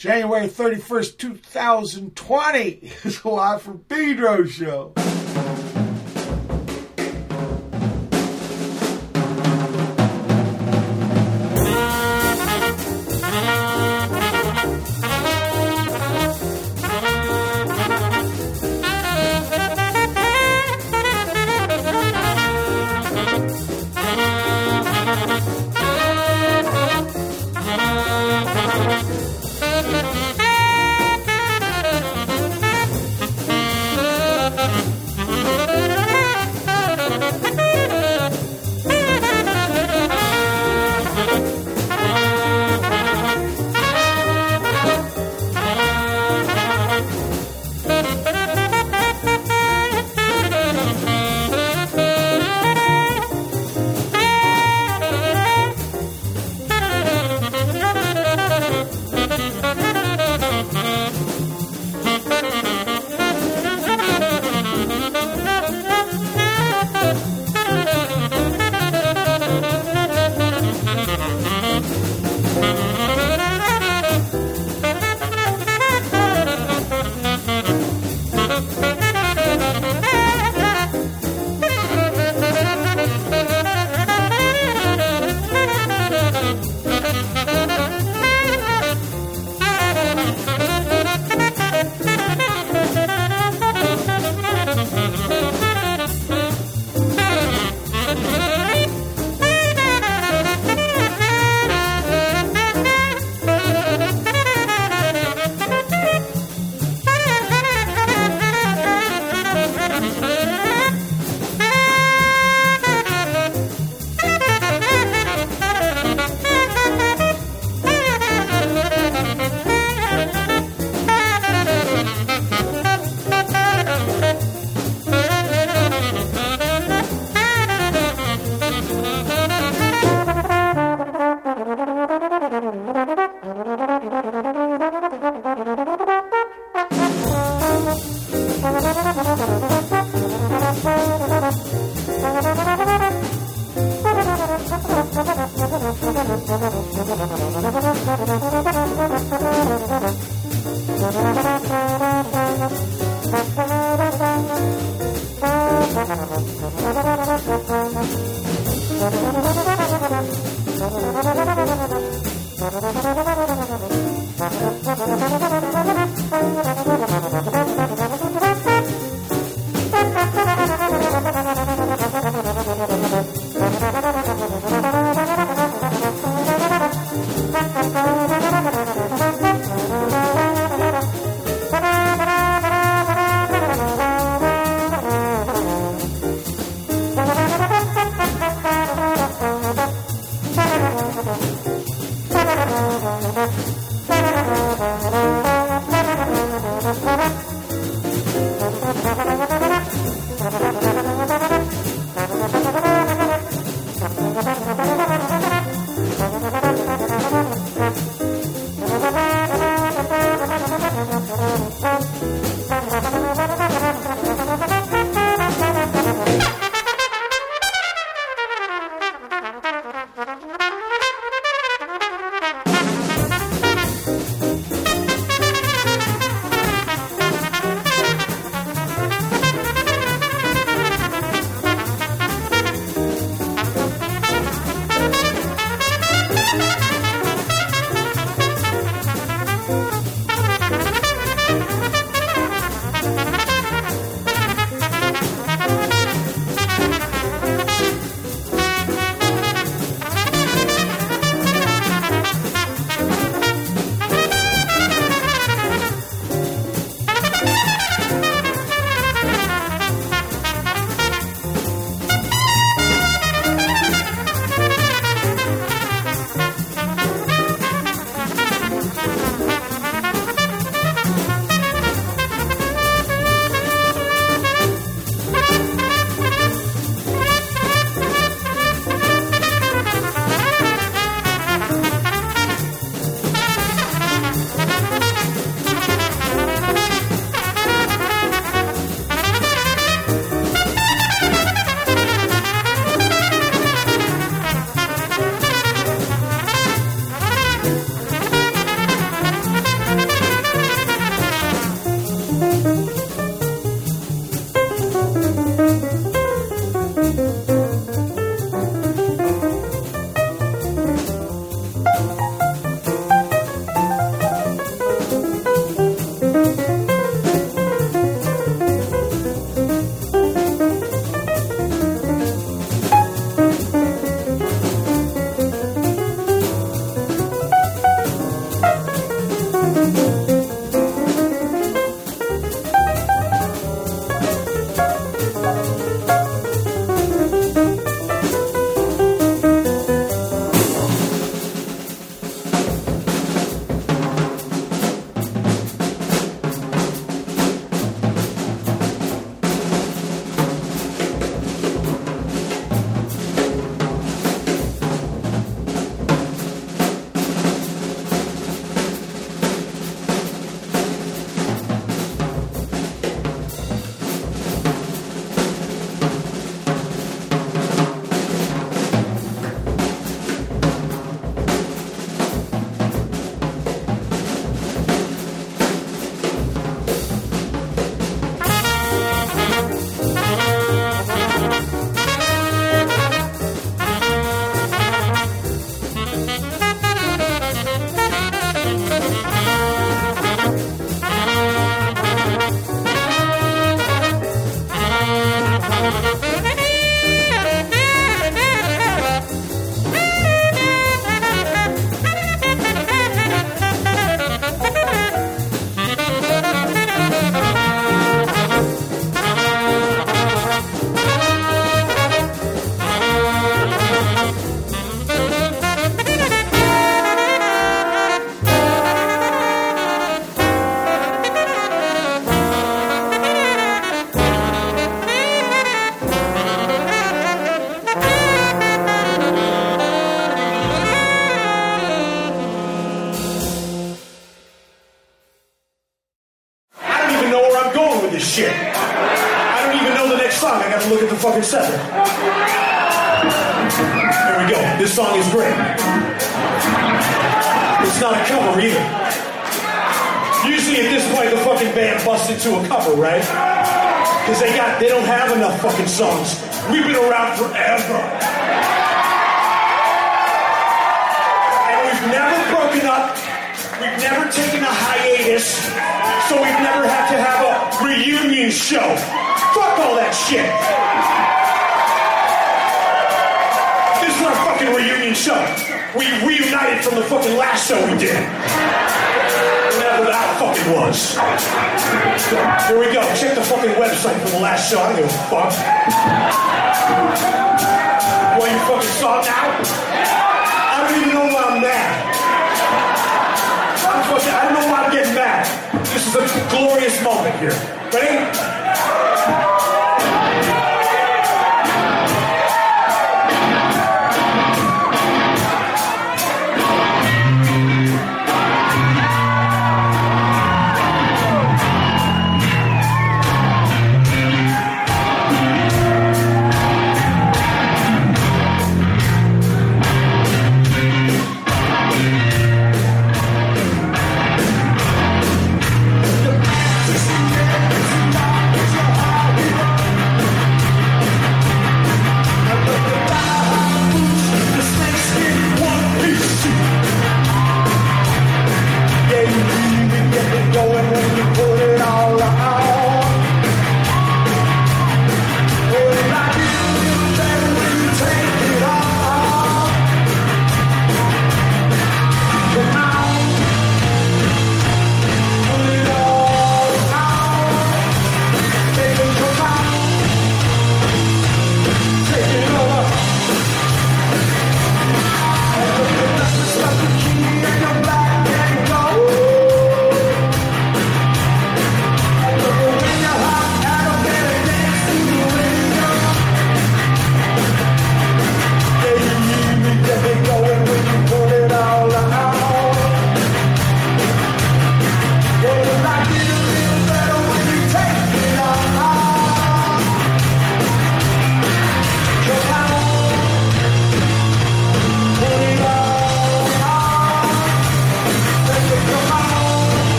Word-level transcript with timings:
January 0.00 0.48
31st, 0.48 1.18
2020 1.18 2.90
is 3.04 3.22
live 3.22 3.60
from 3.60 3.80
Pedro 3.80 4.46
Show. 4.46 4.94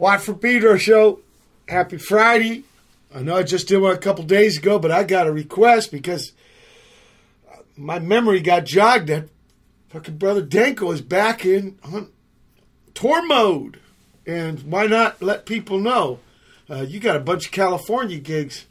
Watt 0.00 0.22
for 0.22 0.32
Pedro 0.32 0.78
show. 0.78 1.20
Happy 1.68 1.98
Friday. 1.98 2.64
I 3.14 3.20
know 3.20 3.36
I 3.36 3.42
just 3.42 3.68
did 3.68 3.78
one 3.78 3.94
a 3.94 3.98
couple 3.98 4.24
days 4.24 4.56
ago, 4.56 4.78
but 4.78 4.90
I 4.90 5.04
got 5.04 5.26
a 5.26 5.32
request 5.32 5.92
because 5.92 6.32
my 7.76 7.98
memory 7.98 8.40
got 8.40 8.64
jogged 8.64 9.08
that 9.08 9.28
fucking 9.90 10.16
brother 10.16 10.40
Danko 10.40 10.90
is 10.90 11.02
back 11.02 11.44
in 11.44 11.78
on 11.84 12.10
tour 12.94 13.26
mode. 13.26 13.78
And 14.26 14.60
why 14.62 14.86
not 14.86 15.20
let 15.20 15.44
people 15.44 15.78
know? 15.78 16.20
Uh, 16.68 16.82
you 16.82 16.98
got 16.98 17.16
a 17.16 17.20
bunch 17.20 17.46
of 17.46 17.52
California 17.52 18.18
gigs. 18.18 18.64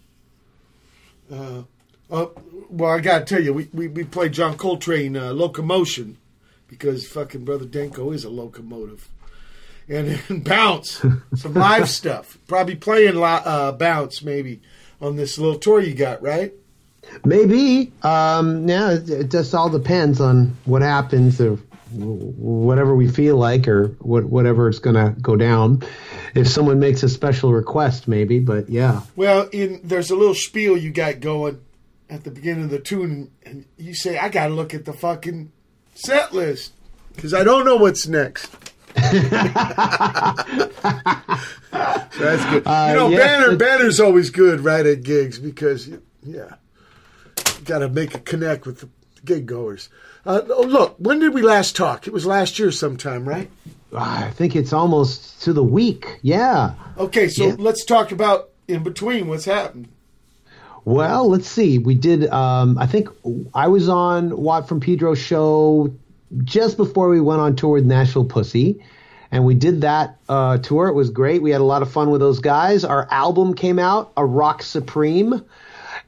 Uh, 1.31 1.63
uh, 2.09 2.25
well, 2.69 2.91
I 2.91 3.01
got 3.01 3.19
to 3.19 3.25
tell 3.25 3.43
you, 3.43 3.53
we, 3.53 3.69
we, 3.71 3.87
we 3.87 4.03
played 4.03 4.31
John 4.31 4.57
Coltrane 4.57 5.15
uh, 5.15 5.31
Locomotion 5.33 6.17
because 6.67 7.07
fucking 7.07 7.45
brother 7.45 7.65
Danko 7.65 8.11
is 8.11 8.23
a 8.23 8.29
locomotive 8.29 9.09
and, 9.89 10.21
and 10.29 10.43
bounce 10.43 11.01
some 11.35 11.53
live 11.53 11.89
stuff. 11.99 12.37
Probably 12.47 12.75
playing 12.75 13.21
uh, 13.21 13.71
bounce 13.73 14.21
maybe 14.21 14.61
on 15.01 15.15
this 15.15 15.37
little 15.37 15.59
tour 15.59 15.79
you 15.79 15.93
got, 15.93 16.21
right? 16.21 16.53
Maybe. 17.25 17.91
Um, 18.03 18.67
yeah, 18.67 18.91
it, 18.91 19.09
it 19.09 19.31
just 19.31 19.53
all 19.55 19.69
depends 19.69 20.21
on 20.21 20.55
what 20.65 20.81
happens 20.81 21.41
or 21.41 21.57
whatever 21.91 22.95
we 22.95 23.07
feel 23.07 23.35
like 23.35 23.67
or 23.67 23.87
what, 23.99 24.25
whatever 24.25 24.69
is 24.69 24.79
going 24.79 24.95
to 24.95 25.19
go 25.19 25.35
down. 25.35 25.81
If 26.35 26.47
someone 26.47 26.79
makes 26.79 27.01
a 27.01 27.09
special 27.09 27.51
request, 27.51 28.07
maybe. 28.07 28.39
But 28.39 28.69
yeah. 28.69 29.01
Well, 29.15 29.49
in 29.51 29.81
there's 29.83 30.11
a 30.11 30.15
little 30.15 30.35
spiel 30.35 30.77
you 30.77 30.91
got 30.91 31.19
going 31.19 31.61
at 32.09 32.23
the 32.23 32.31
beginning 32.31 32.65
of 32.65 32.69
the 32.69 32.79
tune, 32.79 33.31
and 33.43 33.65
you 33.77 33.95
say, 33.95 34.17
"I 34.17 34.29
got 34.29 34.47
to 34.47 34.53
look 34.53 34.73
at 34.73 34.85
the 34.85 34.93
fucking 34.93 35.51
set 35.95 36.33
list 36.33 36.73
because 37.15 37.33
I 37.33 37.43
don't 37.43 37.65
know 37.65 37.77
what's 37.77 38.07
next." 38.07 38.68
That's 41.71 42.45
good. 42.49 42.63
Uh, 42.65 42.87
you 42.89 42.95
know, 42.95 43.09
yeah, 43.09 43.17
Banner 43.17 43.51
it- 43.53 43.57
Banner's 43.59 43.99
always 43.99 44.29
good 44.29 44.61
right 44.61 44.85
at 44.85 45.03
gigs 45.03 45.39
because 45.39 45.87
yeah, 45.87 45.97
you 46.25 47.65
got 47.65 47.79
to 47.79 47.89
make 47.89 48.15
a 48.15 48.19
connect 48.19 48.65
with 48.65 48.79
the 48.81 48.89
gig 49.25 49.45
goers. 49.45 49.89
Uh, 50.25 50.41
oh, 50.49 50.61
look, 50.63 50.95
when 50.99 51.19
did 51.19 51.33
we 51.33 51.41
last 51.41 51.75
talk? 51.75 52.07
It 52.07 52.13
was 52.13 52.25
last 52.25 52.59
year 52.59 52.71
sometime, 52.71 53.27
right? 53.27 53.49
I 53.95 54.29
think 54.31 54.55
it's 54.55 54.73
almost 54.73 55.41
to 55.43 55.53
the 55.53 55.63
week. 55.63 56.19
Yeah. 56.21 56.73
Okay, 56.97 57.27
so 57.29 57.47
Yeah. 57.47 57.55
let's 57.57 57.85
talk 57.85 58.11
about 58.11 58.49
in 58.67 58.83
between 58.83 59.27
what's 59.27 59.45
happened. 59.45 59.87
Well, 60.85 61.29
let's 61.29 61.47
see. 61.47 61.77
We 61.77 61.95
did. 61.95 62.27
Um, 62.29 62.77
I 62.77 62.85
think 62.85 63.09
I 63.53 63.67
was 63.67 63.89
on 63.89 64.35
Watt 64.37 64.67
from 64.67 64.79
Pedro's 64.79 65.19
show 65.19 65.93
just 66.43 66.77
before 66.77 67.09
we 67.09 67.21
went 67.21 67.41
on 67.41 67.55
tour 67.55 67.73
with 67.73 67.85
Nashville 67.85 68.25
Pussy, 68.25 68.83
and 69.31 69.45
we 69.45 69.53
did 69.53 69.81
that 69.81 70.17
uh, 70.27 70.57
tour. 70.57 70.87
It 70.87 70.93
was 70.93 71.09
great. 71.09 71.41
We 71.41 71.51
had 71.51 71.61
a 71.61 71.65
lot 71.65 71.81
of 71.81 71.91
fun 71.91 72.09
with 72.09 72.21
those 72.21 72.39
guys. 72.39 72.83
Our 72.83 73.07
album 73.11 73.53
came 73.53 73.79
out, 73.79 74.11
A 74.17 74.25
Rock 74.25 74.63
Supreme, 74.63 75.45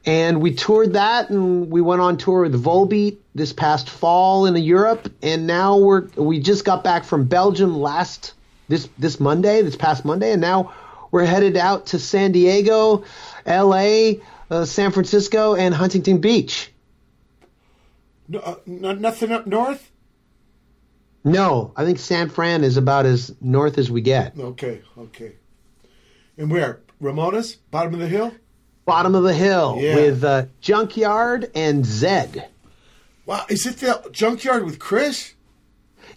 and 0.04 0.40
we 0.40 0.54
toured 0.54 0.94
that, 0.94 1.30
and 1.30 1.70
we 1.70 1.80
went 1.80 2.00
on 2.00 2.16
tour 2.16 2.42
with 2.42 2.62
Volbeat 2.62 3.18
this 3.34 3.52
past 3.52 3.88
fall 3.88 4.46
in 4.46 4.56
Europe, 4.56 5.12
and 5.22 5.46
now 5.46 5.78
we're 5.78 6.08
we 6.16 6.40
just 6.40 6.64
got 6.64 6.82
back 6.84 7.04
from 7.04 7.26
Belgium 7.26 7.80
last 7.80 8.34
this 8.68 8.88
this 8.98 9.20
Monday, 9.20 9.62
this 9.62 9.76
past 9.76 10.04
Monday, 10.04 10.32
and 10.32 10.40
now 10.40 10.72
we're 11.10 11.24
headed 11.24 11.56
out 11.56 11.86
to 11.86 11.98
San 11.98 12.32
Diego, 12.32 13.04
L.A., 13.44 14.20
uh, 14.50 14.64
San 14.64 14.90
Francisco, 14.92 15.54
and 15.54 15.74
Huntington 15.74 16.18
Beach. 16.18 16.70
No, 18.28 18.38
uh, 18.40 18.54
no, 18.66 18.92
nothing 18.94 19.30
up 19.30 19.46
north. 19.46 19.91
No, 21.24 21.72
I 21.76 21.84
think 21.84 21.98
San 21.98 22.28
Fran 22.28 22.64
is 22.64 22.76
about 22.76 23.06
as 23.06 23.34
north 23.40 23.78
as 23.78 23.90
we 23.90 24.00
get. 24.00 24.36
Okay, 24.38 24.82
okay. 24.98 25.32
And 26.36 26.50
where? 26.50 26.80
Ramona's 27.00 27.56
bottom 27.70 27.94
of 27.94 28.00
the 28.00 28.08
hill. 28.08 28.32
Bottom 28.84 29.14
of 29.14 29.22
the 29.22 29.34
hill 29.34 29.78
Yeah. 29.80 29.94
with 29.94 30.24
uh, 30.24 30.46
Junkyard 30.60 31.50
and 31.54 31.86
Zed. 31.86 32.48
Wow, 33.26 33.44
is 33.48 33.66
it 33.66 33.76
the 33.76 34.08
junkyard 34.10 34.64
with 34.64 34.80
Chris? 34.80 35.34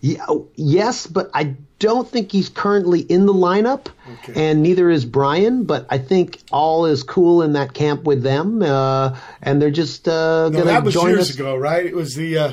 Yeah, 0.01 0.25
oh, 0.27 0.47
yes, 0.55 1.05
but 1.05 1.29
I 1.35 1.55
don't 1.77 2.09
think 2.09 2.31
he's 2.31 2.49
currently 2.49 3.01
in 3.01 3.27
the 3.27 3.33
lineup, 3.33 3.87
Okay. 4.23 4.49
and 4.49 4.63
neither 4.63 4.89
is 4.89 5.05
Brian. 5.05 5.63
But 5.65 5.85
I 5.91 5.99
think 5.99 6.39
all 6.51 6.87
is 6.87 7.03
cool 7.03 7.43
in 7.43 7.53
that 7.53 7.73
camp 7.75 8.03
with 8.05 8.23
them, 8.23 8.63
uh, 8.63 9.15
and 9.43 9.61
they're 9.61 9.69
just 9.71 10.07
uh, 10.07 10.49
No, 10.49 10.57
going 10.63 10.65
that 10.67 10.83
was 10.83 10.95
years 10.95 11.29
us. 11.29 11.35
ago, 11.35 11.55
right? 11.55 11.85
It 11.85 11.95
was 11.95 12.15
the 12.15 12.37
uh, 12.37 12.51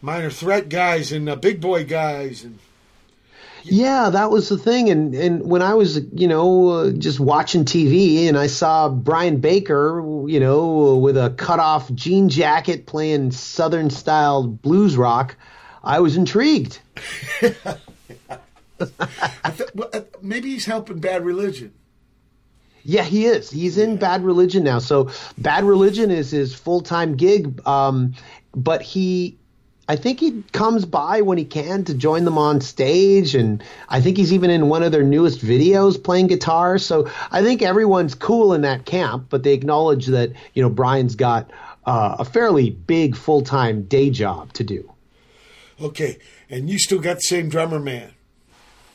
minor 0.00 0.30
threat 0.30 0.68
guys 0.68 1.12
and 1.12 1.28
uh, 1.28 1.36
big 1.36 1.60
boy 1.60 1.84
guys, 1.84 2.44
and 2.44 2.58
Yeah, 3.62 4.10
that 4.10 4.30
was 4.30 4.48
the 4.48 4.58
thing. 4.58 4.90
And 4.90 5.14
and 5.14 5.42
when 5.42 5.62
I 5.62 5.74
was, 5.74 6.00
you 6.12 6.28
know, 6.28 6.68
uh, 6.68 6.90
just 6.92 7.18
watching 7.20 7.64
TV 7.64 8.28
and 8.28 8.38
I 8.38 8.46
saw 8.46 8.88
Brian 8.88 9.38
Baker, 9.38 10.02
you 10.26 10.40
know, 10.40 10.96
with 10.96 11.16
a 11.16 11.30
cut 11.30 11.58
off 11.60 11.92
jean 11.92 12.28
jacket 12.28 12.86
playing 12.86 13.32
Southern 13.32 13.90
style 13.90 14.46
blues 14.46 14.96
rock, 14.96 15.36
I 15.82 16.00
was 16.00 16.16
intrigued. 16.16 16.78
Th- 18.78 19.70
well, 19.74 19.90
uh, 19.92 20.00
maybe 20.20 20.50
he's 20.50 20.66
helping 20.66 20.98
Bad 20.98 21.24
Religion. 21.24 21.72
Yeah, 22.82 23.02
he 23.02 23.26
is. 23.26 23.50
He's 23.50 23.78
in 23.78 23.96
Bad 23.96 24.22
Religion 24.24 24.62
now. 24.62 24.78
So 24.78 25.10
Bad 25.38 25.64
Religion 25.64 26.10
is 26.10 26.30
his 26.30 26.54
full 26.54 26.82
time 26.82 27.16
gig. 27.16 27.66
Um, 27.66 28.14
but 28.54 28.82
he, 28.82 29.38
I 29.88 29.94
think 29.96 30.18
he 30.18 30.42
comes 30.52 30.84
by 30.84 31.20
when 31.20 31.38
he 31.38 31.44
can 31.44 31.84
to 31.84 31.94
join 31.94 32.24
them 32.24 32.38
on 32.38 32.60
stage, 32.60 33.36
and 33.36 33.62
I 33.88 34.00
think 34.00 34.16
he's 34.16 34.32
even 34.32 34.50
in 34.50 34.68
one 34.68 34.82
of 34.82 34.90
their 34.90 35.04
newest 35.04 35.40
videos 35.40 36.02
playing 36.02 36.26
guitar. 36.26 36.78
So 36.78 37.08
I 37.30 37.42
think 37.42 37.62
everyone's 37.62 38.14
cool 38.16 38.52
in 38.52 38.62
that 38.62 38.84
camp, 38.84 39.26
but 39.30 39.44
they 39.44 39.52
acknowledge 39.52 40.06
that 40.06 40.32
you 40.54 40.62
know 40.62 40.70
Brian's 40.70 41.14
got 41.14 41.50
uh, 41.84 42.16
a 42.18 42.24
fairly 42.24 42.70
big 42.70 43.14
full 43.16 43.42
time 43.42 43.82
day 43.84 44.10
job 44.10 44.52
to 44.54 44.64
do. 44.64 44.92
Okay, 45.80 46.18
and 46.50 46.68
you 46.68 46.78
still 46.78 46.98
got 46.98 47.16
the 47.16 47.20
same 47.22 47.48
drummer 47.48 47.78
man, 47.78 48.12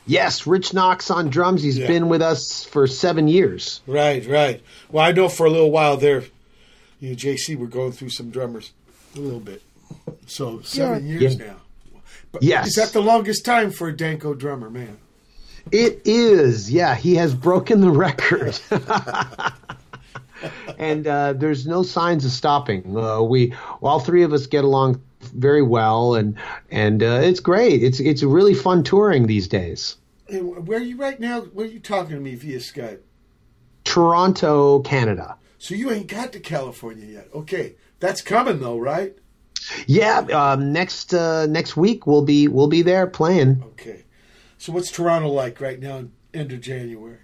Yes, 0.04 0.48
Rich 0.48 0.74
Knox 0.74 1.10
on 1.12 1.30
drums. 1.30 1.62
He's 1.62 1.78
Yeah. 1.78 1.86
been 1.86 2.08
with 2.08 2.20
us 2.22 2.64
for 2.64 2.86
seven 2.88 3.28
years. 3.28 3.80
right? 3.86 4.26
Right. 4.26 4.60
Well, 4.90 5.04
I 5.06 5.12
know 5.12 5.28
for 5.28 5.46
a 5.46 5.50
little 5.50 5.70
while 5.70 5.96
there, 5.96 6.24
you 7.00 7.10
know, 7.10 7.14
JC, 7.14 7.54
we're 7.56 7.66
going 7.68 7.92
through 7.92 8.10
some 8.10 8.28
drummers 8.30 8.72
a 9.16 9.20
little 9.20 9.38
bit. 9.40 9.62
So 10.26 10.60
seven 10.62 11.06
years 11.06 11.36
Yeah. 11.36 11.46
now. 11.46 11.56
But 12.32 12.42
Yes. 12.42 12.68
is 12.68 12.74
that 12.76 12.92
the 12.92 13.02
longest 13.02 13.44
time 13.44 13.70
for 13.70 13.88
a 13.88 13.96
Danko 13.96 14.34
drummer, 14.34 14.70
man? 14.70 14.96
It 15.70 16.00
is, 16.04 16.70
yeah. 16.72 16.94
He 16.94 17.14
has 17.16 17.34
broken 17.34 17.80
the 17.82 17.90
record, 17.90 18.58
and 20.78 21.06
uh, 21.06 21.34
there's 21.34 21.66
no 21.66 21.82
signs 21.82 22.24
of 22.24 22.32
stopping. 22.32 22.96
Uh, 22.96 23.22
we, 23.22 23.54
all 23.80 24.00
three 24.00 24.22
of 24.22 24.32
us, 24.32 24.46
get 24.46 24.64
along 24.64 25.00
very 25.34 25.62
well, 25.62 26.14
and 26.16 26.36
and 26.70 27.02
uh, 27.02 27.20
it's 27.22 27.38
great. 27.40 27.82
It's 27.82 28.00
it's 28.00 28.22
really 28.22 28.54
fun 28.54 28.82
touring 28.82 29.26
these 29.26 29.46
days. 29.46 29.96
Hey, 30.26 30.40
wh- 30.40 30.66
where 30.66 30.78
are 30.78 30.82
you 30.82 30.96
right 30.96 31.20
now? 31.20 31.42
Where 31.42 31.66
are 31.66 31.70
you 31.70 31.78
talking 31.80 32.16
to 32.16 32.20
me 32.20 32.34
via 32.34 32.58
Skype? 32.58 33.00
Toronto, 33.84 34.80
Canada. 34.80 35.36
So 35.58 35.74
you 35.76 35.90
ain't 35.92 36.08
got 36.08 36.32
to 36.32 36.40
California 36.40 37.06
yet. 37.06 37.28
Okay, 37.34 37.74
that's 38.00 38.20
coming 38.20 38.58
though, 38.60 38.78
right? 38.78 39.16
Yeah, 39.86 40.18
um, 40.18 40.72
next 40.72 41.14
uh, 41.14 41.46
next 41.46 41.76
week 41.76 42.06
we'll 42.06 42.24
be 42.24 42.48
we'll 42.48 42.68
be 42.68 42.82
there 42.82 43.06
playing. 43.06 43.62
Okay. 43.72 44.04
So 44.58 44.72
what's 44.72 44.90
Toronto 44.90 45.28
like 45.28 45.60
right 45.60 45.80
now, 45.80 46.04
end 46.32 46.52
of 46.52 46.60
January? 46.60 47.18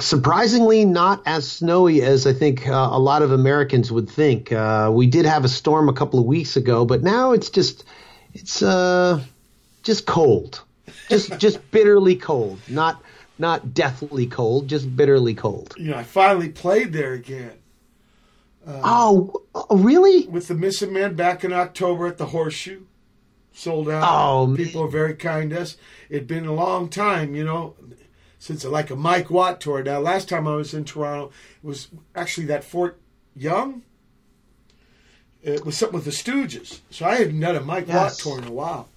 Surprisingly, 0.00 0.84
not 0.84 1.22
as 1.26 1.48
snowy 1.48 2.02
as 2.02 2.26
I 2.26 2.32
think 2.32 2.66
uh, 2.66 2.88
a 2.90 2.98
lot 2.98 3.22
of 3.22 3.30
Americans 3.30 3.92
would 3.92 4.08
think. 4.08 4.50
Uh, 4.50 4.90
we 4.92 5.06
did 5.06 5.26
have 5.26 5.44
a 5.44 5.48
storm 5.48 5.88
a 5.88 5.92
couple 5.92 6.18
of 6.18 6.26
weeks 6.26 6.56
ago, 6.56 6.84
but 6.84 7.02
now 7.02 7.32
it's 7.32 7.50
just 7.50 7.84
it's 8.34 8.62
uh, 8.62 9.22
just 9.82 10.06
cold, 10.06 10.62
just 11.08 11.38
just 11.38 11.70
bitterly 11.70 12.16
cold, 12.16 12.58
not 12.68 13.00
not 13.38 13.74
deathly 13.74 14.26
cold, 14.26 14.68
just 14.68 14.96
bitterly 14.96 15.34
cold. 15.34 15.74
You 15.76 15.90
know, 15.90 15.98
I 15.98 16.02
finally 16.02 16.48
played 16.48 16.92
there 16.92 17.12
again 17.12 17.52
Oh, 18.66 19.42
oh, 19.54 19.76
really? 19.76 20.26
with 20.26 20.48
the 20.48 20.54
Missing 20.54 20.92
Men 20.92 21.14
back 21.14 21.44
in 21.44 21.52
October 21.52 22.06
at 22.06 22.18
the 22.18 22.26
Horseshoe. 22.26 22.82
Sold 23.52 23.88
out. 23.88 24.04
Oh, 24.06 24.46
man. 24.46 24.56
people 24.56 24.82
are 24.82 24.88
very 24.88 25.14
kind 25.14 25.50
to 25.50 25.60
us. 25.62 25.76
It'd 26.10 26.26
been 26.26 26.46
a 26.46 26.52
long 26.52 26.88
time, 26.88 27.34
you 27.34 27.44
know, 27.44 27.74
since 28.38 28.64
like 28.64 28.90
a 28.90 28.96
Mike 28.96 29.30
Watt 29.30 29.60
tour. 29.60 29.82
Now, 29.82 30.00
last 30.00 30.28
time 30.28 30.46
I 30.46 30.56
was 30.56 30.74
in 30.74 30.84
Toronto, 30.84 31.32
it 31.62 31.66
was 31.66 31.88
actually 32.14 32.46
that 32.48 32.64
Fort 32.64 33.00
Young. 33.34 33.82
It 35.42 35.64
was 35.64 35.76
something 35.76 35.94
with 35.94 36.04
the 36.04 36.10
Stooges. 36.10 36.80
So 36.90 37.06
I 37.06 37.14
hadn't 37.16 37.40
done 37.40 37.56
a 37.56 37.60
Mike 37.60 37.88
Watt 37.88 38.12
tour 38.14 38.38
in 38.38 38.44
a 38.44 38.52
while. 38.52 38.88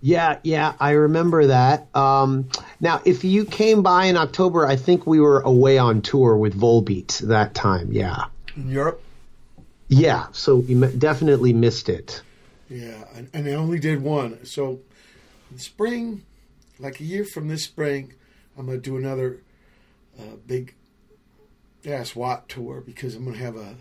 Yeah, 0.00 0.38
yeah, 0.44 0.74
I 0.78 0.92
remember 0.92 1.48
that. 1.48 1.94
Um, 1.94 2.48
now, 2.80 3.02
if 3.04 3.24
you 3.24 3.44
came 3.44 3.82
by 3.82 4.04
in 4.04 4.16
October, 4.16 4.64
I 4.64 4.76
think 4.76 5.06
we 5.06 5.18
were 5.20 5.40
away 5.40 5.76
on 5.76 6.02
tour 6.02 6.36
with 6.36 6.58
Volbeat 6.58 7.18
that 7.26 7.52
time. 7.54 7.92
Yeah, 7.92 8.26
In 8.56 8.68
Europe. 8.70 9.02
Yeah. 9.88 10.26
So 10.32 10.56
we 10.56 10.74
definitely 10.74 11.52
missed 11.52 11.88
it. 11.88 12.22
Yeah, 12.68 13.04
and, 13.14 13.30
and 13.32 13.48
I 13.48 13.52
only 13.54 13.78
did 13.78 14.02
one. 14.02 14.44
So, 14.44 14.80
in 15.50 15.58
spring, 15.58 16.22
like 16.78 17.00
a 17.00 17.04
year 17.04 17.24
from 17.24 17.48
this 17.48 17.64
spring, 17.64 18.12
I'm 18.58 18.66
going 18.66 18.80
to 18.80 18.82
do 18.82 18.96
another 18.96 19.40
uh, 20.18 20.36
big 20.46 20.74
ass 21.86 22.14
Watt 22.14 22.48
tour 22.48 22.82
because 22.82 23.14
I'm 23.14 23.24
going 23.24 23.36
to 23.36 23.42
have 23.42 23.56
a 23.56 23.76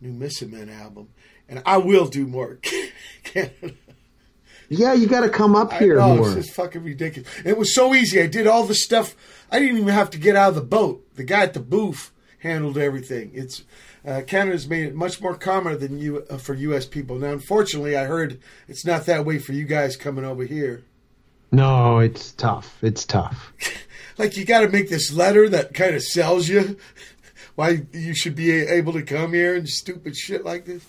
new 0.00 0.12
Missing 0.12 0.50
Men 0.50 0.70
album, 0.70 1.08
and 1.48 1.62
I 1.66 1.76
will 1.78 2.06
do 2.06 2.26
more 2.26 2.58
Canada. 3.24 3.74
Yeah, 4.70 4.94
you 4.94 5.06
got 5.06 5.20
to 5.20 5.28
come 5.28 5.54
up 5.54 5.74
here 5.74 6.00
I 6.00 6.08
know, 6.08 6.16
more. 6.16 6.38
it's 6.38 6.50
fucking 6.50 6.82
ridiculous. 6.82 7.28
It 7.44 7.58
was 7.58 7.74
so 7.74 7.94
easy. 7.94 8.20
I 8.22 8.26
did 8.26 8.46
all 8.46 8.64
the 8.64 8.74
stuff. 8.74 9.14
I 9.50 9.58
didn't 9.58 9.76
even 9.76 9.88
have 9.90 10.08
to 10.10 10.18
get 10.18 10.36
out 10.36 10.48
of 10.48 10.54
the 10.54 10.62
boat. 10.62 11.06
The 11.16 11.22
guy 11.22 11.42
at 11.42 11.52
the 11.52 11.60
booth 11.60 12.10
handled 12.38 12.78
everything. 12.78 13.30
It's 13.34 13.62
uh, 14.06 14.22
Canada's 14.26 14.68
made 14.68 14.86
it 14.86 14.94
much 14.94 15.20
more 15.20 15.34
common 15.34 15.78
than 15.78 15.98
you 15.98 16.24
uh, 16.28 16.36
for 16.36 16.54
U.S. 16.54 16.86
people. 16.86 17.16
Now, 17.16 17.32
unfortunately, 17.32 17.96
I 17.96 18.04
heard 18.04 18.40
it's 18.68 18.84
not 18.84 19.06
that 19.06 19.24
way 19.24 19.38
for 19.38 19.52
you 19.52 19.64
guys 19.64 19.96
coming 19.96 20.24
over 20.24 20.44
here. 20.44 20.84
No, 21.50 21.98
it's 22.00 22.32
tough. 22.32 22.78
It's 22.82 23.04
tough. 23.04 23.52
Like 24.16 24.36
you 24.36 24.44
got 24.44 24.60
to 24.60 24.68
make 24.68 24.88
this 24.88 25.12
letter 25.12 25.48
that 25.48 25.74
kind 25.74 25.94
of 25.94 26.02
sells 26.02 26.48
you 26.48 26.76
why 27.56 27.82
you 27.92 28.14
should 28.14 28.36
be 28.36 28.52
able 28.52 28.92
to 28.92 29.02
come 29.02 29.32
here 29.32 29.56
and 29.56 29.68
stupid 29.68 30.16
shit 30.16 30.44
like 30.44 30.66
this. 30.66 30.84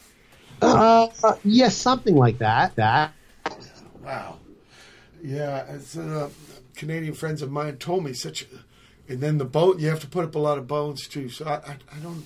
Uh, 0.61 1.07
uh, 1.23 1.35
yes, 1.43 1.75
something 1.75 2.15
like 2.15 2.37
that. 2.37 2.75
That. 2.75 3.13
Wow. 4.03 4.37
Yeah, 5.23 5.65
it's, 5.73 5.97
uh, 5.97 6.29
Canadian 6.75 7.13
friends 7.13 7.41
of 7.41 7.51
mine 7.51 7.77
told 7.77 8.03
me 8.03 8.13
such. 8.13 8.43
A, 8.43 8.45
and 9.07 9.21
then 9.21 9.37
the 9.37 9.45
boat, 9.45 9.79
you 9.79 9.89
have 9.89 9.99
to 10.01 10.07
put 10.07 10.23
up 10.23 10.35
a 10.35 10.39
lot 10.39 10.57
of 10.57 10.67
bones 10.67 11.07
too. 11.07 11.29
So 11.29 11.45
I, 11.45 11.55
I, 11.55 11.77
I 11.93 11.99
don't. 12.01 12.25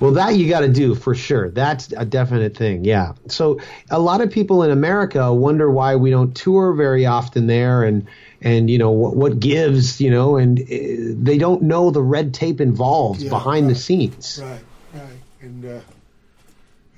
Well, 0.00 0.12
that 0.12 0.36
you 0.36 0.48
got 0.48 0.60
to 0.60 0.68
do 0.68 0.94
for 0.94 1.14
sure. 1.14 1.50
That's 1.50 1.92
a 1.96 2.04
definite 2.04 2.56
thing. 2.56 2.84
Yeah. 2.84 3.12
So 3.28 3.60
a 3.90 3.98
lot 3.98 4.20
of 4.20 4.30
people 4.30 4.62
in 4.62 4.70
America 4.70 5.32
wonder 5.32 5.70
why 5.70 5.96
we 5.96 6.10
don't 6.10 6.34
tour 6.34 6.72
very 6.72 7.06
often 7.06 7.46
there, 7.46 7.82
and 7.84 8.06
and 8.40 8.68
you 8.70 8.78
know 8.78 8.90
what 8.90 9.16
what 9.16 9.40
gives, 9.40 10.00
you 10.00 10.10
know, 10.10 10.36
and 10.36 10.60
uh, 10.60 10.64
they 10.68 11.38
don't 11.38 11.62
know 11.62 11.90
the 11.90 12.02
red 12.02 12.34
tape 12.34 12.60
involved 12.60 13.22
Yeah, 13.22 13.30
behind 13.30 13.66
right. 13.66 13.74
the 13.74 13.80
scenes. 13.80 14.40
Right, 14.42 14.60
right. 14.94 15.02
And 15.40 15.64
uh, 15.64 15.80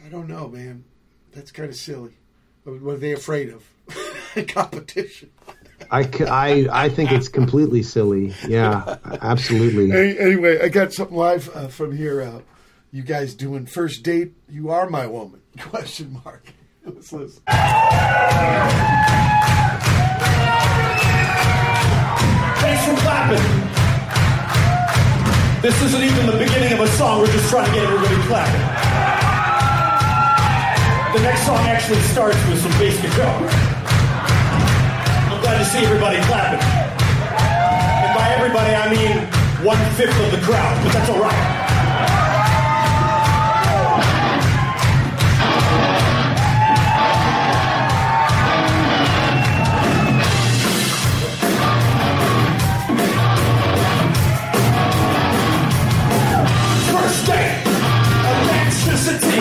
I 0.05 0.09
don't 0.09 0.29
know, 0.29 0.49
man. 0.49 0.85
That's 1.33 1.51
kind 1.51 1.69
of 1.69 1.77
silly. 1.77 2.13
What 2.65 2.95
are 2.95 2.97
they 2.97 3.13
afraid 3.13 3.51
of? 3.51 3.65
Competition. 4.49 5.31
I, 5.91 6.09
I, 6.29 6.85
I 6.85 6.89
think 6.89 7.13
it's 7.13 7.29
completely 7.29 7.83
silly. 7.83 8.35
Yeah, 8.49 8.97
absolutely. 9.21 9.93
Any, 9.93 10.19
anyway, 10.19 10.61
I 10.61 10.69
got 10.69 10.93
something 10.93 11.17
live 11.17 11.55
uh, 11.55 11.69
from 11.69 11.95
here. 11.97 12.23
Uh, 12.23 12.41
you 12.95 13.03
guys 13.03 13.35
doing 13.35 13.67
first 13.67 14.05
date? 14.05 14.35
You 14.49 14.71
are 14.71 14.89
my 14.89 15.09
woman? 15.09 15.43
Question 15.59 16.21
mark. 16.25 16.47
Let's 16.87 17.13
listen. 17.13 17.43
Thanks 17.43 17.65
for 22.87 22.95
clapping. 23.03 23.43
This 25.61 25.83
isn't 25.83 26.05
even 26.05 26.27
the 26.27 26.39
beginning 26.39 26.73
of 26.73 26.81
a 26.81 26.89
song. 26.95 27.19
We're 27.19 27.33
just 27.33 27.51
trying 27.51 27.67
to 27.67 27.73
get 27.75 27.83
everybody 27.83 28.15
clapping. 28.29 28.63
The 31.19 31.23
next 31.27 31.47
song 31.47 31.67
actually 31.67 32.01
starts 32.15 32.39
with 32.47 32.63
some 32.63 32.71
bass 32.79 32.95
guitar. 33.03 33.43
I'm 35.35 35.41
glad 35.41 35.59
to 35.59 35.65
see 35.65 35.85
everybody 35.85 36.19
clapping. 36.27 36.63
And 36.63 38.15
by 38.15 38.29
everybody, 38.39 38.73
I 38.73 38.89
mean 38.95 39.27
one 39.67 39.79
fifth 39.97 40.15
of 40.27 40.31
the 40.31 40.47
crowd, 40.47 40.85
but 40.85 40.93
that's 40.93 41.11
all 41.11 41.19
right. 41.19 41.64
Electricity. 59.07 59.41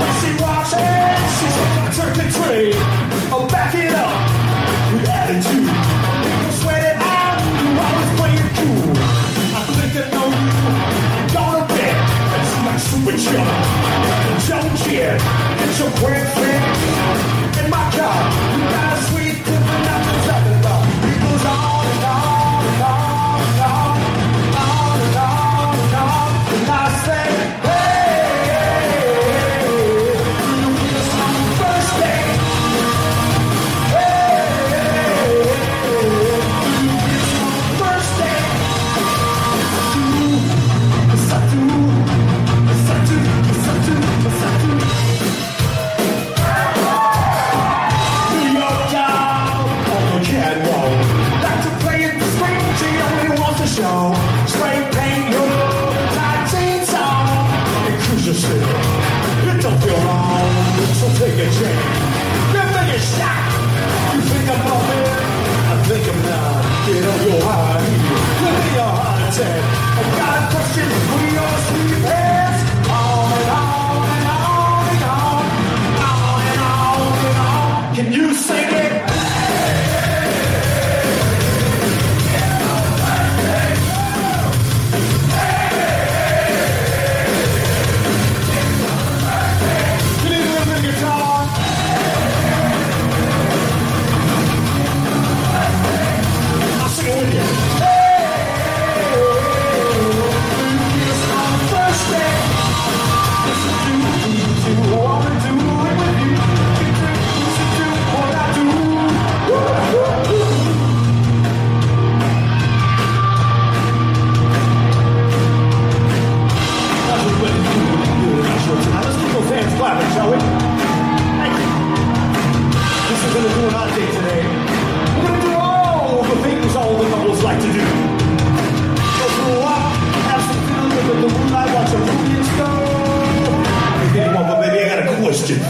When 0.00 0.12
she 0.20 0.30
in, 0.40 1.16
she's 1.36 1.56
a 1.56 1.66
concert 1.76 2.14
trade. 2.32 2.76
I'll 3.32 3.48
back 3.48 3.74
it 3.74 3.92
up 3.92 4.14
with 4.92 5.08
attitude. 5.08 5.68
Don't 6.40 6.52
you 7.60 7.70
always 7.84 8.10
cool. 8.58 8.92
I 9.54 9.62
think 9.76 9.94
I 9.96 10.06
know 10.14 10.28
you. 10.32 10.52
That's 12.32 12.52
my 12.64 12.76
super 12.78 13.16
chum. 13.24 13.48
Joe 14.46 14.68
Kid, 14.84 15.20
it's 15.64 15.78
your 15.78 15.90
boyfriend. 16.00 16.64
In 17.60 17.70
my 17.70 17.84
car, 17.92 18.20
you 18.56 18.64
got 18.72 18.93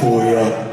for 0.05 0.64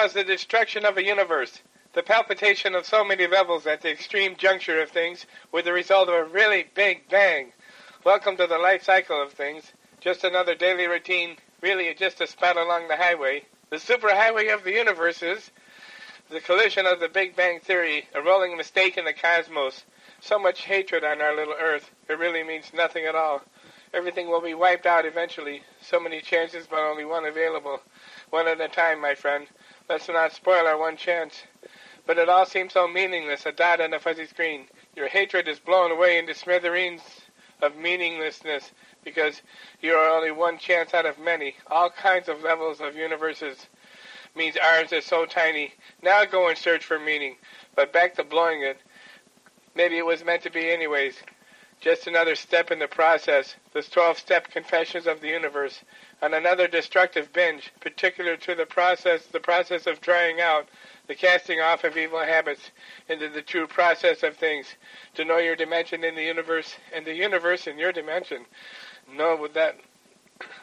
What 0.00 0.14
would 0.14 0.14
cause 0.14 0.26
the 0.26 0.32
destruction 0.32 0.86
of 0.86 0.96
a 0.96 1.04
universe? 1.04 1.60
The 1.92 2.02
palpitation 2.02 2.74
of 2.74 2.86
so 2.86 3.04
many 3.04 3.26
levels 3.26 3.66
at 3.66 3.82
the 3.82 3.90
extreme 3.90 4.34
juncture 4.34 4.80
of 4.80 4.88
things 4.88 5.26
with 5.52 5.66
the 5.66 5.74
result 5.74 6.08
of 6.08 6.14
a 6.14 6.24
really 6.24 6.64
big 6.74 7.06
bang. 7.10 7.52
Welcome 8.02 8.38
to 8.38 8.46
the 8.46 8.56
life 8.56 8.82
cycle 8.82 9.22
of 9.22 9.34
things. 9.34 9.74
Just 10.00 10.24
another 10.24 10.54
daily 10.54 10.86
routine, 10.86 11.36
really 11.60 11.92
just 11.92 12.22
a 12.22 12.26
spot 12.26 12.56
along 12.56 12.88
the 12.88 12.96
highway. 12.96 13.44
The 13.68 13.76
superhighway 13.76 14.54
of 14.54 14.64
the 14.64 14.72
universe 14.72 15.22
is 15.22 15.50
the 16.30 16.40
collision 16.40 16.86
of 16.86 16.98
the 16.98 17.08
Big 17.10 17.36
Bang 17.36 17.60
Theory, 17.60 18.08
a 18.14 18.22
rolling 18.22 18.56
mistake 18.56 18.96
in 18.96 19.04
the 19.04 19.12
cosmos. 19.12 19.84
So 20.22 20.38
much 20.38 20.62
hatred 20.62 21.04
on 21.04 21.20
our 21.20 21.36
little 21.36 21.56
Earth, 21.60 21.90
it 22.08 22.18
really 22.18 22.42
means 22.42 22.72
nothing 22.72 23.04
at 23.04 23.14
all. 23.14 23.42
Everything 23.92 24.30
will 24.30 24.40
be 24.40 24.54
wiped 24.54 24.86
out 24.86 25.04
eventually. 25.04 25.62
So 25.82 26.00
many 26.00 26.22
chances, 26.22 26.66
but 26.66 26.78
only 26.78 27.04
one 27.04 27.26
available. 27.26 27.80
One 28.30 28.46
at 28.46 28.60
a 28.60 28.68
time, 28.68 29.00
my 29.00 29.14
friend. 29.14 29.46
Let's 29.90 30.08
not 30.08 30.32
spoil 30.32 30.68
our 30.68 30.78
one 30.78 30.96
chance. 30.96 31.42
But 32.06 32.16
it 32.16 32.28
all 32.28 32.46
seems 32.46 32.74
so 32.74 32.86
meaningless, 32.86 33.44
a 33.44 33.50
dot 33.50 33.80
on 33.80 33.92
a 33.92 33.98
fuzzy 33.98 34.24
screen. 34.24 34.66
Your 34.94 35.08
hatred 35.08 35.48
is 35.48 35.58
blown 35.58 35.90
away 35.90 36.16
into 36.16 36.32
smithereens 36.32 37.02
of 37.60 37.74
meaninglessness 37.74 38.70
because 39.02 39.42
you 39.82 39.94
are 39.94 40.16
only 40.16 40.30
one 40.30 40.58
chance 40.58 40.94
out 40.94 41.06
of 41.06 41.18
many. 41.18 41.56
All 41.66 41.90
kinds 41.90 42.28
of 42.28 42.40
levels 42.40 42.80
of 42.80 42.94
universes 42.94 43.66
means 44.36 44.56
ours 44.56 44.92
is 44.92 45.04
so 45.06 45.26
tiny. 45.26 45.74
Now 46.04 46.24
go 46.24 46.48
and 46.48 46.56
search 46.56 46.84
for 46.84 47.00
meaning. 47.00 47.34
But 47.74 47.92
back 47.92 48.14
to 48.14 48.22
blowing 48.22 48.62
it. 48.62 48.78
Maybe 49.74 49.98
it 49.98 50.06
was 50.06 50.24
meant 50.24 50.44
to 50.44 50.50
be 50.50 50.70
anyways. 50.70 51.16
Just 51.80 52.06
another 52.06 52.36
step 52.36 52.70
in 52.70 52.78
the 52.78 52.86
process. 52.86 53.56
The 53.72 53.80
12-step 53.80 54.52
confessions 54.52 55.08
of 55.08 55.20
the 55.20 55.28
universe. 55.28 55.82
On 56.22 56.34
another 56.34 56.68
destructive 56.68 57.32
binge, 57.32 57.72
particular 57.80 58.36
to 58.36 58.54
the 58.54 58.66
process, 58.66 59.24
the 59.26 59.40
process 59.40 59.86
of 59.86 60.00
drying 60.02 60.40
out, 60.40 60.68
the 61.06 61.14
casting 61.14 61.60
off 61.60 61.82
of 61.82 61.96
evil 61.96 62.20
habits 62.20 62.70
into 63.08 63.28
the 63.28 63.40
true 63.40 63.66
process 63.66 64.22
of 64.22 64.36
things, 64.36 64.74
to 65.14 65.24
know 65.24 65.38
your 65.38 65.56
dimension 65.56 66.04
in 66.04 66.14
the 66.14 66.24
universe 66.24 66.76
and 66.94 67.06
the 67.06 67.14
universe 67.14 67.66
in 67.66 67.78
your 67.78 67.92
dimension. 67.92 68.44
Know 69.10 69.34
what 69.34 69.54
that 69.54 69.76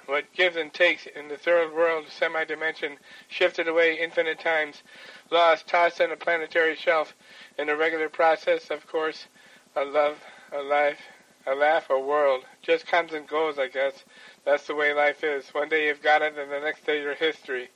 what 0.07 0.31
gives 0.33 0.55
and 0.55 0.73
takes 0.73 1.05
in 1.05 1.27
the 1.27 1.37
third 1.37 1.73
world 1.73 2.05
semi-dimension, 2.09 2.97
shifted 3.27 3.67
away 3.67 3.99
infinite 3.99 4.39
times, 4.39 4.81
lost, 5.29 5.67
tossed 5.67 6.01
on 6.01 6.11
a 6.11 6.15
planetary 6.15 6.75
shelf, 6.75 7.13
in 7.59 7.69
a 7.69 7.75
regular 7.75 8.09
process, 8.09 8.71
of 8.71 8.87
course, 8.87 9.27
a 9.75 9.83
love, 9.83 10.17
a 10.51 10.61
life, 10.61 10.99
a 11.45 11.53
laugh, 11.53 11.89
a 11.89 11.99
world, 11.99 12.43
just 12.61 12.87
comes 12.87 13.13
and 13.13 13.27
goes, 13.27 13.59
I 13.59 13.67
guess. 13.67 14.03
That's 14.47 14.65
the 14.65 14.75
way 14.75 14.93
life 14.93 15.25
is. 15.25 15.49
One 15.49 15.67
day 15.67 15.87
you've 15.87 16.01
got 16.01 16.21
it, 16.21 16.37
and 16.37 16.49
the 16.49 16.61
next 16.61 16.85
day 16.85 17.01
you're 17.01 17.15
history. 17.15 17.67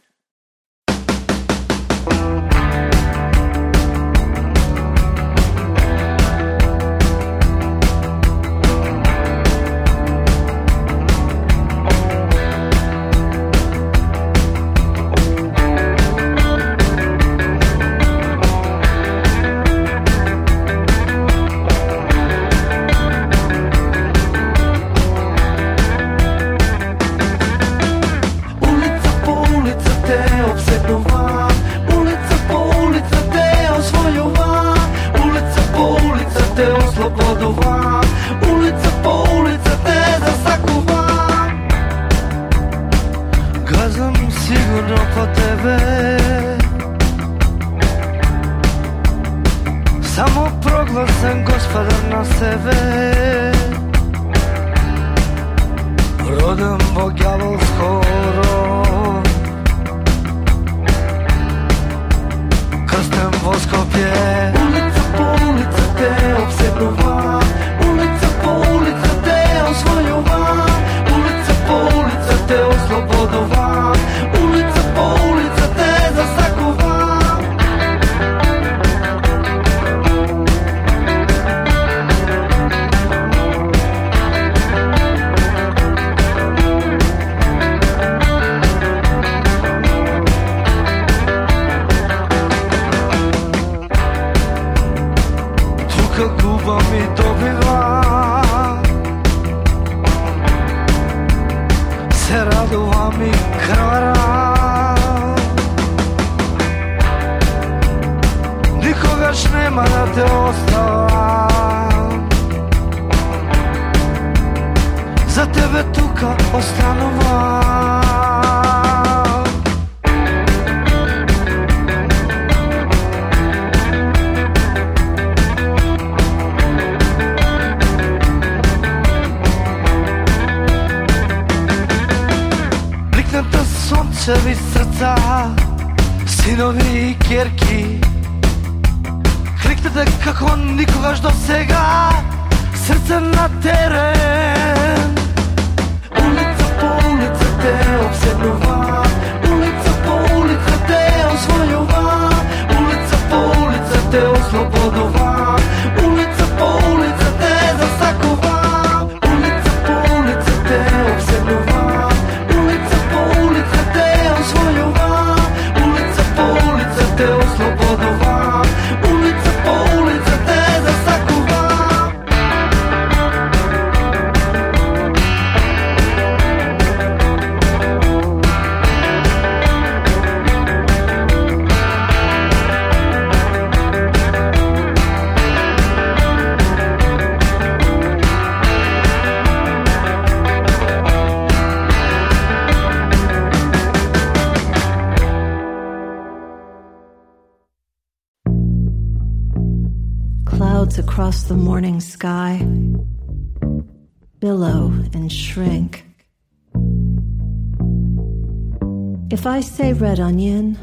If 209.42 209.48
I 209.48 209.62
say 209.62 209.94
red 209.94 210.20
onion, 210.20 210.78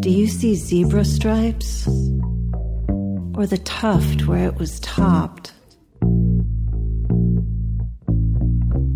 do 0.00 0.10
you 0.10 0.26
see 0.26 0.56
zebra 0.56 1.04
stripes? 1.04 1.86
Or 3.36 3.46
the 3.46 3.60
tuft 3.64 4.26
where 4.26 4.46
it 4.46 4.56
was 4.56 4.80
topped? 4.80 5.52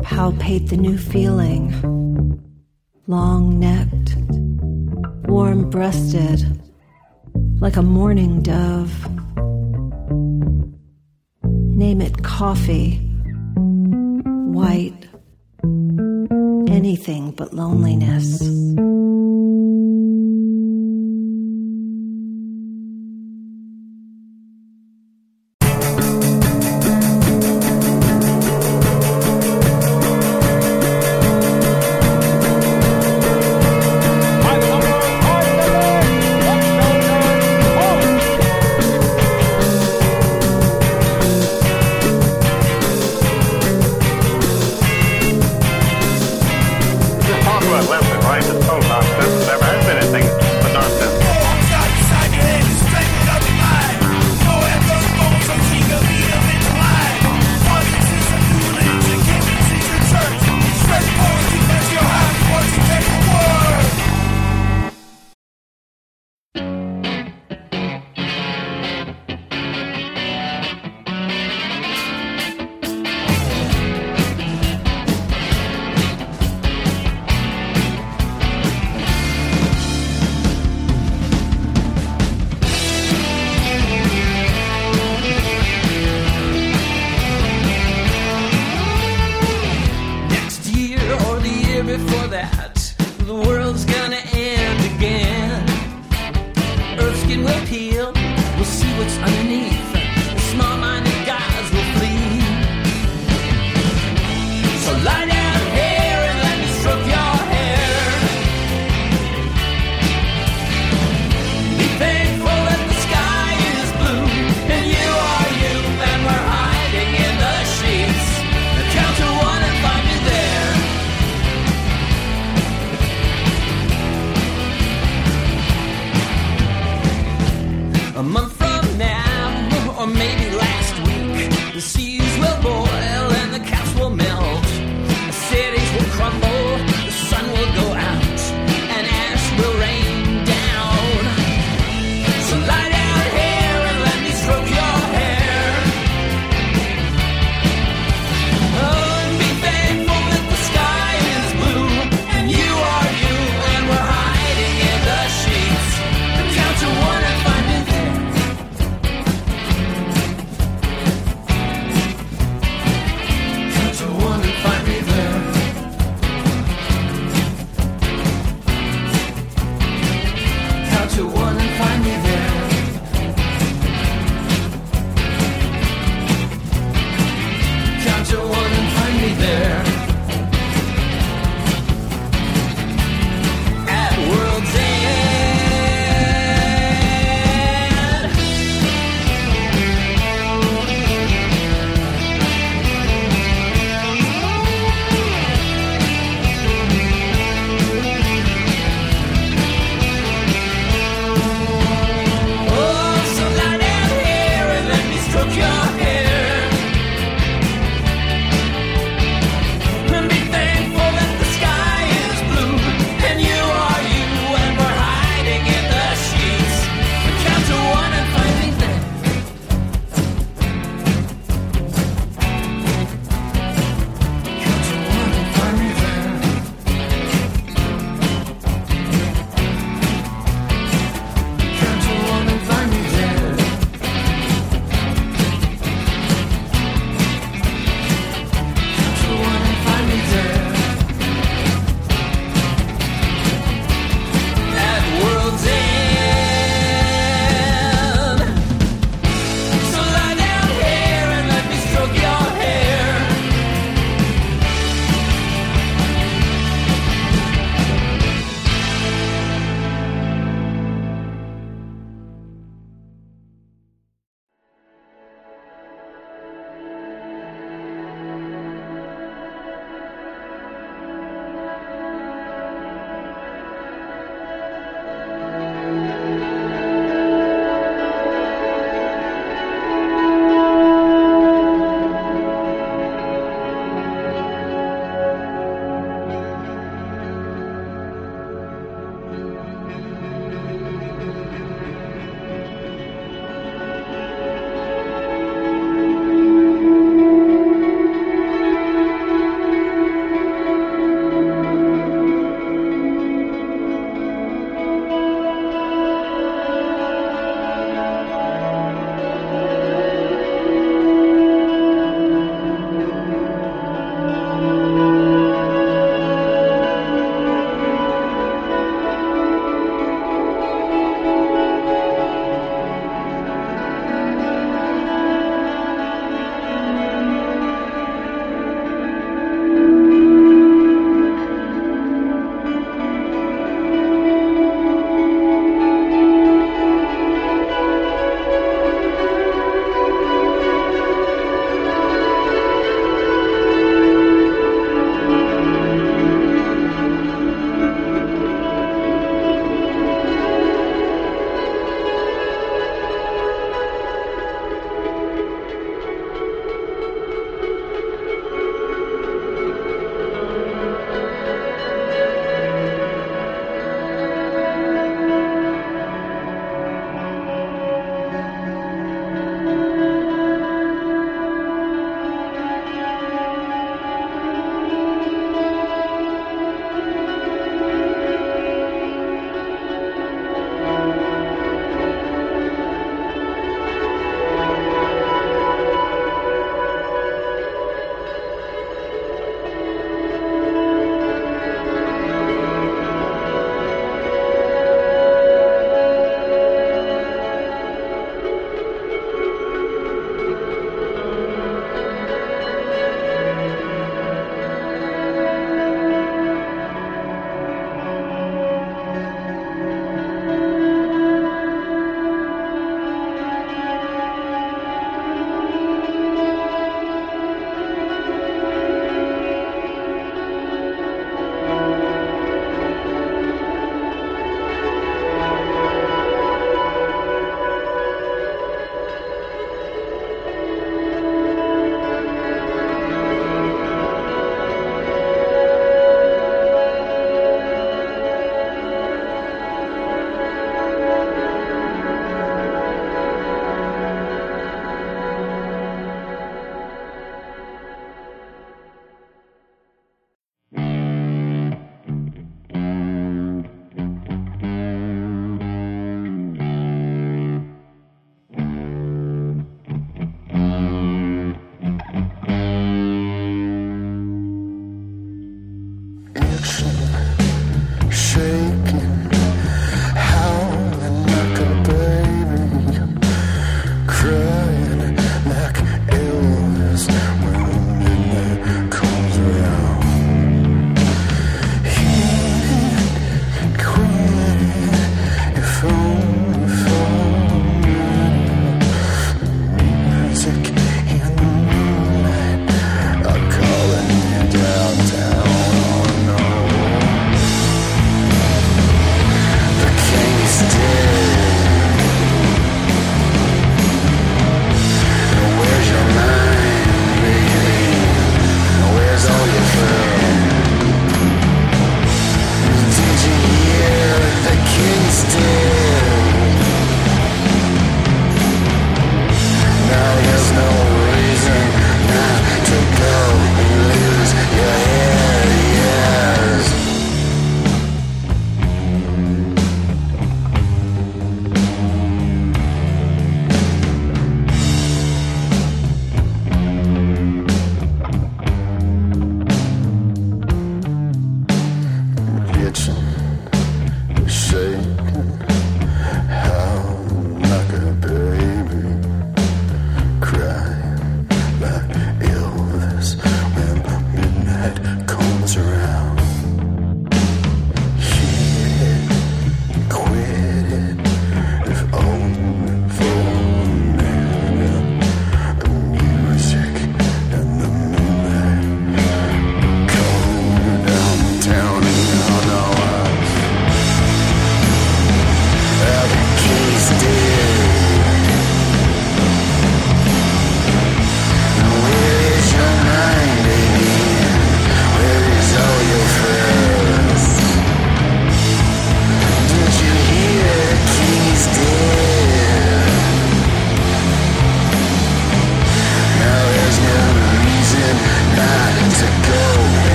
Palpate 0.00 0.70
the 0.70 0.78
new 0.78 0.96
feeling 0.96 1.68
long 3.06 3.60
necked, 3.60 4.16
warm 5.28 5.68
breasted, 5.68 6.40
like 7.60 7.76
a 7.76 7.82
mourning 7.82 8.40
dove. 8.40 8.94
Name 11.44 12.00
it 12.00 12.22
coffee 12.22 13.01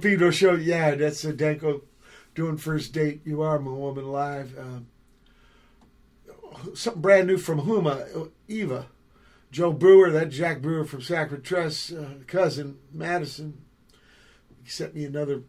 Pedro 0.00 0.30
show. 0.30 0.54
Yeah, 0.54 0.94
that's 0.94 1.24
a 1.24 1.32
Danko 1.32 1.82
doing 2.34 2.58
first 2.58 2.92
date. 2.92 3.22
You 3.24 3.40
are 3.40 3.58
my 3.58 3.70
woman 3.70 4.06
live. 4.06 4.58
Um, 4.58 4.86
something 6.74 7.00
brand 7.00 7.26
new 7.26 7.38
from 7.38 7.62
Huma, 7.62 8.30
Eva. 8.48 8.86
Joe 9.50 9.72
Brewer, 9.72 10.10
that 10.10 10.30
Jack 10.30 10.62
Brewer 10.62 10.84
from 10.84 11.00
Saccharine 11.00 11.42
Trust, 11.42 11.92
uh, 11.92 12.24
cousin 12.26 12.78
Madison. 12.92 13.62
He 14.62 14.68
sent 14.68 14.94
me 14.94 15.04
another, 15.04 15.42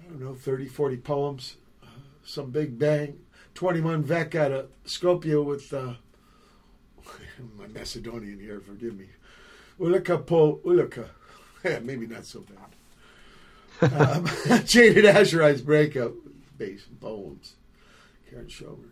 I 0.00 0.08
don't 0.08 0.20
know, 0.20 0.34
30, 0.34 0.66
40 0.66 0.96
poems. 0.98 1.56
Uh, 1.82 1.86
some 2.24 2.50
big 2.50 2.78
bang. 2.78 3.18
21 3.54 4.02
Vek 4.02 4.34
out 4.34 4.52
of 4.52 4.68
Skopje 4.84 5.44
with 5.44 5.72
uh, 5.72 5.94
my 7.56 7.66
Macedonian 7.68 8.40
here, 8.40 8.60
forgive 8.60 8.96
me. 8.96 9.06
Ulica 9.78 10.24
po 10.24 10.60
Ulica. 10.64 11.08
Yeah, 11.64 11.78
maybe 11.78 12.06
not 12.06 12.26
so 12.26 12.40
bad. 12.40 12.58
Um, 13.80 14.26
Jaded 14.64 15.04
Azurites 15.04 15.64
breakup, 15.64 16.12
bass 16.56 16.86
and 16.86 17.00
poems. 17.00 17.54
Karen 18.30 18.48
Schober. 18.48 18.90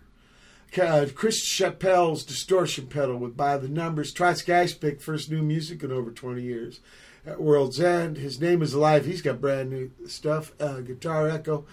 Uh, 0.80 1.06
Chris 1.14 1.42
Chappell's 1.42 2.24
distortion 2.24 2.86
pedal 2.86 3.16
with 3.18 3.36
By 3.36 3.58
the 3.58 3.68
Numbers. 3.68 4.12
Trotsky 4.12 4.52
Icepick, 4.52 5.02
first 5.02 5.30
new 5.30 5.42
music 5.42 5.82
in 5.82 5.92
over 5.92 6.10
20 6.10 6.42
years. 6.42 6.80
At 7.26 7.40
World's 7.40 7.80
End, 7.80 8.16
his 8.16 8.40
name 8.40 8.62
is 8.62 8.72
alive. 8.72 9.04
He's 9.04 9.22
got 9.22 9.40
brand 9.40 9.70
new 9.70 9.90
stuff. 10.06 10.52
Uh, 10.58 10.80
Guitar 10.80 11.28
Echo. 11.28 11.66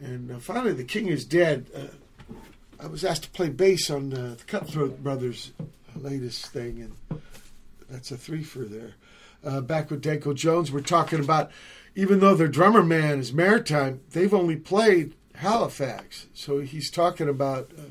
And 0.00 0.32
uh, 0.32 0.38
finally, 0.38 0.72
The 0.72 0.84
King 0.84 1.06
is 1.06 1.24
Dead. 1.24 1.66
Uh, 1.74 2.34
I 2.80 2.86
was 2.88 3.04
asked 3.04 3.22
to 3.24 3.30
play 3.30 3.48
bass 3.48 3.90
on 3.90 4.12
uh, 4.12 4.34
the 4.36 4.44
Cutthroat 4.46 5.02
Brothers' 5.02 5.52
latest 5.94 6.46
thing, 6.48 6.80
and 7.10 7.20
that's 7.88 8.10
a 8.10 8.16
three 8.16 8.42
for 8.42 8.64
there. 8.64 8.94
Back 9.62 9.90
with 9.90 10.02
Danko 10.02 10.34
Jones, 10.34 10.72
we're 10.72 10.80
talking 10.80 11.20
about 11.20 11.52
even 11.94 12.20
though 12.20 12.34
their 12.34 12.48
drummer 12.48 12.82
man 12.82 13.20
is 13.20 13.32
maritime, 13.32 14.00
they've 14.10 14.32
only 14.34 14.56
played 14.56 15.14
Halifax. 15.36 16.26
So 16.34 16.60
he's 16.60 16.90
talking 16.90 17.28
about 17.28 17.70
uh, 17.76 17.82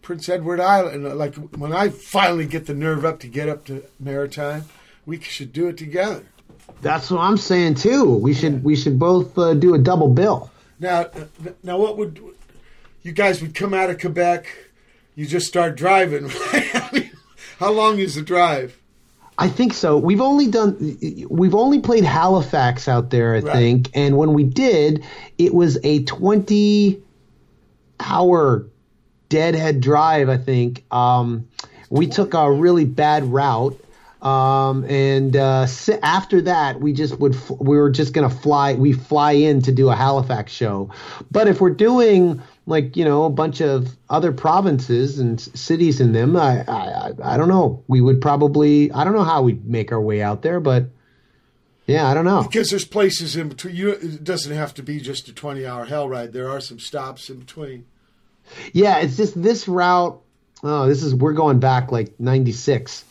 Prince 0.00 0.28
Edward 0.28 0.60
Island. 0.60 1.06
Uh, 1.06 1.14
Like 1.14 1.34
when 1.56 1.72
I 1.72 1.88
finally 1.88 2.46
get 2.46 2.66
the 2.66 2.74
nerve 2.74 3.04
up 3.04 3.20
to 3.20 3.28
get 3.28 3.48
up 3.48 3.64
to 3.66 3.84
maritime, 4.00 4.64
we 5.06 5.20
should 5.20 5.52
do 5.52 5.68
it 5.68 5.76
together. 5.76 6.24
That's 6.80 7.10
what 7.10 7.20
I'm 7.20 7.36
saying 7.36 7.74
too. 7.76 8.04
We 8.04 8.34
should 8.34 8.64
we 8.64 8.76
should 8.76 8.98
both 8.98 9.36
uh, 9.38 9.54
do 9.54 9.74
a 9.74 9.78
double 9.78 10.08
bill. 10.08 10.50
Now, 10.80 11.02
uh, 11.02 11.26
now, 11.62 11.78
what 11.78 11.96
would 11.96 12.20
you 13.02 13.12
guys 13.12 13.40
would 13.40 13.54
come 13.54 13.72
out 13.74 13.90
of 13.90 14.00
Quebec? 14.00 14.46
You 15.14 15.26
just 15.26 15.46
start 15.46 15.76
driving. 15.76 16.30
I 16.52 16.88
mean, 16.92 17.10
how 17.58 17.70
long 17.72 17.98
is 17.98 18.14
the 18.16 18.22
drive? 18.22 18.78
I 19.38 19.48
think 19.48 19.72
so. 19.72 19.96
We've 19.96 20.20
only 20.20 20.46
done 20.48 20.98
we've 21.30 21.54
only 21.54 21.80
played 21.80 22.04
Halifax 22.04 22.86
out 22.86 23.10
there, 23.10 23.34
I 23.34 23.38
Right. 23.40 23.52
think, 23.52 23.90
and 23.94 24.16
when 24.16 24.34
we 24.34 24.44
did, 24.44 25.04
it 25.38 25.54
was 25.54 25.78
a 25.82 26.04
20 26.04 27.02
hour 28.00 28.66
deadhead 29.28 29.80
drive, 29.80 30.28
I 30.28 30.36
think. 30.36 30.84
Um, 30.90 31.48
we 31.90 32.06
took 32.06 32.34
a 32.34 32.50
really 32.50 32.84
bad 32.84 33.24
route. 33.24 33.78
Um, 34.20 34.84
and 34.84 35.34
uh, 35.34 35.66
after 36.02 36.42
that, 36.42 36.80
we 36.80 36.92
just 36.92 37.18
would 37.18 37.34
we 37.58 37.76
were 37.76 37.90
just 37.90 38.12
gonna 38.12 38.30
fly. 38.30 38.74
We 38.74 38.92
fly 38.92 39.32
in 39.32 39.62
to 39.62 39.72
do 39.72 39.88
a 39.88 39.96
Halifax 39.96 40.52
show. 40.52 40.90
But 41.32 41.48
if 41.48 41.60
we're 41.60 41.70
doing 41.70 42.40
like 42.66 42.96
you 42.96 43.04
know 43.04 43.24
a 43.24 43.30
bunch 43.30 43.60
of 43.60 43.96
other 44.08 44.32
provinces 44.32 45.18
and 45.18 45.40
cities 45.40 46.00
in 46.00 46.12
them, 46.12 46.36
I, 46.36 46.64
I 46.68 47.10
I- 47.22 47.36
don't 47.36 47.48
know. 47.48 47.82
We 47.88 48.00
would 48.00 48.20
probably 48.20 48.90
I 48.92 49.04
don't 49.04 49.14
know 49.14 49.24
how 49.24 49.42
we'd 49.42 49.64
make 49.66 49.92
our 49.92 50.00
way 50.00 50.22
out 50.22 50.42
there, 50.42 50.60
but 50.60 50.86
yeah, 51.86 52.08
I 52.08 52.14
don't 52.14 52.24
know. 52.24 52.42
Because 52.44 52.70
there's 52.70 52.84
places 52.84 53.34
in 53.36 53.48
between. 53.48 53.74
You, 53.74 53.90
it 53.90 54.22
doesn't 54.22 54.54
have 54.54 54.72
to 54.74 54.82
be 54.82 55.00
just 55.00 55.28
a 55.28 55.32
20 55.32 55.66
hour 55.66 55.84
hell 55.84 56.08
ride. 56.08 56.32
There 56.32 56.48
are 56.48 56.60
some 56.60 56.78
stops 56.78 57.28
in 57.28 57.40
between. 57.40 57.86
Yeah, 58.72 58.98
it's 58.98 59.16
just 59.16 59.40
this 59.40 59.66
route. 59.66 60.20
Oh, 60.62 60.86
this 60.86 61.02
is 61.02 61.12
we're 61.14 61.32
going 61.32 61.58
back 61.58 61.90
like 61.90 62.18
'96. 62.20 63.04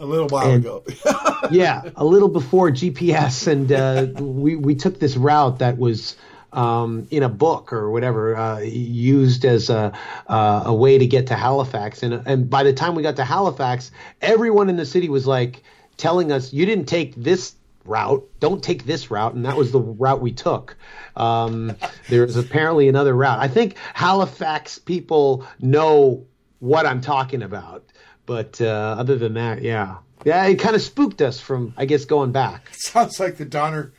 A 0.00 0.06
little 0.06 0.26
while 0.28 0.50
And- 0.50 0.64
ago. 0.64 0.82
yeah, 1.50 1.82
a 1.96 2.04
little 2.04 2.28
before 2.30 2.70
GPS, 2.70 3.46
and 3.46 3.70
uh, 3.70 4.06
we 4.22 4.56
we 4.56 4.74
took 4.74 4.98
this 4.98 5.16
route 5.16 5.58
that 5.58 5.76
was 5.78 6.16
um, 6.54 7.06
in 7.10 7.22
a 7.22 7.28
book 7.28 7.72
or 7.72 7.90
whatever, 7.90 8.36
uh, 8.36 8.58
used 8.60 9.44
as 9.44 9.70
a 9.70 9.92
uh, 10.28 10.62
a 10.66 10.74
way 10.74 10.98
to 10.98 11.06
get 11.06 11.26
to 11.28 11.34
Halifax. 11.34 12.02
And 12.02 12.22
and 12.26 12.48
by 12.48 12.62
the 12.62 12.72
time 12.72 12.94
we 12.94 13.02
got 13.02 13.16
to 13.16 13.24
Halifax, 13.24 13.90
everyone 14.22 14.68
in 14.68 14.76
the 14.76 14.86
city 14.86 15.08
was 15.08 15.26
like 15.26 15.62
telling 15.96 16.32
us, 16.32 16.52
"You 16.52 16.66
didn't 16.66 16.86
take 16.86 17.14
this." 17.16 17.54
route 17.86 18.26
don't 18.40 18.64
take 18.64 18.86
this 18.86 19.10
route 19.10 19.34
and 19.34 19.44
that 19.44 19.58
was 19.58 19.70
the 19.70 19.78
route 19.78 20.22
we 20.22 20.32
took 20.32 20.74
um, 21.16 21.76
there's 22.08 22.34
apparently 22.34 22.88
another 22.88 23.14
route 23.14 23.38
i 23.38 23.46
think 23.46 23.76
halifax 23.92 24.78
people 24.78 25.46
know 25.60 26.24
what 26.60 26.86
i'm 26.86 27.02
talking 27.02 27.42
about 27.42 27.84
but 28.24 28.58
uh, 28.62 28.96
other 28.98 29.18
than 29.18 29.34
that 29.34 29.60
yeah 29.60 29.96
yeah 30.24 30.46
it 30.46 30.58
kind 30.58 30.74
of 30.74 30.80
spooked 30.80 31.20
us 31.20 31.38
from 31.38 31.74
i 31.76 31.84
guess 31.84 32.06
going 32.06 32.32
back 32.32 32.70
Sounds 32.72 33.20
like 33.20 33.36
the 33.36 33.44
Donner 33.44 33.92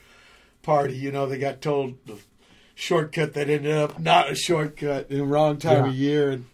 Party. 0.62 0.96
You 0.96 1.12
know, 1.12 1.28
they 1.28 1.38
got 1.38 1.62
told 1.62 1.96
shortcut 2.76 3.34
that 3.34 3.50
ended 3.50 3.76
up 3.76 4.00
not 4.00 4.30
a 4.30 4.36
shortcut 4.36 5.10
in 5.10 5.18
the 5.18 5.24
wrong 5.26 5.58
time 5.58 5.86
Yeah. 5.86 5.90
of 5.90 5.96
year. 5.96 6.30
And 6.32 6.46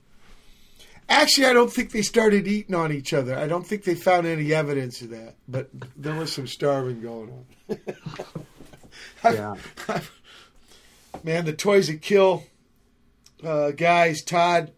actually, 1.09 1.47
I 1.47 1.53
don't 1.53 1.73
think 1.73 1.91
they 1.91 2.03
started 2.03 2.47
eating 2.47 2.75
on 2.75 2.91
each 2.93 3.11
other. 3.13 3.35
I 3.37 3.47
don't 3.47 3.65
think 3.67 3.83
they 3.83 3.95
found 3.95 4.25
any 4.27 4.53
evidence 4.53 5.01
of 5.01 5.09
that. 5.09 5.35
But 5.47 5.69
there 5.97 6.15
was 6.15 6.31
some 6.31 6.47
starving 6.47 7.01
going 7.01 7.45
on. 7.69 7.77
yeah 9.23 9.55
Man, 11.23 11.45
the 11.45 11.53
Toys 11.53 11.87
That 11.87 12.01
Kill 12.01 12.43
uh, 13.43 13.71
guys, 13.71 14.21
Todd, 14.23 14.71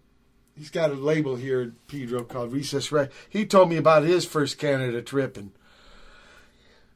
he's 0.58 0.70
got 0.70 0.90
a 0.92 0.94
label 0.96 1.36
here 1.36 1.62
in 1.62 1.76
Pedro 1.88 2.24
called 2.24 2.52
Recess 2.52 2.92
Right. 2.92 3.10
He 3.30 3.46
told 3.46 3.70
me 3.70 3.78
about 3.78 4.04
his 4.04 4.26
first 4.26 4.58
Canada 4.58 5.02
trip, 5.02 5.38
and 5.38 5.52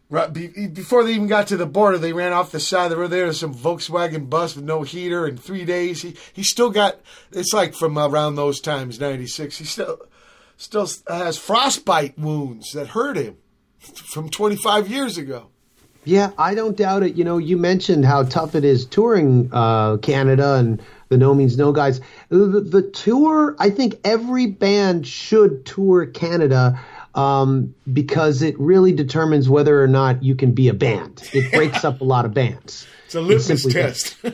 Right 0.10 0.32
be, 0.32 0.68
before 0.68 1.04
they 1.04 1.12
even 1.12 1.28
got 1.28 1.48
to 1.48 1.58
the 1.58 1.66
border, 1.66 1.98
they 1.98 2.14
ran 2.14 2.32
off 2.32 2.52
the 2.54 2.62
side 2.62 2.86
of 2.86 2.92
the 2.92 2.98
road. 2.98 3.10
There 3.10 3.26
was 3.26 3.40
some 3.40 3.54
Volkswagen 3.54 4.30
bus 4.30 4.56
with 4.56 4.64
no 4.64 4.84
heater. 4.84 5.28
In 5.28 5.36
three 5.36 5.66
days, 5.66 6.02
he 6.02 6.16
he 6.32 6.44
still 6.44 6.70
got. 6.70 7.02
It's 7.34 7.54
like 7.54 7.74
from 7.74 7.98
around 7.98 8.36
those 8.36 8.62
times, 8.62 9.02
ninety 9.02 9.28
six. 9.28 9.58
He 9.58 9.66
still 9.66 10.00
still 10.56 10.88
has 11.10 11.38
frostbite 11.38 12.18
wounds 12.18 12.72
that 12.72 12.88
hurt 12.88 13.18
him 13.18 13.36
from 13.80 14.30
twenty 14.30 14.56
five 14.56 14.88
years 14.88 15.18
ago. 15.18 15.50
Yeah, 16.06 16.32
I 16.38 16.56
don't 16.56 16.78
doubt 16.78 17.04
it. 17.04 17.16
You 17.16 17.26
know, 17.26 17.38
you 17.38 17.58
mentioned 17.58 18.06
how 18.06 18.24
tough 18.24 18.56
it 18.56 18.64
is 18.64 18.86
touring 18.86 19.50
uh, 19.52 19.98
Canada 19.98 20.54
and 20.54 20.82
the 21.10 21.18
No 21.18 21.34
Means 21.34 21.58
No 21.58 21.74
guys. 21.74 22.00
The, 22.30 22.62
the 22.62 22.82
tour, 22.82 23.58
I 23.60 23.70
think 23.70 24.00
every 24.06 24.46
band 24.46 25.06
should 25.06 25.66
tour 25.66 26.06
Canada 26.06 26.80
um, 27.18 27.74
because 27.92 28.42
it 28.44 28.58
really 28.60 28.94
determines 28.94 29.50
whether 29.50 29.84
or 29.84 29.88
not 29.88 30.24
you 30.24 30.36
can 30.36 30.52
be 30.54 30.70
a 30.70 30.74
band. 30.74 31.28
It 31.34 31.52
breaks 31.54 31.84
up 31.84 32.00
a 32.02 32.04
lot 32.04 32.26
of 32.26 32.34
bands. 32.34 32.88
It's 33.06 33.16
a 33.16 33.20
It 33.20 33.24
litmus 33.24 33.46
simply 33.48 33.74
test. 33.74 34.16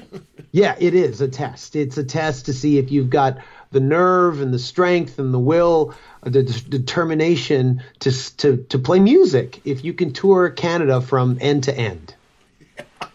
Yeah, 0.55 0.75
it 0.77 0.93
is 0.93 1.19
a 1.19 1.27
test. 1.27 1.75
It's 1.75 1.97
a 1.97 2.03
test 2.03 2.45
to 2.45 2.53
see 2.53 2.77
if 2.77 2.91
you've 2.91 3.09
got 3.09 3.39
the 3.71 3.79
nerve 3.79 4.39
and 4.39 4.53
the 4.53 4.59
strength 4.59 5.17
and 5.17 5.33
the 5.33 5.39
will, 5.39 5.95
uh, 6.21 6.29
the 6.29 6.43
d- 6.43 6.63
determination 6.69 7.81
to 8.01 8.11
to 8.37 8.57
to 8.69 8.77
play 8.77 8.99
music. 8.99 9.61
If 9.65 9.83
you 9.83 9.93
can 9.93 10.13
tour 10.13 10.51
Canada 10.51 11.01
from 11.01 11.39
end 11.41 11.63
to 11.63 11.75
end. 11.75 12.13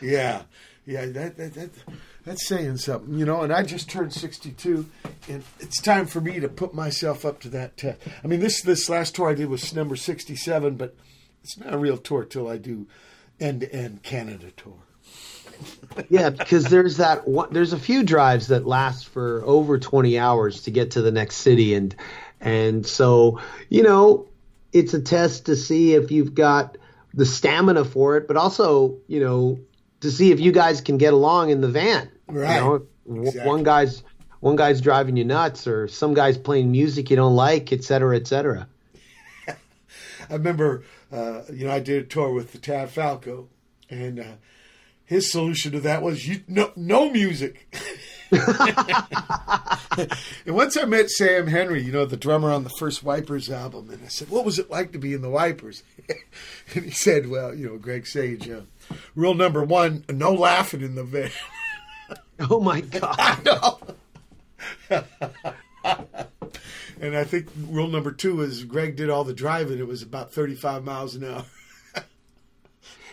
Yeah, 0.00 0.42
yeah, 0.86 1.06
that, 1.06 1.36
that 1.36 1.54
that 1.54 1.70
that's 2.28 2.46
saying 2.46 2.76
something, 2.76 3.18
you 3.18 3.24
know. 3.24 3.42
And 3.42 3.52
I 3.52 3.62
just 3.62 3.88
turned 3.90 4.12
sixty-two, 4.12 4.86
and 5.28 5.42
it's 5.60 5.80
time 5.80 6.06
for 6.06 6.20
me 6.20 6.40
to 6.40 6.48
put 6.48 6.74
myself 6.74 7.24
up 7.24 7.40
to 7.40 7.48
that 7.50 7.76
test. 7.76 8.00
I 8.22 8.26
mean, 8.26 8.40
this 8.40 8.62
this 8.62 8.88
last 8.88 9.14
tour 9.14 9.30
I 9.30 9.34
did 9.34 9.48
was 9.48 9.74
number 9.74 9.96
sixty-seven, 9.96 10.76
but 10.76 10.94
it's 11.42 11.58
not 11.58 11.74
a 11.74 11.78
real 11.78 11.96
tour 11.96 12.24
till 12.24 12.48
I 12.48 12.58
do 12.58 12.86
end-to-end 13.40 14.02
Canada 14.02 14.50
tour. 14.56 14.74
Yeah, 16.08 16.30
because 16.30 16.64
there's 16.64 16.98
that 16.98 17.26
one, 17.26 17.48
there's 17.52 17.72
a 17.72 17.78
few 17.78 18.04
drives 18.04 18.48
that 18.48 18.66
last 18.66 19.08
for 19.08 19.42
over 19.44 19.78
20 19.78 20.18
hours 20.18 20.62
to 20.62 20.70
get 20.70 20.92
to 20.92 21.02
the 21.02 21.10
next 21.10 21.36
city 21.36 21.74
and 21.74 21.96
and 22.40 22.86
so, 22.86 23.40
you 23.68 23.82
know, 23.82 24.28
it's 24.72 24.94
a 24.94 25.00
test 25.00 25.46
to 25.46 25.56
see 25.56 25.94
if 25.94 26.12
you've 26.12 26.34
got 26.34 26.78
the 27.12 27.26
stamina 27.26 27.84
for 27.84 28.16
it, 28.16 28.28
but 28.28 28.36
also, 28.36 28.98
you 29.08 29.18
know, 29.18 29.58
to 30.00 30.10
see 30.10 30.30
if 30.30 30.38
you 30.38 30.52
guys 30.52 30.80
can 30.80 30.98
get 30.98 31.12
along 31.12 31.50
in 31.50 31.60
the 31.60 31.68
van. 31.68 32.08
Right. 32.28 32.56
You 32.56 32.86
know, 33.06 33.22
Exactly. 33.26 33.48
one 33.48 33.62
guy's 33.62 34.02
one 34.40 34.56
guy's 34.56 34.80
driving 34.80 35.16
you 35.16 35.24
nuts 35.24 35.66
or 35.66 35.88
some 35.88 36.14
guy's 36.14 36.38
playing 36.38 36.70
music 36.70 37.10
you 37.10 37.16
don't 37.16 37.34
like, 37.34 37.72
et 37.72 37.82
cetera, 37.82 38.16
et 38.16 38.26
cetera. 38.26 38.68
I 39.48 40.34
remember, 40.34 40.84
uh, 41.10 41.42
you 41.52 41.66
know, 41.66 41.72
I 41.72 41.80
did 41.80 42.04
a 42.04 42.06
tour 42.06 42.32
with 42.32 42.52
the 42.52 42.58
Tav 42.58 42.90
Falco, 42.90 43.48
and 43.90 44.20
uh, 44.20 44.32
his 45.04 45.32
solution 45.32 45.72
to 45.72 45.80
that 45.80 46.02
was 46.02 46.28
you 46.28 46.42
no 46.46 46.70
no 46.76 47.10
music. 47.10 47.74
and 48.30 48.44
once 50.54 50.76
I 50.76 50.84
met 50.84 51.08
Sam 51.08 51.46
Henry, 51.46 51.82
you 51.82 51.92
know, 51.92 52.04
the 52.04 52.16
drummer 52.18 52.50
on 52.50 52.62
the 52.64 52.68
first 52.70 53.02
Wipers 53.02 53.50
album, 53.50 53.88
and 53.90 54.04
I 54.04 54.08
said, 54.08 54.28
"What 54.28 54.44
was 54.44 54.58
it 54.58 54.70
like 54.70 54.92
to 54.92 54.98
be 54.98 55.14
in 55.14 55.22
the 55.22 55.30
Wipers?" 55.30 55.82
and 56.74 56.84
he 56.84 56.90
said, 56.90 57.30
"Well, 57.30 57.54
you 57.54 57.66
know, 57.66 57.78
Greg 57.78 58.06
Sage, 58.06 58.48
uh, 58.50 58.60
rule 59.14 59.34
number 59.34 59.64
one: 59.64 60.04
no 60.10 60.32
laughing 60.32 60.82
in 60.82 60.94
the 60.94 61.04
van." 61.04 61.30
Oh 62.50 62.60
my 62.60 62.80
god. 62.82 63.16
I 63.18 63.38
know. 63.44 63.78
and 67.00 67.16
I 67.16 67.24
think 67.24 67.48
rule 67.68 67.88
number 67.88 68.12
two 68.12 68.42
is 68.42 68.64
Greg 68.64 68.96
did 68.96 69.10
all 69.10 69.24
the 69.24 69.34
driving. 69.34 69.78
It 69.78 69.88
was 69.88 70.02
about 70.02 70.32
thirty-five 70.32 70.84
miles 70.84 71.16
an 71.16 71.24
hour. 71.24 71.44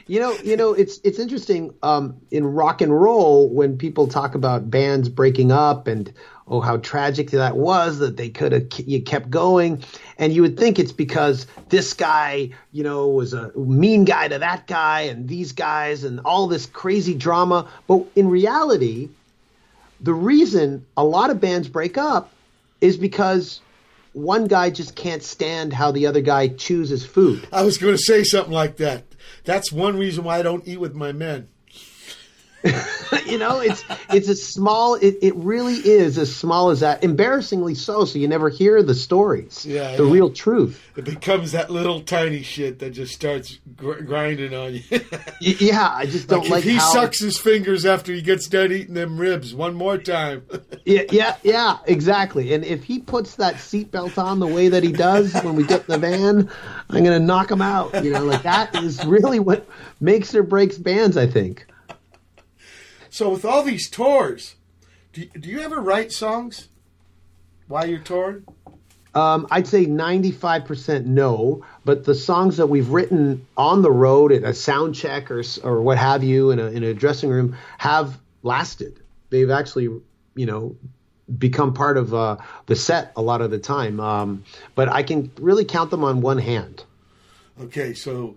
You 0.07 0.19
know, 0.19 0.37
you 0.43 0.55
know, 0.55 0.73
it's 0.73 0.99
it's 1.03 1.17
interesting 1.17 1.73
um, 1.81 2.21
in 2.29 2.45
rock 2.45 2.81
and 2.81 2.93
roll 2.93 3.49
when 3.49 3.79
people 3.79 4.07
talk 4.07 4.35
about 4.35 4.69
bands 4.69 5.09
breaking 5.09 5.51
up 5.51 5.87
and 5.87 6.13
oh 6.47 6.61
how 6.61 6.77
tragic 6.77 7.31
that 7.31 7.57
was 7.57 7.99
that 7.99 8.17
they 8.17 8.29
could 8.29 8.51
have 8.51 8.67
you 8.85 9.01
kept 9.01 9.29
going, 9.29 9.83
and 10.17 10.33
you 10.33 10.41
would 10.41 10.57
think 10.57 10.79
it's 10.79 10.91
because 10.91 11.47
this 11.69 11.93
guy, 11.93 12.49
you 12.71 12.83
know, 12.83 13.07
was 13.07 13.33
a 13.33 13.51
mean 13.57 14.05
guy 14.05 14.27
to 14.27 14.39
that 14.39 14.67
guy 14.67 15.01
and 15.01 15.27
these 15.27 15.51
guys 15.51 16.03
and 16.03 16.19
all 16.21 16.47
this 16.47 16.65
crazy 16.65 17.13
drama. 17.13 17.67
But 17.87 18.05
in 18.15 18.29
reality, 18.29 19.09
the 20.01 20.13
reason 20.13 20.85
a 20.95 21.03
lot 21.03 21.29
of 21.29 21.39
bands 21.39 21.67
break 21.67 21.97
up 21.97 22.31
is 22.81 22.97
because 22.97 23.61
one 24.13 24.47
guy 24.47 24.69
just 24.69 24.95
can't 24.95 25.23
stand 25.23 25.73
how 25.73 25.91
the 25.91 26.07
other 26.07 26.21
guy 26.21 26.47
chooses 26.47 27.05
food. 27.05 27.47
I 27.51 27.63
was 27.63 27.77
going 27.77 27.93
to 27.93 28.01
say 28.01 28.23
something 28.23 28.53
like 28.53 28.77
that. 28.77 29.03
That's 29.43 29.71
one 29.71 29.97
reason 29.97 30.23
why 30.23 30.39
I 30.39 30.41
don't 30.41 30.67
eat 30.67 30.79
with 30.79 30.95
my 30.95 31.11
men. 31.11 31.49
you 33.25 33.37
know, 33.37 33.59
it's 33.59 33.83
it's 34.09 34.27
as 34.29 34.41
small. 34.43 34.95
It, 34.95 35.17
it 35.21 35.35
really 35.35 35.75
is 35.75 36.17
as 36.17 36.35
small 36.35 36.69
as 36.71 36.79
that. 36.79 37.03
Embarrassingly 37.03 37.75
so. 37.75 38.05
So 38.05 38.17
you 38.19 38.27
never 38.27 38.49
hear 38.49 38.81
the 38.83 38.95
stories, 38.95 39.65
Yeah, 39.65 39.95
the 39.95 40.05
yeah. 40.05 40.11
real 40.11 40.29
truth. 40.31 40.81
It 40.95 41.05
becomes 41.05 41.51
that 41.51 41.69
little 41.69 42.01
tiny 42.01 42.41
shit 42.41 42.79
that 42.79 42.91
just 42.91 43.13
starts 43.13 43.59
gr- 43.75 44.01
grinding 44.01 44.53
on 44.53 44.75
you. 44.75 44.81
Yeah, 45.41 45.89
I 45.93 46.05
just 46.05 46.27
don't 46.27 46.41
like, 46.43 46.49
like, 46.51 46.63
he 46.63 46.75
how. 46.75 46.91
sucks 46.93 47.19
his 47.19 47.37
fingers 47.37 47.85
after 47.85 48.11
he 48.13 48.21
gets 48.21 48.47
done 48.47 48.71
eating 48.71 48.93
them 48.95 49.17
ribs 49.19 49.53
one 49.53 49.75
more 49.75 49.97
time. 49.97 50.43
Yeah, 50.87 51.01
yeah, 51.11 51.35
yeah, 51.41 51.77
exactly. 51.87 52.53
And 52.53 52.63
if 52.63 52.83
he 52.83 52.99
puts 52.99 53.37
that 53.37 53.55
seatbelt 53.55 54.23
on 54.23 54.37
the 54.39 54.45
way 54.45 54.67
that 54.67 54.83
he 54.83 54.91
does 54.91 55.33
when 55.43 55.55
we 55.55 55.63
get 55.65 55.79
in 55.79 55.85
the 55.87 55.97
van, 55.97 56.47
I'm 56.91 57.03
gonna 57.03 57.17
knock 57.19 57.49
him 57.49 57.59
out. 57.59 58.03
You 58.03 58.11
know, 58.11 58.23
like 58.23 58.43
that 58.43 58.75
is 58.75 59.03
really 59.03 59.39
what 59.39 59.67
makes 59.99 60.35
or 60.35 60.43
breaks 60.43 60.77
bands. 60.77 61.17
I 61.17 61.25
think. 61.25 61.65
So 63.15 63.29
with 63.29 63.45
all 63.45 63.63
these 63.63 63.89
tours, 63.89 64.55
do, 65.13 65.23
do 65.39 65.47
you 65.47 65.61
ever 65.61 65.79
write 65.79 66.11
songs 66.11 66.67
while 67.69 67.87
you're 67.87 67.99
touring? 67.99 68.43
Um, 69.13 69.47
I'd 69.49 69.67
say 69.67 69.85
95% 69.85 71.05
no, 71.05 71.63
but 71.85 72.03
the 72.03 72.13
songs 72.13 72.57
that 72.57 72.67
we've 72.67 72.89
written 72.89 73.47
on 73.55 73.83
the 73.83 73.89
road 73.89 74.33
at 74.33 74.43
a 74.43 74.53
sound 74.53 74.95
check 74.95 75.31
or, 75.31 75.41
or 75.63 75.81
what 75.81 75.97
have 75.97 76.25
you 76.25 76.51
in 76.51 76.59
a, 76.59 76.65
in 76.65 76.83
a 76.83 76.93
dressing 76.93 77.29
room 77.29 77.55
have 77.77 78.19
lasted. 78.43 78.99
They've 79.29 79.49
actually, 79.49 79.85
you 80.35 80.45
know, 80.45 80.75
become 81.39 81.73
part 81.73 81.95
of 81.95 82.13
uh, 82.13 82.35
the 82.65 82.75
set 82.75 83.13
a 83.15 83.21
lot 83.21 83.39
of 83.39 83.49
the 83.49 83.59
time. 83.59 84.01
Um, 84.01 84.43
but 84.75 84.89
I 84.89 85.03
can 85.03 85.31
really 85.39 85.63
count 85.63 85.89
them 85.89 86.03
on 86.03 86.19
one 86.19 86.37
hand. 86.37 86.83
Okay, 87.61 87.93
so, 87.93 88.35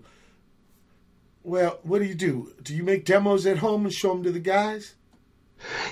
well, 1.49 1.79
what 1.83 1.99
do 1.99 2.05
you 2.05 2.15
do? 2.15 2.53
Do 2.61 2.75
you 2.75 2.83
make 2.83 3.05
demos 3.05 3.45
at 3.45 3.57
home 3.57 3.85
and 3.85 3.93
show 3.93 4.13
them 4.13 4.23
to 4.23 4.31
the 4.31 4.39
guys? 4.39 4.93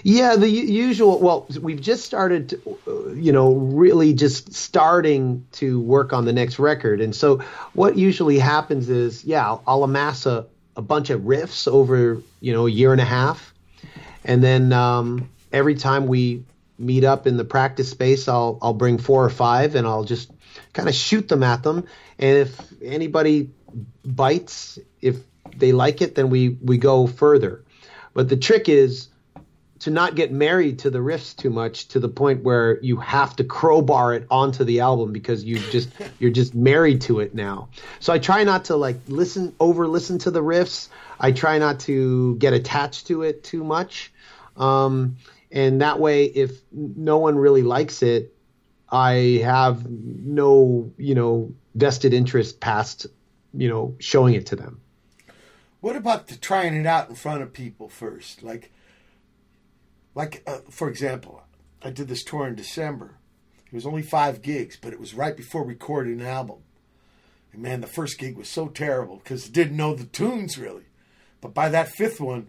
Yeah, 0.04 0.36
the 0.38 0.48
usual. 0.48 1.20
Well, 1.20 1.48
we've 1.62 1.82
just 1.82 2.06
started, 2.06 2.50
to, 2.50 2.78
uh, 2.88 3.14
you 3.14 3.34
know, 3.34 3.54
really 3.54 4.14
just 4.14 4.54
starting 4.54 5.46
to 5.54 5.82
work 5.82 6.14
on 6.14 6.26
the 6.26 6.32
next 6.32 6.58
record. 6.58 7.02
And 7.02 7.14
so, 7.14 7.40
what 7.74 7.98
usually 7.98 8.40
happens 8.40 8.88
is, 8.88 9.26
yeah, 9.26 9.58
I'll, 9.68 9.84
amass 9.84 10.26
a, 10.26 10.46
a 10.78 10.82
bunch 10.82 11.10
of 11.10 11.22
riffs 11.22 11.68
over, 11.68 12.22
you 12.40 12.54
know, 12.54 12.68
a 12.68 12.72
year 12.72 12.94
and 12.94 13.02
a 13.02 13.06
half, 13.06 13.54
and 14.24 14.42
then 14.42 14.72
um, 14.72 15.30
every 15.52 15.76
time 15.76 16.08
we 16.08 16.46
meet 16.78 17.04
up 17.04 17.28
in 17.28 17.36
the 17.36 17.46
practice 17.46 17.90
space, 17.90 18.28
I'll 18.28 18.60
I'll 18.62 18.74
bring 18.74 18.98
four 18.98 19.26
or 19.26 19.30
five, 19.30 19.76
and 19.76 19.86
I'll 19.86 20.06
just 20.06 20.32
kind 20.72 20.88
of 20.88 20.96
shoot 20.96 21.28
them 21.28 21.44
at 21.44 21.64
them. 21.64 21.86
And 22.20 22.38
if 22.38 22.82
anybody 22.82 23.50
bites, 24.06 24.80
if 25.02 25.18
they 25.60 25.72
like 25.72 26.02
it, 26.02 26.16
then 26.16 26.30
we 26.30 26.50
we 26.50 26.78
go 26.78 27.08
further. 27.08 27.64
But 28.14 28.30
the 28.30 28.38
trick 28.38 28.70
is 28.70 29.10
to 29.80 29.92
not 29.92 30.16
get 30.16 30.32
married 30.32 30.80
to 30.80 30.90
the 30.90 31.00
riffs 31.00 31.36
too 31.36 31.50
much 31.50 31.88
to 31.90 32.00
the 32.00 32.10
point 32.10 32.44
where 32.44 32.80
you 32.82 32.98
have 32.98 33.36
to 33.36 33.44
crowbar 33.44 34.16
it 34.16 34.26
onto 34.32 34.64
the 34.64 34.80
album 34.80 35.12
because 35.12 35.44
you 35.44 35.60
just 35.72 35.90
you're 36.20 36.32
just 36.32 36.56
married 36.56 37.02
to 37.02 37.20
it 37.20 37.36
now. 37.36 37.70
So 38.00 38.12
I 38.12 38.20
try 38.20 38.44
not 38.44 38.66
to 38.66 38.76
like 38.76 38.98
listen 39.08 39.56
over 39.60 39.88
listen 39.88 40.18
to 40.20 40.32
the 40.32 40.42
riffs. 40.42 40.90
I 41.20 41.32
try 41.32 41.58
not 41.60 41.80
to 41.82 42.36
get 42.38 42.54
attached 42.54 43.08
to 43.08 43.24
it 43.24 43.44
too 43.44 43.64
much. 43.64 44.12
Um, 44.56 45.18
and 45.52 45.82
that 45.82 46.00
way 46.00 46.26
if 46.26 46.60
no 46.72 47.20
one 47.20 47.38
really 47.38 47.64
likes 47.64 48.02
it, 48.02 48.34
I 48.90 49.42
have 49.44 49.90
no, 49.90 50.92
you 50.98 51.14
know, 51.14 51.54
vested 51.76 52.14
interest 52.14 52.60
past, 52.60 53.08
you 53.54 53.70
know, 53.70 53.96
showing 54.00 54.34
it 54.34 54.48
to 54.48 54.56
them. 54.56 54.82
What 55.80 55.96
about 55.96 56.28
the 56.28 56.36
trying 56.36 56.76
it 56.76 56.86
out 56.86 57.10
in 57.10 57.16
front 57.16 57.42
of 57.42 57.54
people 57.54 57.90
first? 57.90 58.44
Like, 58.44 58.72
like 60.16 60.44
uh, 60.48 60.60
for 60.70 60.90
example, 60.90 61.44
I 61.82 61.92
did 61.92 62.08
this 62.08 62.24
tour 62.24 62.48
in 62.48 62.56
December. 62.56 63.18
It 63.66 63.74
was 63.74 63.86
only 63.86 64.02
five 64.02 64.42
gigs, 64.42 64.78
but 64.82 64.94
it 64.94 65.00
was 65.00 65.14
right 65.14 65.36
before 65.36 65.64
recording 65.64 66.20
an 66.20 66.26
album. 66.26 66.60
And 67.54 67.62
man, 67.62 67.82
the 67.82 67.88
first 67.88 68.18
gig 68.18 68.38
was 68.38 68.50
so 68.50 68.68
terrible 68.68 69.18
because 69.18 69.48
I 69.48 69.52
didn't 69.52 69.78
know 69.78 69.94
the 69.94 70.06
tunes 70.06 70.58
really. 70.58 70.86
But 71.42 71.54
by 71.54 71.70
that 71.70 71.90
fifth 71.90 72.20
one, 72.20 72.48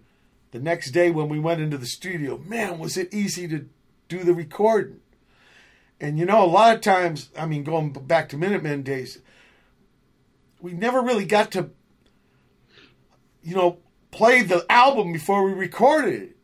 the 0.51 0.61
next 0.61 0.93
day 0.93 1.11
when 1.11 1.29
we 1.29 1.39
went 1.39 1.61
into 1.61 1.76
the 1.76 1.87
studio, 1.87 2.39
man, 2.39 2.79
was 2.79 2.97
it 2.97 3.12
easy 3.12 3.47
to 3.49 3.66
do 4.09 4.24
the 4.24 4.35
recording. 4.35 5.01
And 6.01 6.18
you 6.18 6.24
know, 6.24 6.43
a 6.43 6.47
lot 6.47 6.74
of 6.74 6.81
times, 6.81 7.31
I 7.37 7.47
mean, 7.47 7.64
going 7.64 7.93
back 7.93 8.29
to 8.31 8.37
Minutemen 8.37 8.83
days, 8.83 9.18
we 10.61 10.72
never 10.72 11.03
really 11.03 11.26
got 11.26 11.51
to 11.53 11.70
you 13.49 13.57
know, 13.57 13.78
play 14.11 14.42
the 14.42 14.66
album 14.68 15.12
before 15.12 15.42
we 15.42 15.53
recorded 15.53 16.22
it. 16.22 16.36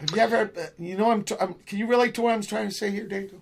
Have 0.00 0.10
you 0.12 0.18
ever, 0.18 0.72
you 0.78 0.96
know, 0.96 1.10
I'm, 1.10 1.24
t- 1.24 1.34
I'm 1.38 1.54
can 1.66 1.78
you 1.78 1.86
relate 1.86 2.14
to 2.14 2.22
what 2.22 2.32
I'm 2.32 2.42
trying 2.42 2.68
to 2.68 2.74
say 2.74 2.90
here, 2.90 3.06
Dave? 3.06 3.34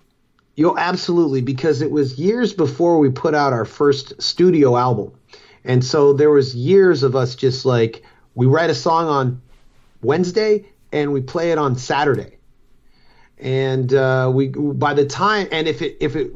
Yo, 0.55 0.75
absolutely, 0.75 1.41
because 1.41 1.81
it 1.81 1.91
was 1.91 2.17
years 2.17 2.51
before 2.53 2.97
we 2.97 3.09
put 3.09 3.35
out 3.35 3.53
our 3.53 3.65
first 3.65 4.19
studio 4.21 4.75
album. 4.75 5.11
And 5.63 5.85
so 5.85 6.13
there 6.13 6.31
was 6.31 6.55
years 6.55 7.03
of 7.03 7.15
us 7.15 7.35
just 7.35 7.65
like 7.65 8.03
we 8.33 8.47
write 8.47 8.71
a 8.71 8.75
song 8.75 9.07
on 9.07 9.41
Wednesday 10.01 10.65
and 10.91 11.13
we 11.13 11.21
play 11.21 11.51
it 11.51 11.59
on 11.59 11.75
Saturday. 11.75 12.39
And 13.37 13.93
uh, 13.93 14.31
we 14.33 14.47
by 14.47 14.95
the 14.95 15.05
time 15.05 15.47
and 15.51 15.67
if 15.67 15.81
it 15.81 15.97
if 16.01 16.15
it 16.15 16.33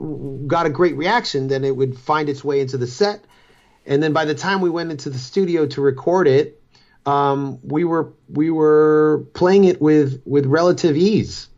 got 0.47 0.67
a 0.67 0.69
great 0.69 0.95
reaction, 0.95 1.47
then 1.47 1.63
it 1.63 1.75
would 1.75 1.97
find 1.97 2.29
its 2.29 2.43
way 2.43 2.61
into 2.61 2.77
the 2.77 2.87
set. 2.87 3.25
And 3.85 4.01
then 4.01 4.13
by 4.13 4.25
the 4.25 4.35
time 4.35 4.61
we 4.61 4.69
went 4.69 4.91
into 4.91 5.09
the 5.09 5.19
studio 5.19 5.65
to 5.67 5.81
record 5.81 6.27
it, 6.27 6.61
um, 7.05 7.59
we 7.63 7.83
were 7.83 8.13
we 8.29 8.49
were 8.49 9.25
playing 9.33 9.65
it 9.65 9.81
with 9.81 10.21
with 10.25 10.45
relative 10.45 10.95
ease. 10.95 11.49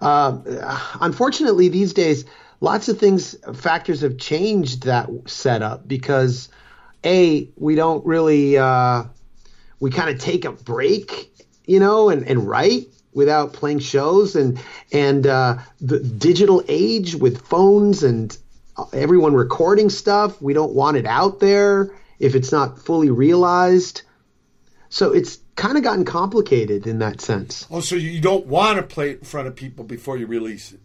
Uh, 0.00 0.80
unfortunately, 1.00 1.68
these 1.68 1.92
days, 1.92 2.24
lots 2.60 2.88
of 2.88 2.98
things, 2.98 3.36
factors 3.54 4.00
have 4.00 4.18
changed 4.18 4.82
that 4.82 5.08
setup 5.26 5.86
because, 5.86 6.48
A, 7.04 7.48
we 7.56 7.76
don't 7.76 8.04
really, 8.04 8.58
uh, 8.58 9.04
we 9.78 9.92
kind 9.92 10.10
of 10.10 10.18
take 10.18 10.44
a 10.44 10.50
break, 10.50 11.32
you 11.66 11.78
know, 11.78 12.08
and, 12.08 12.26
and 12.26 12.48
write 12.48 12.88
without 13.14 13.52
playing 13.52 13.78
shows 13.78 14.34
and, 14.34 14.60
and, 14.90 15.24
uh, 15.24 15.58
the 15.80 16.00
digital 16.00 16.64
age 16.66 17.14
with 17.14 17.46
phones 17.46 18.02
and 18.02 18.36
everyone 18.92 19.34
recording 19.34 19.90
stuff, 19.90 20.40
we 20.40 20.54
don't 20.54 20.72
want 20.72 20.96
it 20.96 21.06
out 21.06 21.40
there 21.40 21.94
if 22.18 22.34
it's 22.34 22.52
not 22.52 22.78
fully 22.78 23.10
realized. 23.10 24.02
So 24.88 25.12
it's 25.12 25.38
kind 25.56 25.76
of 25.76 25.82
gotten 25.82 26.04
complicated 26.04 26.86
in 26.86 26.98
that 27.00 27.20
sense. 27.20 27.66
Oh, 27.70 27.80
so 27.80 27.96
you 27.96 28.20
don't 28.20 28.46
want 28.46 28.76
to 28.76 28.82
play 28.82 29.10
it 29.10 29.20
in 29.20 29.24
front 29.24 29.48
of 29.48 29.56
people 29.56 29.84
before 29.84 30.16
you 30.16 30.26
release 30.26 30.72
it? 30.72 30.80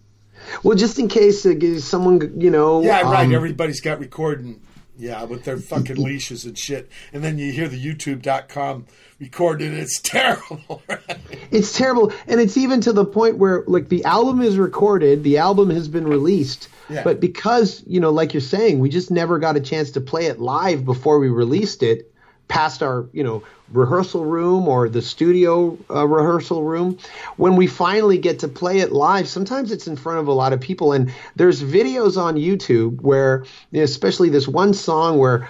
Well, 0.64 0.78
just 0.78 1.00
in 1.00 1.08
case 1.10 1.46
someone, 1.84 2.40
you 2.40 2.52
know. 2.52 2.82
Yeah, 2.82 3.02
right. 3.02 3.26
um, 3.26 3.34
Everybody's 3.34 3.82
got 3.82 4.00
recording, 4.00 4.62
yeah, 4.98 5.24
with 5.24 5.43
their 5.43 5.58
fucking 5.58 5.95
leashes 5.98 6.45
and 6.45 6.58
shit. 6.58 6.89
And 7.14 7.24
then 7.24 7.38
you 7.38 7.52
hear 7.52 7.68
the 7.68 7.82
YouTube.com 7.84 8.86
recorded. 9.20 9.74
It's 9.74 10.00
terrible, 10.04 10.82
right? 10.88 11.18
It's 11.52 11.76
terrible, 11.78 12.12
and 12.28 12.39
it's 12.39 12.58
even 12.58 12.82
to 12.82 12.93
the 12.93 13.06
point 13.06 13.38
where, 13.38 13.64
like, 13.68 13.89
the 13.89 14.04
album 14.06 14.41
is 14.41 14.58
recorded, 14.58 15.24
the 15.24 15.38
album 15.38 15.70
has 15.70 15.88
been 15.88 16.08
released, 16.08 16.68
Yeah. 16.89 17.04
but 17.04 17.20
because 17.20 17.84
you 17.88 18.00
know, 18.00 18.12
like 18.12 18.34
you're 18.34 18.41
saying, 18.41 18.80
we 18.80 18.89
just 18.89 19.12
never 19.12 19.39
got 19.39 19.56
a 19.56 19.62
chance 19.62 19.91
to 19.91 20.02
play 20.02 20.26
it 20.26 20.39
live 20.39 20.84
before 20.86 21.20
we 21.20 21.30
released 21.30 21.84
it, 21.84 22.12
past 22.48 22.82
our, 22.82 23.08
you 23.12 23.24
know, 23.24 23.43
rehearsal 23.72 24.24
room 24.24 24.68
or 24.68 24.88
the 24.88 25.02
studio 25.02 25.78
uh, 25.89 26.08
rehearsal 26.08 26.64
room. 26.64 26.98
When 27.36 27.56
we 27.56 27.68
finally 27.68 28.18
get 28.18 28.39
to 28.39 28.48
play 28.48 28.80
it 28.80 28.91
live, 28.91 29.28
sometimes 29.28 29.72
it's 29.72 29.88
in 29.88 29.98
front 29.98 30.20
of 30.20 30.28
a 30.28 30.34
lot 30.34 30.54
of 30.54 30.62
people, 30.62 30.93
and 30.93 31.14
there's 31.36 31.62
videos 31.62 32.18
on 32.18 32.36
YouTube 32.36 33.02
where, 33.02 33.45
especially 33.74 34.30
this 34.30 34.48
one 34.48 34.74
song 34.74 35.18
where 35.18 35.50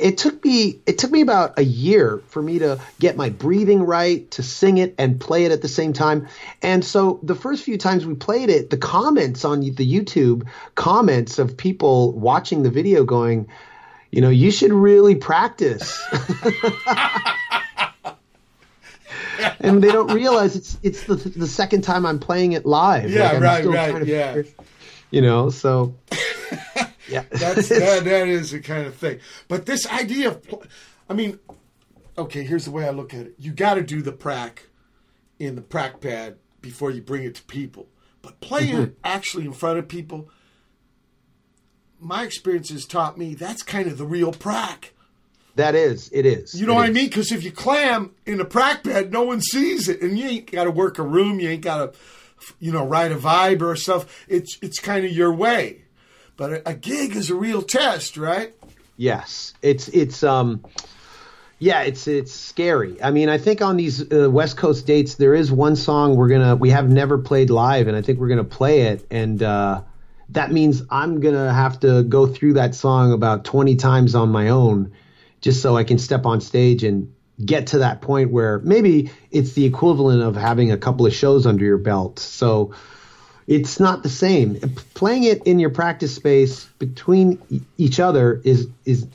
it 0.00 0.16
took 0.18 0.44
me 0.44 0.80
it 0.86 0.98
took 0.98 1.10
me 1.10 1.20
about 1.20 1.58
a 1.58 1.64
year 1.64 2.22
for 2.28 2.40
me 2.40 2.58
to 2.58 2.80
get 2.98 3.16
my 3.16 3.30
breathing 3.30 3.82
right 3.82 4.30
to 4.30 4.42
sing 4.42 4.78
it 4.78 4.94
and 4.96 5.20
play 5.20 5.44
it 5.44 5.52
at 5.52 5.60
the 5.60 5.68
same 5.68 5.92
time 5.92 6.28
and 6.62 6.84
so 6.84 7.18
the 7.22 7.34
first 7.34 7.64
few 7.64 7.76
times 7.76 8.06
we 8.06 8.14
played 8.14 8.48
it 8.48 8.70
the 8.70 8.76
comments 8.76 9.44
on 9.44 9.60
the 9.60 9.72
youtube 9.72 10.46
comments 10.76 11.38
of 11.38 11.56
people 11.56 12.12
watching 12.12 12.62
the 12.62 12.70
video 12.70 13.04
going 13.04 13.48
you 14.16 14.22
know 14.22 14.30
you 14.30 14.50
should 14.50 14.72
really 14.72 15.14
practice 15.14 16.02
and 19.60 19.82
they 19.82 19.92
don't 19.92 20.12
realize 20.12 20.56
it's 20.56 20.78
it's 20.82 21.04
the 21.04 21.14
the 21.16 21.46
second 21.46 21.82
time 21.82 22.06
i'm 22.06 22.18
playing 22.18 22.52
it 22.52 22.64
live 22.66 23.10
Yeah, 23.10 23.32
I'm 23.32 23.42
right, 23.42 23.64
right, 23.64 24.06
yeah. 24.06 24.42
you 25.10 25.20
know 25.20 25.50
so 25.50 25.94
yeah 27.08 27.24
That's 27.30 27.68
that, 27.80 28.04
that 28.04 28.28
is 28.28 28.52
the 28.52 28.60
kind 28.60 28.86
of 28.86 28.94
thing. 28.96 29.20
But 29.48 29.66
this 29.66 29.86
idea 29.86 30.30
of, 30.30 30.42
I 31.08 31.14
mean, 31.14 31.38
okay, 32.18 32.42
here's 32.42 32.64
the 32.64 32.70
way 32.72 32.84
I 32.86 32.90
look 32.90 33.14
at 33.14 33.20
it. 33.26 33.34
You 33.38 33.52
got 33.52 33.74
to 33.74 33.82
do 33.82 34.02
the 34.02 34.10
prac 34.12 34.64
in 35.38 35.54
the 35.54 35.62
prac 35.62 36.00
pad 36.00 36.36
before 36.60 36.90
you 36.90 37.00
bring 37.02 37.22
it 37.22 37.36
to 37.36 37.42
people. 37.44 37.86
But 38.22 38.40
playing 38.40 38.74
Mm-hmm. 38.74 38.92
actually 39.04 39.44
in 39.44 39.52
front 39.52 39.78
of 39.78 39.86
people, 39.86 40.28
my 42.06 42.22
experience 42.22 42.70
has 42.70 42.86
taught 42.86 43.18
me 43.18 43.34
that's 43.34 43.62
kind 43.62 43.88
of 43.88 43.98
the 43.98 44.04
real 44.04 44.32
prac. 44.32 44.92
that 45.56 45.74
is 45.74 46.08
it 46.12 46.24
is 46.24 46.58
You 46.58 46.66
know 46.66 46.74
what 46.74 46.86
I 46.86 46.90
mean? 46.90 47.06
Because 47.06 47.32
if 47.32 47.42
you 47.42 47.50
clam 47.50 48.14
in 48.24 48.40
a 48.40 48.44
prac 48.44 48.84
bed, 48.84 49.12
no 49.12 49.22
one 49.22 49.40
sees 49.40 49.88
it, 49.88 50.00
and 50.02 50.18
you 50.18 50.26
ain't 50.26 50.50
got 50.50 50.64
to 50.64 50.70
work 50.70 50.98
a 50.98 51.02
room. 51.02 51.40
You 51.40 51.48
ain't 51.50 51.62
got 51.62 51.78
to, 51.78 51.98
you 52.60 52.70
know, 52.72 52.86
write 52.86 53.10
a 53.10 53.16
vibe 53.16 53.60
or 53.62 53.74
stuff. 53.74 54.24
It's 54.28 54.56
it's 54.62 54.78
kind 54.78 55.04
of 55.04 55.10
your 55.10 55.32
way. 55.32 55.82
But 56.36 56.52
a, 56.52 56.68
a 56.70 56.74
gig 56.74 57.16
is 57.16 57.30
a 57.30 57.34
real 57.34 57.62
test, 57.62 58.16
right? 58.16 58.54
Yes, 58.96 59.54
it's 59.62 59.88
it's 59.88 60.22
um, 60.22 60.62
yeah, 61.58 61.82
it's 61.82 62.06
it's 62.06 62.32
scary. 62.32 63.02
I 63.02 63.10
mean, 63.10 63.28
I 63.28 63.38
think 63.38 63.62
on 63.62 63.76
these 63.76 64.12
uh, 64.12 64.30
West 64.30 64.56
Coast 64.56 64.86
dates, 64.86 65.14
there 65.16 65.34
is 65.34 65.50
one 65.50 65.74
song 65.74 66.14
we're 66.16 66.28
gonna 66.28 66.54
we 66.54 66.70
have 66.70 66.88
never 66.88 67.18
played 67.18 67.50
live, 67.50 67.88
and 67.88 67.96
I 67.96 68.02
think 68.02 68.20
we're 68.20 68.28
gonna 68.28 68.44
play 68.44 68.82
it, 68.82 69.06
and 69.10 69.42
uh, 69.42 69.80
that 70.30 70.52
means 70.52 70.82
I'm 70.90 71.20
gonna 71.20 71.52
have 71.52 71.80
to 71.80 72.02
go 72.02 72.26
through 72.26 72.54
that 72.54 72.74
song 72.74 73.12
about 73.12 73.44
20 73.44 73.76
times 73.76 74.14
on 74.14 74.30
my 74.30 74.48
own, 74.48 74.92
just 75.40 75.62
so 75.62 75.76
I 75.76 75.84
can 75.84 75.98
step 75.98 76.26
on 76.26 76.40
stage 76.40 76.84
and 76.84 77.12
get 77.44 77.68
to 77.68 77.78
that 77.78 78.00
point 78.00 78.30
where 78.30 78.58
maybe 78.60 79.10
it's 79.30 79.52
the 79.52 79.64
equivalent 79.64 80.22
of 80.22 80.36
having 80.36 80.72
a 80.72 80.78
couple 80.78 81.06
of 81.06 81.14
shows 81.14 81.46
under 81.46 81.64
your 81.64 81.78
belt. 81.78 82.18
So 82.18 82.74
it's 83.46 83.78
not 83.78 84.02
the 84.02 84.08
same. 84.08 84.58
Playing 84.94 85.24
it 85.24 85.42
in 85.44 85.58
your 85.58 85.70
practice 85.70 86.14
space 86.14 86.64
between 86.78 87.64
each 87.76 88.00
other 88.00 88.40
is 88.44 88.68
is 88.84 89.06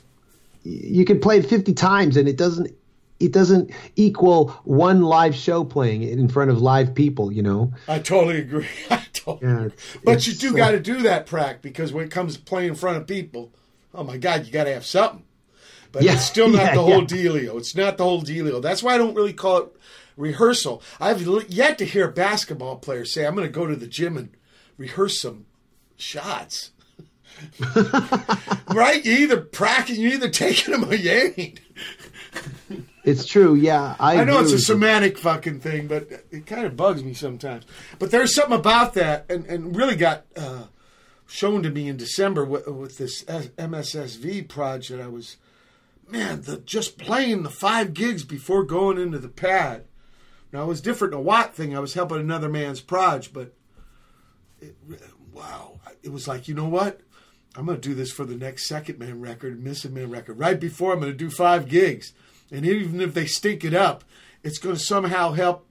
you 0.64 1.04
can 1.04 1.20
play 1.20 1.38
it 1.38 1.46
50 1.46 1.74
times 1.74 2.16
and 2.16 2.28
it 2.28 2.36
doesn't 2.36 2.74
it 3.22 3.32
doesn't 3.32 3.70
equal 3.96 4.48
one 4.64 5.02
live 5.02 5.34
show 5.34 5.64
playing 5.64 6.02
it 6.02 6.18
in 6.18 6.28
front 6.28 6.50
of 6.50 6.60
live 6.60 6.94
people, 6.94 7.32
you 7.32 7.42
know. 7.42 7.72
I 7.88 7.98
totally 8.00 8.38
agree. 8.38 8.66
I 8.90 9.04
totally 9.12 9.50
Yeah, 9.50 9.58
agree. 9.66 9.76
But 10.04 10.26
you 10.26 10.32
do 10.34 10.50
uh, 10.50 10.56
got 10.56 10.70
to 10.72 10.80
do 10.80 11.02
that 11.02 11.26
prac 11.26 11.62
because 11.62 11.92
when 11.92 12.04
it 12.04 12.10
comes 12.10 12.36
to 12.36 12.42
playing 12.42 12.70
in 12.70 12.74
front 12.74 12.96
of 12.96 13.06
people, 13.06 13.52
oh 13.94 14.04
my 14.04 14.16
God, 14.16 14.44
you 14.46 14.52
got 14.52 14.64
to 14.64 14.74
have 14.74 14.84
something. 14.84 15.24
But 15.92 16.02
Yeah, 16.02 16.14
it's 16.14 16.24
still 16.24 16.48
not 16.48 16.56
yeah, 16.64 16.74
the 16.74 16.82
whole 16.82 17.02
dealio. 17.02 17.58
It's 17.58 17.76
not 17.76 17.98
the 17.98 18.04
whole 18.04 18.22
dealio. 18.22 18.60
That's 18.60 18.82
why 18.82 18.94
I 18.94 18.98
don't 18.98 19.14
really 19.14 19.34
call 19.34 19.58
it 19.58 19.76
rehearsal. 20.16 20.82
I've 21.00 21.22
yet 21.48 21.78
to 21.78 21.84
hear 21.84 22.08
a 22.08 22.12
basketball 22.12 22.76
player 22.76 23.04
say, 23.04 23.26
"I'm 23.26 23.34
going 23.34 23.46
to 23.46 23.52
go 23.52 23.66
to 23.66 23.76
the 23.76 23.86
gym 23.86 24.16
and 24.16 24.30
rehearse 24.76 25.20
some 25.20 25.46
shots." 25.96 26.70
right? 28.68 29.04
You 29.04 29.12
either 29.18 29.40
practice, 29.40 29.98
you 29.98 30.10
either 30.10 30.28
taking 30.28 30.72
them 30.72 30.84
or 30.88 30.94
you 30.94 31.32
ain't. 31.36 31.60
It's 33.04 33.26
true. 33.26 33.54
Yeah, 33.54 33.96
I, 33.98 34.20
I 34.20 34.24
know 34.24 34.40
it's 34.40 34.52
a 34.52 34.60
semantic 34.60 35.18
fucking 35.18 35.60
thing, 35.60 35.88
but 35.88 36.08
it 36.30 36.46
kind 36.46 36.66
of 36.66 36.76
bugs 36.76 37.02
me 37.02 37.14
sometimes. 37.14 37.64
But 37.98 38.12
there's 38.12 38.34
something 38.34 38.56
about 38.56 38.94
that, 38.94 39.26
and, 39.28 39.44
and 39.46 39.74
really 39.76 39.96
got 39.96 40.24
uh, 40.36 40.64
shown 41.26 41.64
to 41.64 41.70
me 41.70 41.88
in 41.88 41.96
December 41.96 42.44
with, 42.44 42.66
with 42.68 42.98
this 42.98 43.24
MSSV 43.24 44.48
project. 44.48 45.02
I 45.02 45.08
was, 45.08 45.36
man, 46.08 46.42
the 46.42 46.58
just 46.58 46.96
playing 46.96 47.42
the 47.42 47.50
five 47.50 47.92
gigs 47.92 48.22
before 48.22 48.62
going 48.62 48.98
into 48.98 49.18
the 49.18 49.28
pad. 49.28 49.84
Now 50.52 50.64
it 50.64 50.68
was 50.68 50.80
different 50.80 51.14
in 51.14 51.20
a 51.20 51.22
Watt 51.22 51.56
thing. 51.56 51.76
I 51.76 51.80
was 51.80 51.94
helping 51.94 52.18
another 52.18 52.48
man's 52.48 52.80
proj, 52.80 53.32
but 53.32 53.52
it, 54.60 54.76
wow, 55.32 55.80
it 56.04 56.12
was 56.12 56.28
like 56.28 56.46
you 56.46 56.54
know 56.54 56.68
what? 56.68 57.00
I'm 57.56 57.66
going 57.66 57.80
to 57.80 57.88
do 57.88 57.94
this 57.94 58.12
for 58.12 58.24
the 58.24 58.36
next 58.36 58.66
Second 58.66 58.98
Man 58.98 59.20
record, 59.20 59.62
Missing 59.62 59.92
Men 59.92 60.10
record. 60.10 60.38
Right 60.38 60.58
before 60.58 60.92
I'm 60.92 61.00
going 61.00 61.12
to 61.12 61.18
do 61.18 61.30
five 61.30 61.68
gigs, 61.68 62.12
and 62.52 62.64
even 62.66 63.00
if 63.00 63.14
they 63.14 63.26
stink 63.26 63.64
it 63.64 63.74
up, 63.74 64.04
it's 64.44 64.58
going 64.58 64.76
to 64.76 64.80
somehow 64.80 65.32
help 65.32 65.66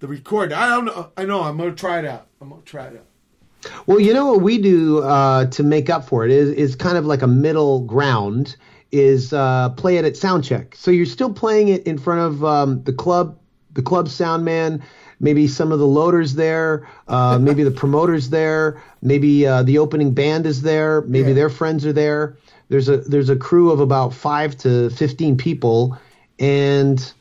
the 0.00 0.06
record. 0.06 0.52
I 0.52 0.68
don't 0.68 0.84
know. 0.84 1.10
I 1.16 1.24
know. 1.24 1.42
I'm 1.42 1.56
going 1.56 1.70
to 1.70 1.76
try 1.76 1.98
it 1.98 2.04
out. 2.04 2.26
I'm 2.40 2.50
going 2.50 2.62
to 2.62 2.66
try 2.66 2.86
it 2.86 2.96
out. 2.96 3.72
Well, 3.86 3.98
you 3.98 4.14
know 4.14 4.26
what 4.26 4.42
we 4.42 4.58
do 4.58 5.02
uh, 5.02 5.46
to 5.46 5.62
make 5.64 5.90
up 5.90 6.06
for 6.08 6.24
it 6.24 6.30
is 6.30 6.50
is 6.50 6.76
kind 6.76 6.96
of 6.96 7.04
like 7.06 7.22
a 7.22 7.26
middle 7.26 7.80
ground. 7.80 8.56
Is 8.90 9.32
uh, 9.34 9.68
play 9.70 9.98
it 9.98 10.04
at 10.06 10.16
sound 10.16 10.44
check. 10.44 10.74
So 10.74 10.90
you're 10.90 11.04
still 11.04 11.32
playing 11.32 11.68
it 11.68 11.86
in 11.86 11.98
front 11.98 12.20
of 12.20 12.44
um, 12.44 12.82
the 12.84 12.92
club, 12.92 13.38
the 13.74 13.82
club 13.82 14.08
sound 14.08 14.46
man, 14.46 14.82
maybe 15.20 15.46
some 15.46 15.72
of 15.72 15.78
the 15.78 15.86
loaders 15.86 16.36
there, 16.36 16.88
uh, 17.06 17.38
maybe 17.42 17.64
the 17.64 17.70
promoters 17.70 18.30
there, 18.30 18.82
maybe 19.02 19.46
uh, 19.46 19.62
the 19.62 19.76
opening 19.76 20.14
band 20.14 20.46
is 20.46 20.62
there, 20.62 21.02
maybe 21.02 21.28
Yeah. 21.28 21.34
their 21.34 21.50
friends 21.50 21.84
are 21.84 21.92
there. 21.92 22.38
There's 22.70 22.88
a 22.88 22.98
there's 22.98 23.28
a 23.28 23.36
crew 23.36 23.70
of 23.70 23.80
about 23.80 24.14
five 24.14 24.56
to 24.58 24.88
fifteen 24.90 25.36
people, 25.36 25.98
and 26.38 27.12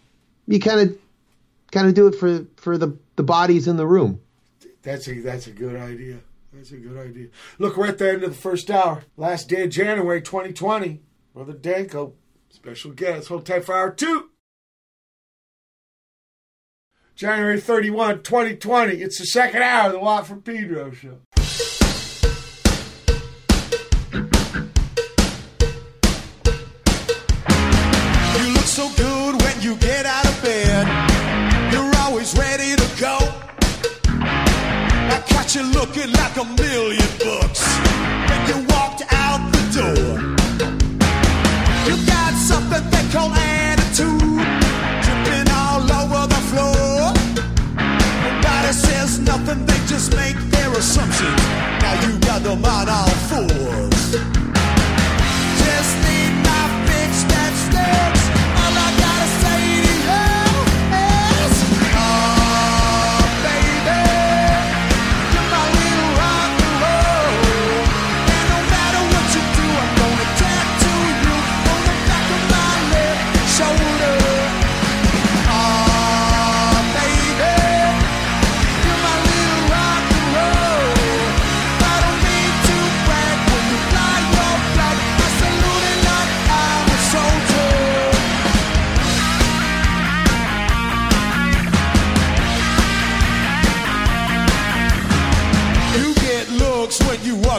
you 0.47 0.59
kind 0.59 0.79
of 0.79 0.97
kind 1.71 1.87
of 1.87 1.93
do 1.93 2.07
it 2.07 2.15
for 2.15 2.45
for 2.57 2.77
the 2.77 2.97
the 3.15 3.23
bodies 3.23 3.67
in 3.67 3.77
the 3.77 3.87
room. 3.87 4.21
That's 4.83 5.07
a 5.07 5.19
that's 5.19 5.47
a 5.47 5.51
good 5.51 5.75
idea. 5.75 6.19
That's 6.53 6.71
a 6.71 6.77
good 6.77 6.97
idea. 6.97 7.27
Look, 7.59 7.77
we're 7.77 7.87
at 7.87 7.97
the 7.97 8.09
end 8.09 8.23
of 8.23 8.31
the 8.31 8.37
first 8.37 8.71
hour. 8.71 9.03
Last 9.15 9.49
day 9.49 9.63
of 9.63 9.69
January 9.69 10.21
2020. 10.21 11.01
Brother 11.33 11.53
Danko, 11.53 12.13
special 12.49 12.91
guest. 12.91 13.27
Hold 13.27 13.45
tight 13.45 13.65
for 13.65 13.75
hour 13.75 13.91
two. 13.91 14.29
January 17.15 17.59
31, 17.59 18.21
2020. 18.21 18.93
It's 18.93 19.19
the 19.19 19.25
second 19.25 19.63
hour 19.63 19.87
of 19.87 19.93
the 19.93 19.99
Watt 19.99 20.27
for 20.27 20.35
Pedro 20.35 20.91
show. 20.91 21.17
you 29.61 29.75
get 29.77 30.05
out 30.05 30.25
of 30.25 30.41
bed. 30.41 30.85
You're 31.71 31.91
always 32.03 32.37
ready 32.37 32.75
to 32.75 32.87
go. 32.99 33.17
I 34.05 35.23
caught 35.29 35.55
you 35.55 35.63
looking 35.63 36.11
like 36.11 36.35
a 36.37 36.45
million 36.61 37.09
bucks 37.23 37.63
when 38.29 38.41
you 38.49 38.57
walked 38.69 39.03
out 39.11 39.41
the 39.51 39.63
door. 39.77 40.19
You 41.87 41.95
got 42.05 42.33
something 42.33 42.83
they 42.91 43.05
call 43.11 43.31
attitude, 43.31 44.19
dripping 45.03 45.49
all 45.51 45.81
over 46.01 46.27
the 46.27 46.41
floor. 46.49 47.13
Nobody 48.23 48.73
says 48.73 49.19
nothing, 49.19 49.65
they 49.65 49.79
just 49.87 50.15
make 50.15 50.37
their 50.51 50.71
assumptions. 50.73 51.41
Now 51.81 51.95
you 52.05 52.19
got 52.19 52.43
them 52.43 52.63
on 52.63 52.89
all 52.89 53.09
fours. 53.29 53.96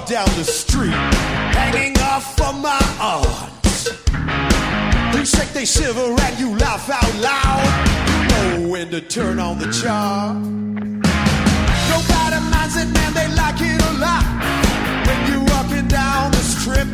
down 0.09 0.28
the 0.36 0.44
street, 0.44 0.88
hanging 0.88 1.94
off 1.98 2.40
of 2.40 2.59
my 2.62 2.80
arms. 2.98 3.88
You 5.14 5.26
shake, 5.26 5.52
they 5.52 5.66
shiver, 5.66 6.00
and 6.00 6.38
you 6.38 6.56
laugh 6.56 6.88
out 6.88 7.14
loud. 7.20 7.61
Oh, 8.32 8.52
you 8.54 8.64
know 8.64 8.68
when 8.70 8.90
to 8.90 9.02
turn 9.02 9.38
on 9.38 9.59
the 9.59 9.70
charm. 9.70 11.02
Nobody 11.92 12.40
minds 12.48 12.76
it, 12.76 12.88
man, 12.88 13.12
they 13.12 13.28
like 13.36 13.61
it 13.61 13.82
a 13.82 13.92
lot. 14.00 14.24
When 15.06 15.18
you're 15.28 15.44
walking 15.52 15.88
down 15.88 16.30
the 16.30 16.38
strip, 16.38 16.88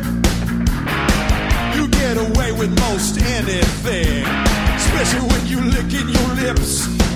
you 1.75 1.87
get 1.87 2.17
away 2.17 2.51
with 2.51 2.77
most 2.81 3.17
anything, 3.21 4.25
especially 4.75 5.25
when 5.31 5.47
you're 5.47 5.63
licking 5.63 6.09
your 6.09 6.29
lips. 6.43 7.14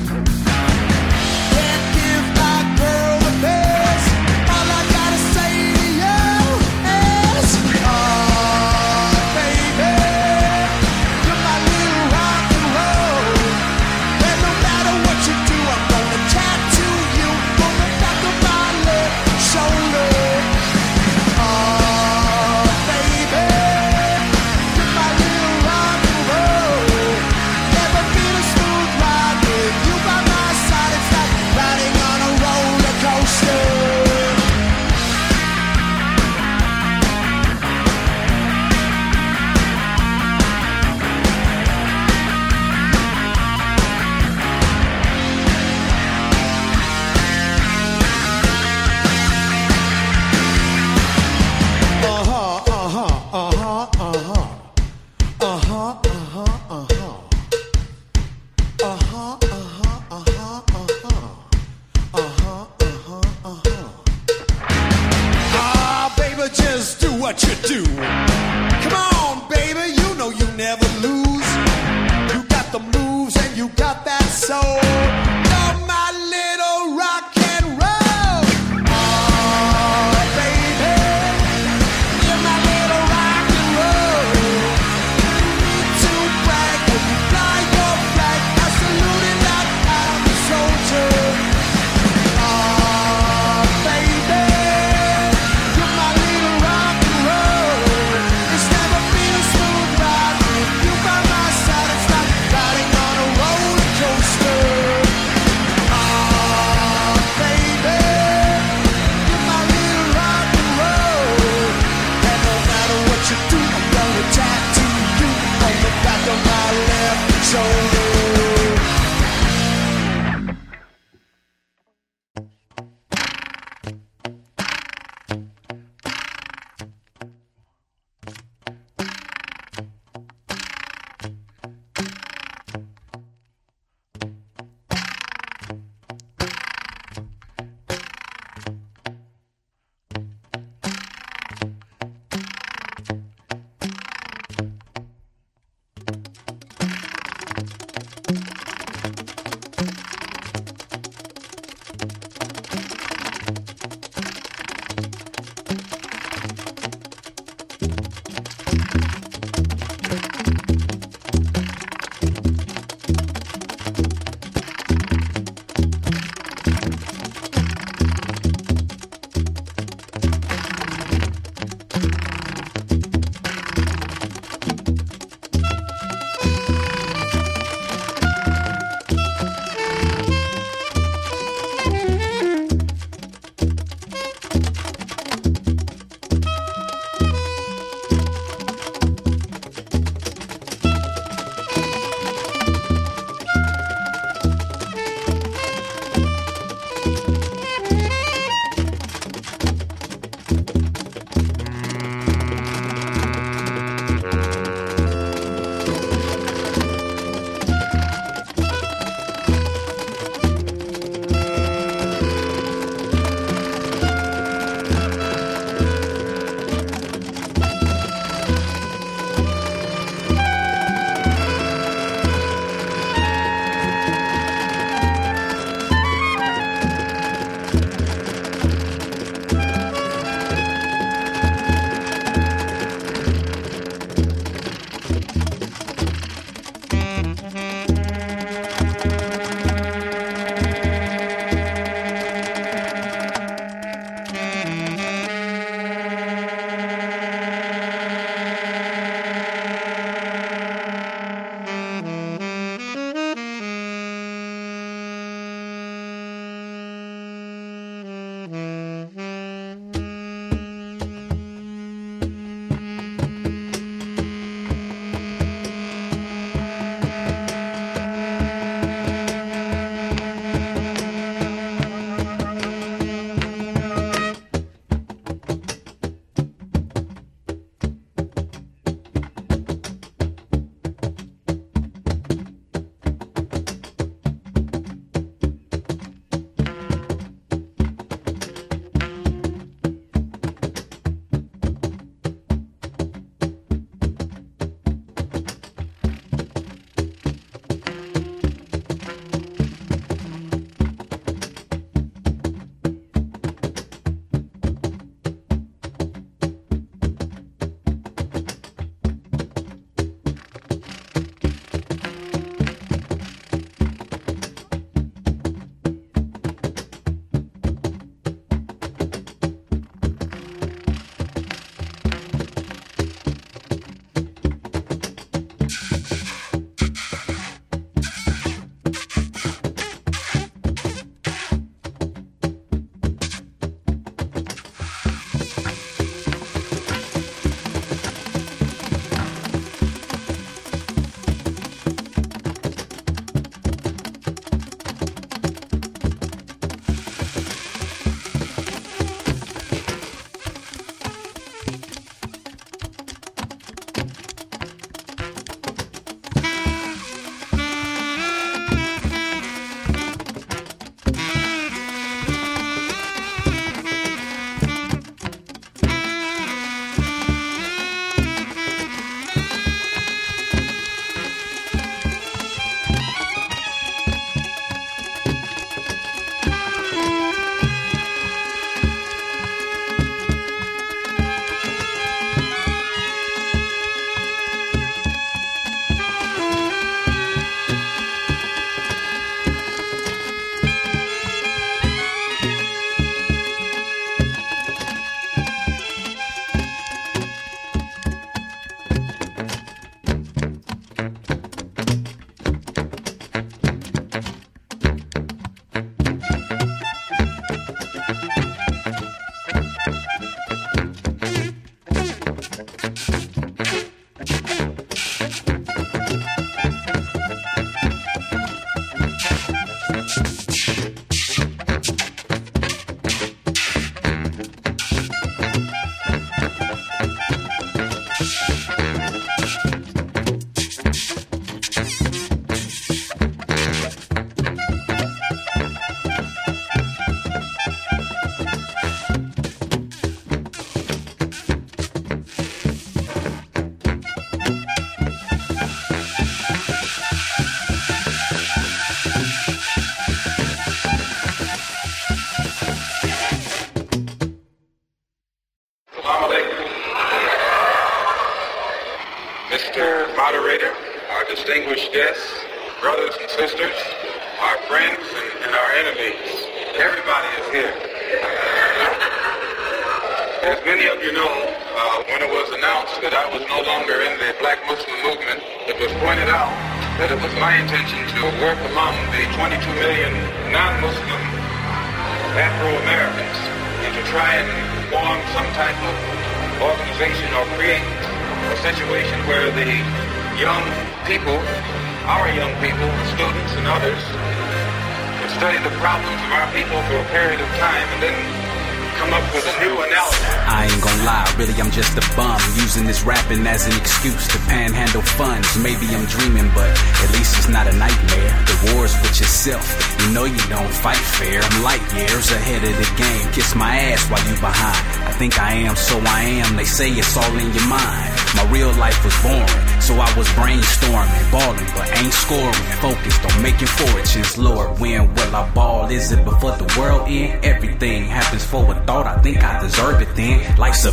Say 516.79 516.91
it's 516.91 517.17
all 517.17 517.35
in 517.37 517.51
your 517.51 517.67
mind 517.67 518.09
My 518.37 518.45
real 518.55 518.71
life 518.79 519.03
was 519.03 519.15
boring, 519.21 519.81
so 519.81 519.93
I 519.95 520.09
was 520.17 520.27
brainstorming 520.39 521.25
Balling, 521.29 521.69
but 521.75 521.85
ain't 521.99 522.13
scoring, 522.13 522.65
focused 522.79 523.21
on 523.27 523.43
making 523.43 523.67
fortunes 523.67 524.37
Lord, 524.37 524.79
when 524.79 525.13
will 525.13 525.35
I 525.35 525.43
ball? 525.51 525.91
Is 525.91 526.13
it 526.13 526.23
before 526.23 526.55
the 526.55 526.67
world 526.79 527.09
end? 527.09 527.43
Everything 527.43 528.05
happens 528.05 528.45
for 528.45 528.63
a 528.71 528.75
thought, 528.85 529.05
I 529.05 529.21
think 529.21 529.43
I 529.43 529.59
deserve 529.61 530.01
it 530.01 530.15
then 530.15 530.55
Life's 530.55 530.85
a 530.85 530.91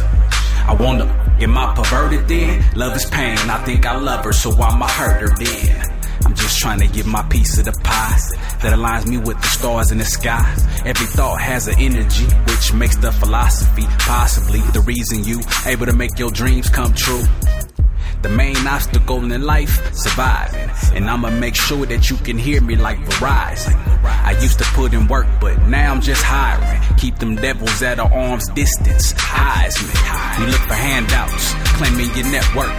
I 0.70 0.74
wanna, 0.74 1.06
am 1.40 1.56
I 1.56 1.72
perverted 1.76 2.26
then? 2.26 2.64
Love 2.74 2.96
is 2.96 3.08
pain, 3.08 3.38
I 3.56 3.58
think 3.64 3.86
I 3.86 3.96
love 3.96 4.24
her, 4.24 4.32
so 4.32 4.50
I'ma 4.50 4.88
hurt 4.88 5.20
her 5.20 5.32
then. 5.36 5.96
I'm 6.24 6.34
just 6.34 6.58
trying 6.58 6.80
to 6.80 6.88
get 6.88 7.06
my 7.06 7.22
piece 7.28 7.56
of 7.58 7.66
the 7.66 7.76
pie 7.84 8.18
that 8.62 8.72
aligns 8.76 9.06
me 9.06 9.18
with 9.18 9.40
the 9.40 9.46
stars 9.46 9.92
in 9.92 9.98
the 9.98 10.04
sky. 10.04 10.42
Every 10.86 11.06
thought 11.06 11.40
has 11.40 11.66
an 11.66 11.80
energy, 11.80 12.26
which 12.46 12.72
makes 12.72 12.96
the 12.96 13.10
philosophy 13.10 13.82
possibly 13.98 14.60
the 14.70 14.78
reason 14.82 15.24
you 15.24 15.40
able 15.66 15.86
to 15.86 15.92
make 15.92 16.16
your 16.16 16.30
dreams 16.30 16.70
come 16.70 16.94
true. 16.94 17.24
The 18.22 18.28
main 18.28 18.56
obstacle 18.64 19.32
in 19.32 19.42
life, 19.42 19.92
surviving. 19.92 20.70
And 20.94 21.10
I'ma 21.10 21.30
make 21.30 21.56
sure 21.56 21.86
that 21.86 22.08
you 22.08 22.16
can 22.18 22.38
hear 22.38 22.60
me 22.60 22.76
like 22.76 22.98
Verizon. 22.98 23.74
I 24.04 24.38
used 24.40 24.60
to 24.60 24.64
put 24.78 24.94
in 24.94 25.08
work, 25.08 25.26
but 25.40 25.60
now 25.66 25.92
I'm 25.92 26.00
just 26.00 26.22
hiring. 26.22 26.80
Keep 26.98 27.18
them 27.18 27.34
devils 27.34 27.82
at 27.82 27.98
an 27.98 28.12
arm's 28.12 28.48
distance. 28.50 29.12
Eyes 29.34 29.74
me. 29.82 29.90
You 30.38 30.52
look 30.52 30.62
for 30.70 30.74
handouts, 30.74 31.52
claiming 31.74 32.14
your 32.14 32.30
network. 32.30 32.70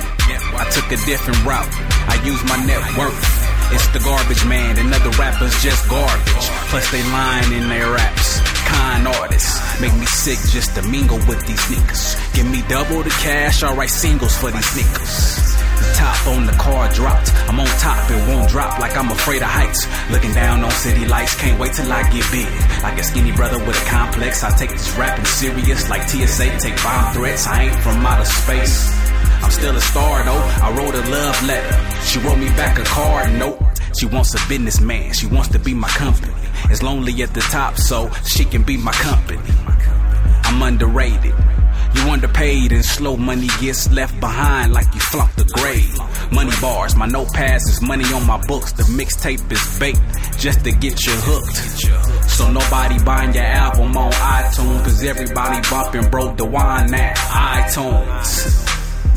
I 0.56 0.64
took 0.72 0.86
a 0.86 1.06
different 1.06 1.44
route. 1.44 1.68
I 2.08 2.24
use 2.24 2.42
my 2.46 2.56
net 2.66 2.98
worth. 2.98 3.37
It's 3.70 3.88
the 3.90 4.00
garbage 4.00 4.46
man 4.46 4.78
and 4.78 4.94
other 4.94 5.12
rappers 5.20 5.52
just 5.62 5.88
garbage. 5.90 6.46
Plus 6.72 6.90
they 6.92 7.04
lying 7.12 7.52
in 7.52 7.68
their 7.68 7.92
raps. 7.92 8.40
Kind 8.64 9.08
artists 9.08 9.60
make 9.82 9.94
me 9.96 10.06
sick 10.06 10.40
just 10.52 10.76
to 10.76 10.82
mingle 10.88 11.18
with 11.28 11.46
these 11.46 11.60
niggas. 11.68 12.16
Give 12.34 12.48
me 12.48 12.64
double 12.70 13.04
the 13.04 13.10
cash, 13.10 13.64
I 13.64 13.74
write 13.76 13.90
singles 13.90 14.36
for 14.38 14.52
these 14.52 14.72
niggas. 14.72 15.48
The 15.78 15.94
top 16.00 16.28
on 16.28 16.46
the 16.46 16.54
car 16.54 16.92
dropped. 16.94 17.34
I'm 17.48 17.60
on 17.60 17.68
top, 17.80 18.10
it 18.10 18.28
won't 18.28 18.50
drop 18.50 18.80
like 18.80 18.96
I'm 18.96 19.12
afraid 19.12 19.42
of 19.42 19.50
heights. 19.50 19.86
Looking 20.12 20.34
down 20.34 20.64
on 20.64 20.72
city 20.72 21.06
lights, 21.06 21.36
can't 21.36 21.60
wait 21.60 21.74
till 21.74 21.92
I 21.92 22.04
get 22.10 22.26
big. 22.32 22.48
Like 22.84 22.98
a 23.00 23.04
skinny 23.04 23.32
brother 23.34 23.60
with 23.60 23.76
a 23.76 23.86
complex, 23.86 24.44
I 24.44 24.56
take 24.58 24.72
this 24.72 24.96
rapping 24.98 25.26
serious. 25.26 25.90
Like 25.90 26.08
TSA, 26.08 26.58
take 26.60 26.76
bomb 26.84 27.14
threats. 27.14 27.46
I 27.48 27.64
ain't 27.64 27.76
from 27.84 28.06
outer 28.06 28.26
space. 28.26 28.96
I'm 29.44 29.52
still 29.52 29.76
a 29.76 29.82
star 29.82 30.24
though. 30.24 30.44
I 30.64 30.72
wrote 30.72 30.96
a 30.96 31.04
love 31.12 31.44
letter. 31.44 31.97
She 32.08 32.20
wrote 32.20 32.38
me 32.38 32.48
back 32.56 32.80
a 32.80 32.84
card 32.84 33.34
note. 33.34 33.60
She 34.00 34.06
wants 34.06 34.34
a 34.34 34.48
businessman. 34.48 35.14
She 35.14 35.28
wants 35.28 35.50
to 35.50 35.60
be 35.60 35.74
my 35.74 35.90
company. 35.90 36.34
It's 36.70 36.82
lonely 36.82 37.22
at 37.22 37.34
the 37.34 37.42
top, 37.42 37.76
so 37.78 38.10
she 38.26 38.46
can 38.46 38.64
be 38.64 38.78
my 38.78 38.94
company. 38.94 39.42
I'm 40.46 40.62
underrated. 40.62 41.36
You 41.96 42.10
underpaid 42.10 42.72
and 42.72 42.86
slow 42.86 43.18
money 43.18 43.48
gets 43.60 43.92
left 43.92 44.20
behind 44.20 44.72
like 44.72 44.88
you 44.94 45.00
flunked 45.00 45.38
the 45.38 45.46
grade. 45.46 46.32
Money 46.32 46.52
bars, 46.62 46.96
my 46.96 47.08
notepads 47.08 47.68
is 47.68 47.82
money 47.82 48.06
on 48.14 48.26
my 48.26 48.40
books. 48.48 48.72
The 48.72 48.84
mixtape 48.84 49.52
is 49.52 49.80
baked 49.80 50.40
just 50.40 50.64
to 50.64 50.72
get 50.72 51.06
you 51.06 51.14
hooked. 51.14 52.30
So 52.30 52.52
nobody 52.52 53.04
buying 53.04 53.34
your 53.34 53.44
album 53.44 53.98
on 53.98 54.12
iTunes, 54.12 54.84
cause 54.84 55.04
everybody 55.04 55.60
bumping 55.70 56.10
broke 56.10 56.38
the 56.38 56.46
wine 56.46 56.92
now. 56.92 57.14
iTunes. 57.14 58.67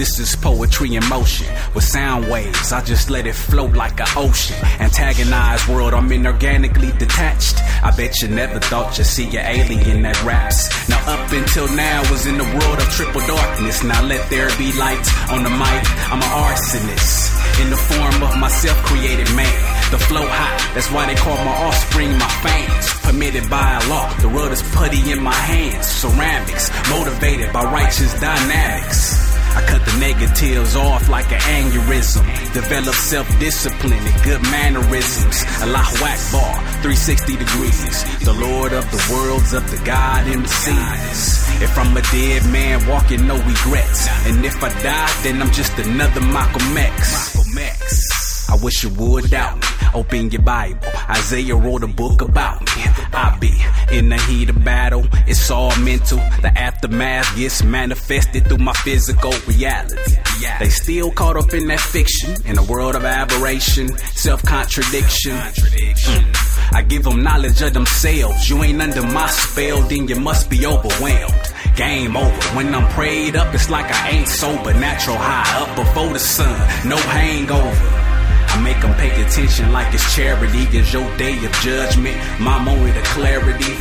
This 0.01 0.19
is 0.19 0.35
poetry 0.35 0.95
in 0.97 1.07
motion 1.11 1.47
with 1.75 1.85
sound 1.85 2.31
waves. 2.31 2.73
I 2.73 2.81
just 2.81 3.11
let 3.11 3.27
it 3.27 3.35
float 3.35 3.75
like 3.75 4.01
an 4.01 4.07
ocean. 4.17 4.57
Antagonized 4.81 5.69
world, 5.69 5.93
I'm 5.93 6.09
inorganically 6.09 6.99
detached. 6.99 7.61
I 7.85 7.93
bet 7.95 8.23
you 8.23 8.29
never 8.29 8.61
thought 8.61 8.97
you'd 8.97 9.05
see 9.05 9.29
an 9.37 9.45
alien 9.45 10.01
that 10.01 10.17
raps. 10.25 10.73
Now, 10.89 11.05
up 11.05 11.31
until 11.31 11.69
now, 11.77 12.01
was 12.11 12.25
in 12.25 12.39
the 12.39 12.49
world 12.49 12.79
of 12.81 12.89
triple 12.97 13.21
darkness. 13.27 13.85
Now, 13.85 14.03
let 14.07 14.25
there 14.31 14.49
be 14.57 14.73
light 14.81 15.05
on 15.29 15.45
the 15.45 15.53
mic. 15.53 15.85
I'm 16.09 16.25
an 16.25 16.33
arsonist 16.49 17.61
in 17.61 17.69
the 17.69 17.77
form 17.77 18.23
of 18.25 18.41
my 18.41 18.49
self 18.49 18.79
created 18.89 19.29
man. 19.37 19.53
The 19.91 19.99
flow 19.99 20.25
hot, 20.25 20.73
that's 20.73 20.91
why 20.91 21.13
they 21.13 21.15
call 21.21 21.37
my 21.45 21.53
offspring 21.69 22.17
my 22.17 22.33
fans. 22.41 22.89
Permitted 23.05 23.51
by 23.51 23.77
law, 23.93 24.09
the 24.25 24.31
world 24.31 24.53
is 24.53 24.63
putty 24.73 25.13
in 25.13 25.23
my 25.23 25.37
hands. 25.37 25.87
Ceramics, 25.87 26.73
motivated 26.89 27.53
by 27.53 27.65
righteous 27.65 28.19
dynamics. 28.19 29.30
I 29.57 29.61
cut 29.67 29.85
the 29.85 29.97
negatives 29.99 30.77
off 30.77 31.09
like 31.09 31.31
an 31.33 31.41
aneurysm. 31.41 32.25
Develop 32.53 32.95
self-discipline 32.95 33.93
and 33.93 34.23
good 34.23 34.43
mannerisms. 34.43 35.45
Allahu 35.63 35.97
Akbar, 36.05 36.55
360 36.83 37.37
degrees. 37.37 38.25
The 38.25 38.33
Lord 38.33 38.73
of 38.73 38.85
the 38.91 39.03
worlds, 39.13 39.53
of 39.53 39.69
the 39.71 39.83
God 39.85 40.27
in 40.29 40.43
the 40.43 40.49
seas. 40.49 41.63
If 41.63 41.77
I'm 41.77 41.97
a 41.97 42.03
dead 42.03 42.45
man 42.51 42.87
walking, 42.87 43.27
no 43.27 43.37
regrets. 43.37 44.09
And 44.27 44.45
if 44.45 44.63
I 44.63 44.69
die, 44.83 45.13
then 45.23 45.43
I'm 45.43 45.53
just 45.53 45.79
another 45.79 46.21
Malcolm 46.21 46.77
X. 46.77 47.35
Malcolm 47.35 47.59
X. 47.59 48.49
I 48.51 48.57
wish 48.63 48.83
you 48.83 48.91
would 48.91 49.31
doubt 49.31 49.57
me. 49.57 49.67
Open 49.95 50.31
your 50.31 50.43
Bible. 50.43 50.90
Isaiah 51.11 51.57
wrote 51.57 51.83
a 51.83 51.89
book 51.89 52.23
about 52.23 52.61
me. 52.61 52.83
I 53.13 53.37
be 53.41 53.53
in 53.97 54.09
the 54.09 54.19
heat 54.19 54.49
of 54.49 54.65
battle. 54.65 55.05
It's 55.27 55.51
all 55.51 55.77
mental. 55.79 56.19
The 56.41 56.53
aftermath 56.57 57.37
gets 57.37 57.63
manifested 57.63 58.47
through 58.47 58.59
my 58.59 58.73
physical 58.85 59.33
reality. 59.47 60.17
They 60.59 60.69
still 60.69 61.11
caught 61.11 61.37
up 61.37 61.53
in 61.53 61.67
that 61.69 61.81
fiction. 61.81 62.35
In 62.47 62.59
a 62.59 62.63
world 62.63 62.95
of 62.95 63.05
aberration, 63.05 63.97
self 64.15 64.43
contradiction. 64.45 65.33
Mm. 65.33 66.73
I 66.73 66.83
give 66.83 67.03
them 67.03 67.23
knowledge 67.23 67.61
of 67.63 67.75
themselves. 67.75 68.49
You 68.49 68.63
ain't 68.63 68.81
under 68.81 69.03
my 69.03 69.27
spell, 69.27 69.83
then 69.83 70.07
you 70.09 70.17
must 70.17 70.49
be 70.49 70.65
overwhelmed. 70.65 71.53
Game 71.77 72.17
over. 72.17 72.57
When 72.57 72.75
I'm 72.75 72.89
prayed 72.93 73.37
up, 73.37 73.53
it's 73.55 73.69
like 73.69 73.87
I 73.87 74.11
ain't 74.11 74.29
sober. 74.29 74.73
Natural 74.75 75.17
high 75.17 75.63
up 75.63 75.77
before 75.77 76.13
the 76.13 76.19
sun. 76.19 76.89
No 76.89 76.97
hangover. 76.97 78.00
I 78.53 78.61
make 78.63 78.81
them 78.81 78.95
pay 78.95 79.11
attention 79.23 79.73
like 79.73 79.93
it's 79.95 80.15
charity. 80.15 80.67
It's 80.77 80.93
your 80.93 81.07
day 81.17 81.37
of 81.45 81.53
judgment. 81.63 82.17
My 82.41 82.63
moment 82.63 82.97
of 82.97 83.05
clarity. 83.05 83.75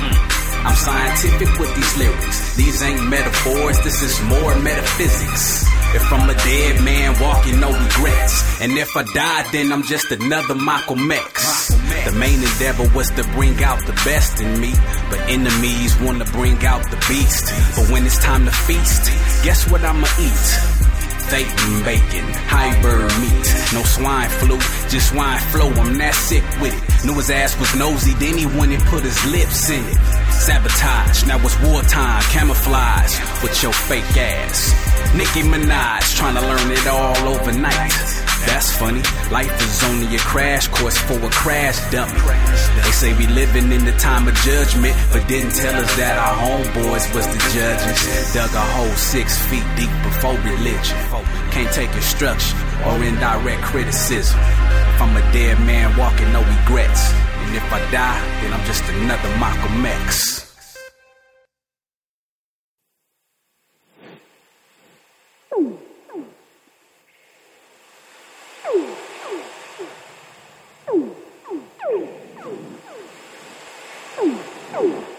Mm. 0.00 0.34
I'm 0.64 0.74
scientific 0.76 1.58
with 1.58 1.74
these 1.76 1.98
lyrics. 1.98 2.56
These 2.56 2.82
ain't 2.82 3.08
metaphors, 3.10 3.78
this 3.84 4.02
is 4.02 4.22
more 4.22 4.58
metaphysics. 4.60 5.66
If 5.94 6.10
I'm 6.10 6.28
a 6.28 6.34
dead 6.34 6.82
man 6.82 7.20
walking, 7.20 7.60
no 7.60 7.68
regrets. 7.68 8.60
And 8.62 8.72
if 8.72 8.96
I 8.96 9.02
die, 9.02 9.46
then 9.52 9.70
I'm 9.70 9.82
just 9.82 10.10
another 10.10 10.54
Malcolm 10.54 11.10
X. 11.12 11.68
The 12.06 12.12
main 12.12 12.42
endeavor 12.42 12.88
was 12.96 13.10
to 13.10 13.24
bring 13.36 13.62
out 13.62 13.84
the 13.86 13.92
best 14.04 14.40
in 14.40 14.58
me. 14.58 14.72
But 15.10 15.20
enemies 15.28 16.00
wanna 16.00 16.24
bring 16.24 16.64
out 16.64 16.82
the 16.90 16.96
beast. 17.08 17.52
But 17.76 17.90
when 17.90 18.06
it's 18.06 18.18
time 18.18 18.46
to 18.46 18.50
feast, 18.50 19.04
guess 19.44 19.70
what 19.70 19.84
I'ma 19.84 20.08
eat? 20.18 20.83
Satan 21.28 21.82
bacon, 21.82 22.26
bird 22.80 23.10
meat, 23.20 23.44
no 23.72 23.82
swine 23.82 24.28
flu, 24.38 24.56
just 24.88 25.10
swine 25.10 25.40
flow. 25.50 25.68
I'm 25.82 25.98
that 25.98 26.14
sick 26.14 26.44
with 26.60 26.72
it. 26.72 27.06
Knew 27.06 27.14
his 27.14 27.30
ass 27.30 27.58
was 27.58 27.74
nosy, 27.74 28.12
then 28.14 28.38
he 28.38 28.46
went 28.46 28.72
and 28.72 28.82
put 28.84 29.02
his 29.02 29.18
lips 29.26 29.68
in 29.70 29.84
it. 29.84 29.98
Sabotage, 30.30 31.26
now 31.26 31.38
it's 31.38 31.58
wartime, 31.60 32.22
camouflage 32.30 33.18
with 33.42 33.60
your 33.62 33.72
fake 33.72 34.16
ass. 34.16 34.72
Nicki 35.16 35.42
Minaj 35.42 36.16
trying 36.16 36.36
to 36.36 36.40
learn 36.40 36.70
it 36.70 36.86
all 36.86 37.28
overnight. 37.34 38.23
That's 38.46 38.76
funny. 38.76 39.02
Life 39.30 39.54
is 39.60 39.84
only 39.84 40.14
a 40.14 40.18
crash 40.18 40.68
course 40.68 40.96
for 40.98 41.18
a 41.18 41.30
crash 41.30 41.78
dummy. 41.90 42.12
They 42.82 42.92
say 42.92 43.16
we 43.16 43.26
living 43.26 43.72
in 43.72 43.84
the 43.84 43.92
time 43.92 44.28
of 44.28 44.34
judgment, 44.36 44.94
but 45.12 45.26
didn't 45.26 45.54
tell 45.54 45.74
us 45.74 45.96
that 45.96 46.18
our 46.18 46.36
homeboys 46.36 47.06
was 47.14 47.26
the 47.26 47.40
judges. 47.52 48.34
Dug 48.34 48.52
a 48.52 48.64
hole 48.76 48.94
six 48.94 49.38
feet 49.48 49.64
deep 49.76 49.92
before 50.04 50.36
religion. 50.44 50.98
Can't 51.50 51.72
take 51.72 51.92
instruction 51.94 52.58
or 52.86 53.02
indirect 53.02 53.62
criticism. 53.62 54.38
If 54.40 55.02
I'm 55.02 55.16
a 55.16 55.24
dead 55.32 55.58
man 55.60 55.96
walking, 55.96 56.32
no 56.32 56.40
regrets. 56.40 57.12
And 57.12 57.56
if 57.56 57.72
I 57.72 57.80
die, 57.90 58.20
then 58.42 58.52
I'm 58.52 58.64
just 58.66 58.84
another 58.84 59.28
Malcolm 59.38 59.84
X. 59.84 60.43
Oh. 74.76 75.13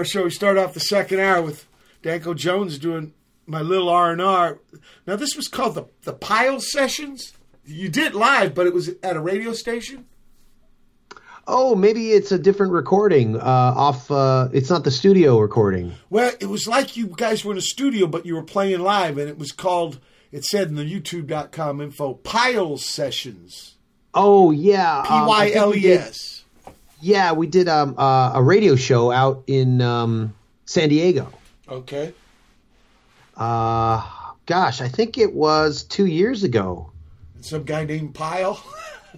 Pedro 0.00 0.20
show. 0.20 0.24
We 0.24 0.30
start 0.30 0.56
off 0.56 0.72
the 0.72 0.80
second 0.80 1.20
hour 1.20 1.42
with 1.42 1.66
Danko 2.02 2.32
Jones 2.32 2.78
doing 2.78 3.12
my 3.46 3.60
little 3.60 3.90
R 3.90 4.12
and 4.12 4.22
R. 4.22 4.58
Now 5.06 5.16
this 5.16 5.36
was 5.36 5.46
called 5.46 5.74
the 5.74 5.84
the 6.04 6.14
Pyle 6.14 6.58
Sessions. 6.58 7.34
You 7.66 7.90
did 7.90 8.14
live, 8.14 8.54
but 8.54 8.66
it 8.66 8.72
was 8.72 8.90
at 9.02 9.16
a 9.16 9.20
radio 9.20 9.52
station. 9.52 10.06
Oh, 11.46 11.74
maybe 11.74 12.12
it's 12.12 12.32
a 12.32 12.38
different 12.38 12.72
recording 12.72 13.36
uh, 13.36 13.44
off. 13.44 14.10
Uh, 14.10 14.48
it's 14.52 14.70
not 14.70 14.84
the 14.84 14.90
studio 14.90 15.38
recording. 15.38 15.92
Well, 16.08 16.32
it 16.40 16.46
was 16.46 16.66
like 16.66 16.96
you 16.96 17.08
guys 17.08 17.44
were 17.44 17.52
in 17.52 17.58
a 17.58 17.62
studio, 17.62 18.06
but 18.06 18.24
you 18.24 18.34
were 18.36 18.42
playing 18.42 18.80
live, 18.80 19.18
and 19.18 19.28
it 19.28 19.38
was 19.38 19.52
called. 19.52 20.00
It 20.32 20.44
said 20.44 20.68
in 20.68 20.76
the 20.76 20.84
YouTube.com 20.84 21.80
info 21.82 22.14
Pyle 22.14 22.78
Sessions. 22.78 23.76
Oh 24.14 24.50
yeah, 24.50 25.02
P 25.02 25.12
um, 25.12 25.24
I 25.24 25.26
Y 25.26 25.52
L 25.54 25.74
E 25.74 25.92
S. 25.92 26.39
Yeah, 27.00 27.32
we 27.32 27.46
did 27.46 27.68
um, 27.68 27.94
uh, 27.96 28.32
a 28.34 28.42
radio 28.42 28.76
show 28.76 29.10
out 29.10 29.44
in 29.46 29.80
um, 29.80 30.34
San 30.66 30.88
Diego. 30.88 31.32
Okay. 31.68 32.12
Uh, 33.36 34.06
gosh, 34.46 34.80
I 34.80 34.88
think 34.88 35.16
it 35.18 35.32
was 35.32 35.82
two 35.84 36.06
years 36.06 36.42
ago. 36.44 36.90
Some 37.40 37.64
guy 37.64 37.84
named 37.84 38.14
Pyle. 38.14 38.62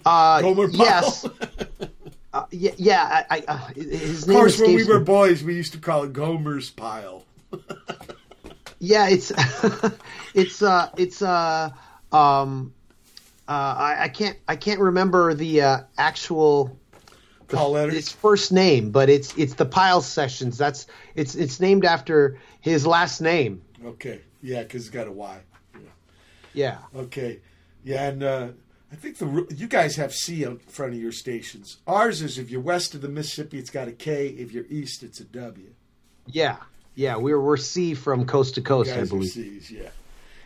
Uh, 0.05 0.41
Gomer 0.43 0.69
Pyle. 0.69 0.77
yes. 0.77 1.25
uh, 2.33 2.45
yeah, 2.51 2.71
yeah. 2.77 3.25
I, 3.29 3.37
I, 3.37 3.43
uh, 3.47 3.57
his 3.75 4.23
Of 4.27 4.33
course, 4.33 4.59
when 4.59 4.75
we 4.75 4.85
were 4.85 4.99
me. 4.99 5.05
boys, 5.05 5.43
we 5.43 5.55
used 5.55 5.73
to 5.73 5.79
call 5.79 6.03
it 6.03 6.13
Gomer's 6.13 6.69
Pile. 6.69 7.25
Yeah, 8.79 9.07
it's 9.07 9.31
it's 10.33 10.61
uh 10.61 10.89
it's 10.97 11.21
uh 11.21 11.69
um 12.11 12.73
uh 13.47 13.51
I, 13.51 13.95
I 14.01 14.09
can't 14.09 14.37
I 14.45 14.57
can't 14.57 14.81
remember 14.81 15.33
the 15.33 15.61
uh, 15.61 15.79
actual 15.97 16.77
letters? 17.61 17.93
his 17.95 18.11
first 18.11 18.51
name, 18.51 18.91
but 18.91 19.09
it's 19.09 19.35
it's 19.37 19.53
the 19.55 19.65
Pyle 19.65 20.01
Sessions. 20.01 20.57
That's 20.57 20.87
it's 21.15 21.35
it's 21.35 21.59
named 21.59 21.85
after 21.85 22.39
his 22.61 22.85
last 22.87 23.21
name. 23.21 23.61
Okay. 23.85 24.21
Yeah, 24.41 24.63
because 24.63 24.81
it's 24.87 24.89
got 24.93 25.07
a 25.07 25.11
Y. 25.11 25.39
Yeah. 25.73 25.79
yeah. 26.53 26.77
Okay. 27.01 27.39
Yeah, 27.85 28.07
and 28.09 28.23
uh, 28.23 28.47
I 28.91 28.95
think 28.95 29.17
the 29.17 29.47
you 29.55 29.67
guys 29.67 29.95
have 29.97 30.13
C 30.13 30.43
in 30.43 30.57
front 30.59 30.93
of 30.93 30.99
your 30.99 31.11
stations. 31.11 31.77
Ours 31.87 32.21
is 32.21 32.37
if 32.37 32.49
you're 32.49 32.61
west 32.61 32.93
of 32.95 33.01
the 33.01 33.09
Mississippi, 33.09 33.57
it's 33.59 33.69
got 33.69 33.87
a 33.87 33.91
K. 33.91 34.27
If 34.27 34.51
you're 34.51 34.65
east, 34.69 35.03
it's 35.03 35.19
a 35.19 35.25
W. 35.25 35.73
Yeah. 36.27 36.57
Yeah, 36.95 37.17
we're 37.17 37.41
we're 37.41 37.57
C 37.57 37.93
from 37.95 38.25
coast 38.25 38.55
to 38.55 38.61
coast, 38.61 38.91
I 38.91 39.05
believe. 39.05 39.31
C's, 39.31 39.71
yeah. 39.71 39.89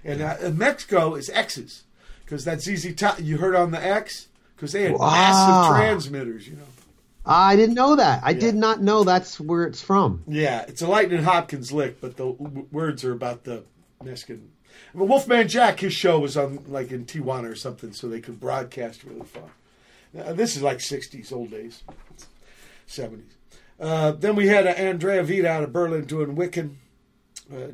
And 0.05 0.21
uh, 0.21 0.35
Mexico 0.53 1.15
is 1.15 1.29
X's 1.29 1.83
because 2.23 2.45
that's 2.45 2.67
easy. 2.69 2.93
Top. 2.93 3.19
You 3.19 3.37
heard 3.37 3.53
on 3.55 3.71
the 3.71 3.83
X 3.85 4.27
because 4.55 4.71
they 4.71 4.83
had 4.83 4.95
Ah. 4.97 5.11
massive 5.11 5.77
transmitters. 5.77 6.47
You 6.47 6.55
know. 6.55 6.63
I 7.27 7.55
didn't 7.55 7.75
know 7.75 7.95
that. 7.95 8.21
I 8.23 8.33
did 8.33 8.55
not 8.55 8.81
know 8.81 9.03
that's 9.03 9.39
where 9.39 9.65
it's 9.65 9.81
from. 9.81 10.23
Yeah, 10.27 10.65
it's 10.67 10.81
a 10.81 10.87
Lightning 10.87 11.23
Hopkins 11.23 11.71
lick, 11.71 11.99
but 11.99 12.17
the 12.17 12.31
w- 12.31 12.67
words 12.71 13.03
are 13.03 13.11
about 13.11 13.43
the 13.43 13.63
Mexican. 14.03 14.51
I 14.93 14.97
mean, 14.97 15.07
Wolfman 15.07 15.47
Jack, 15.47 15.79
his 15.79 15.93
show 15.93 16.19
was 16.19 16.37
on 16.37 16.63
like 16.67 16.91
in 16.91 17.05
Tijuana 17.05 17.51
or 17.51 17.55
something, 17.55 17.91
so 17.91 18.07
they 18.07 18.21
could 18.21 18.39
broadcast 18.39 19.03
really 19.03 19.25
far. 19.25 19.49
Uh, 20.17 20.33
this 20.33 20.55
is 20.55 20.63
like 20.63 20.77
'60s, 20.77 21.33
old 21.33 21.51
days, 21.51 21.83
'70s. 22.87 23.23
Uh, 23.79 24.11
then 24.11 24.35
we 24.35 24.47
had 24.47 24.65
uh, 24.65 24.73
Andre 24.77 25.21
Vida 25.21 25.49
out 25.49 25.63
of 25.63 25.73
Berlin 25.73 26.05
doing 26.05 26.35
Wicking. 26.35 26.77
Uh, 27.51 27.71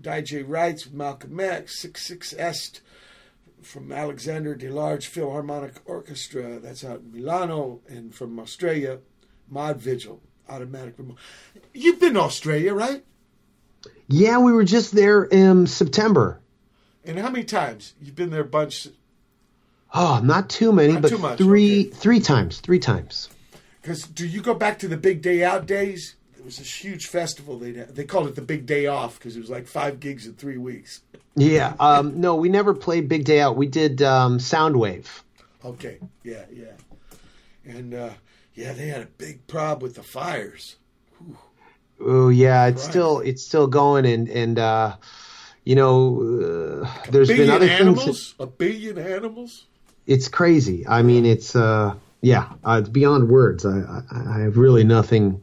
DJ 0.00 0.44
Writes 0.46 0.84
with 0.84 0.94
Malcolm 0.94 1.40
X, 1.40 1.80
Six 1.80 2.06
Six 2.06 2.32
Est 2.34 2.80
from 3.68 3.92
Alexander 3.92 4.56
DeLarge 4.56 5.04
Philharmonic 5.04 5.74
Orchestra, 5.84 6.58
that's 6.58 6.82
out 6.82 7.00
in 7.00 7.12
Milano, 7.12 7.80
and 7.86 8.14
from 8.14 8.40
Australia, 8.40 9.00
Mod 9.46 9.76
Vigil, 9.76 10.22
Automatic 10.48 10.94
Remorse. 10.96 11.20
You've 11.74 12.00
been 12.00 12.14
to 12.14 12.20
Australia, 12.20 12.72
right? 12.72 13.04
Yeah, 14.08 14.38
we 14.38 14.52
were 14.52 14.64
just 14.64 14.92
there 14.92 15.22
in 15.22 15.66
September. 15.66 16.40
And 17.04 17.18
how 17.18 17.28
many 17.28 17.44
times? 17.44 17.92
You've 18.00 18.16
been 18.16 18.30
there 18.30 18.40
a 18.40 18.46
bunch. 18.46 18.88
Oh, 19.92 20.20
not 20.24 20.48
too 20.48 20.72
many, 20.72 20.94
Not 20.94 21.02
but 21.02 21.08
too 21.08 21.18
much, 21.18 21.38
three 21.38 21.84
three 21.84 22.20
times. 22.20 22.60
Three 22.60 22.78
times. 22.78 23.28
Because 23.82 24.02
do 24.02 24.26
you 24.26 24.40
go 24.40 24.54
back 24.54 24.78
to 24.78 24.88
the 24.88 24.96
Big 24.96 25.20
Day 25.20 25.44
Out 25.44 25.66
days? 25.66 26.16
It 26.48 26.52
was 26.52 26.58
this 26.60 26.82
huge 26.82 27.08
festival. 27.08 27.58
They 27.58 27.72
they 27.72 28.04
called 28.04 28.26
it 28.26 28.34
the 28.34 28.40
Big 28.40 28.64
Day 28.64 28.86
Off 28.86 29.18
because 29.18 29.36
it 29.36 29.40
was 29.40 29.50
like 29.50 29.66
five 29.66 30.00
gigs 30.00 30.26
in 30.26 30.32
three 30.32 30.56
weeks. 30.56 31.02
Yeah. 31.36 31.74
Um, 31.78 32.22
no, 32.22 32.36
we 32.36 32.48
never 32.48 32.72
played 32.72 33.06
Big 33.06 33.26
Day 33.26 33.38
Out. 33.38 33.54
We 33.58 33.66
did 33.66 34.00
um, 34.00 34.38
Soundwave. 34.38 35.04
Okay, 35.62 35.98
yeah, 36.24 36.46
yeah, 36.50 36.72
and 37.66 37.92
uh, 37.92 38.10
yeah, 38.54 38.72
they 38.72 38.86
had 38.88 39.02
a 39.02 39.06
big 39.18 39.46
problem 39.46 39.82
with 39.82 39.94
the 39.96 40.02
fires. 40.02 40.76
Oh 42.00 42.30
yeah, 42.30 42.64
it's 42.68 42.82
Right. 42.84 42.90
still 42.90 43.20
it's 43.20 43.44
still 43.44 43.66
going, 43.66 44.06
and 44.06 44.26
and 44.30 44.58
uh, 44.58 44.96
you 45.64 45.74
know, 45.74 46.82
uh, 46.86 47.10
there's 47.10 47.28
been 47.28 47.50
other 47.50 47.66
animals, 47.66 48.04
things. 48.06 48.34
That, 48.38 48.44
a 48.44 48.46
billion 48.46 48.96
animals. 48.96 49.66
it's 50.06 50.28
crazy. 50.28 50.86
I 50.88 51.02
mean, 51.02 51.26
it's 51.26 51.54
uh, 51.54 51.94
yeah, 52.22 52.54
uh, 52.64 52.78
it's 52.80 52.88
beyond 52.88 53.28
words. 53.28 53.66
I, 53.66 53.80
I 54.10 54.36
I 54.36 54.38
have 54.44 54.56
really 54.56 54.84
nothing. 54.84 55.42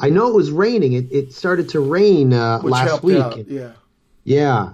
I 0.00 0.10
know 0.10 0.28
it 0.28 0.34
was 0.34 0.50
raining. 0.50 0.94
It 0.94 1.12
it 1.12 1.32
started 1.32 1.68
to 1.70 1.80
rain 1.80 2.32
uh, 2.32 2.60
last 2.62 3.02
week. 3.02 3.18
out, 3.18 3.46
yeah. 3.46 3.72
Yeah. 4.24 4.72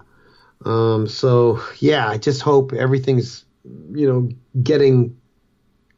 Um, 0.65 1.07
so 1.07 1.61
yeah, 1.79 2.09
I 2.09 2.19
just 2.19 2.43
hope 2.43 2.73
everything's 2.73 3.45
you 3.93 4.09
know 4.09 4.29
getting 4.63 5.17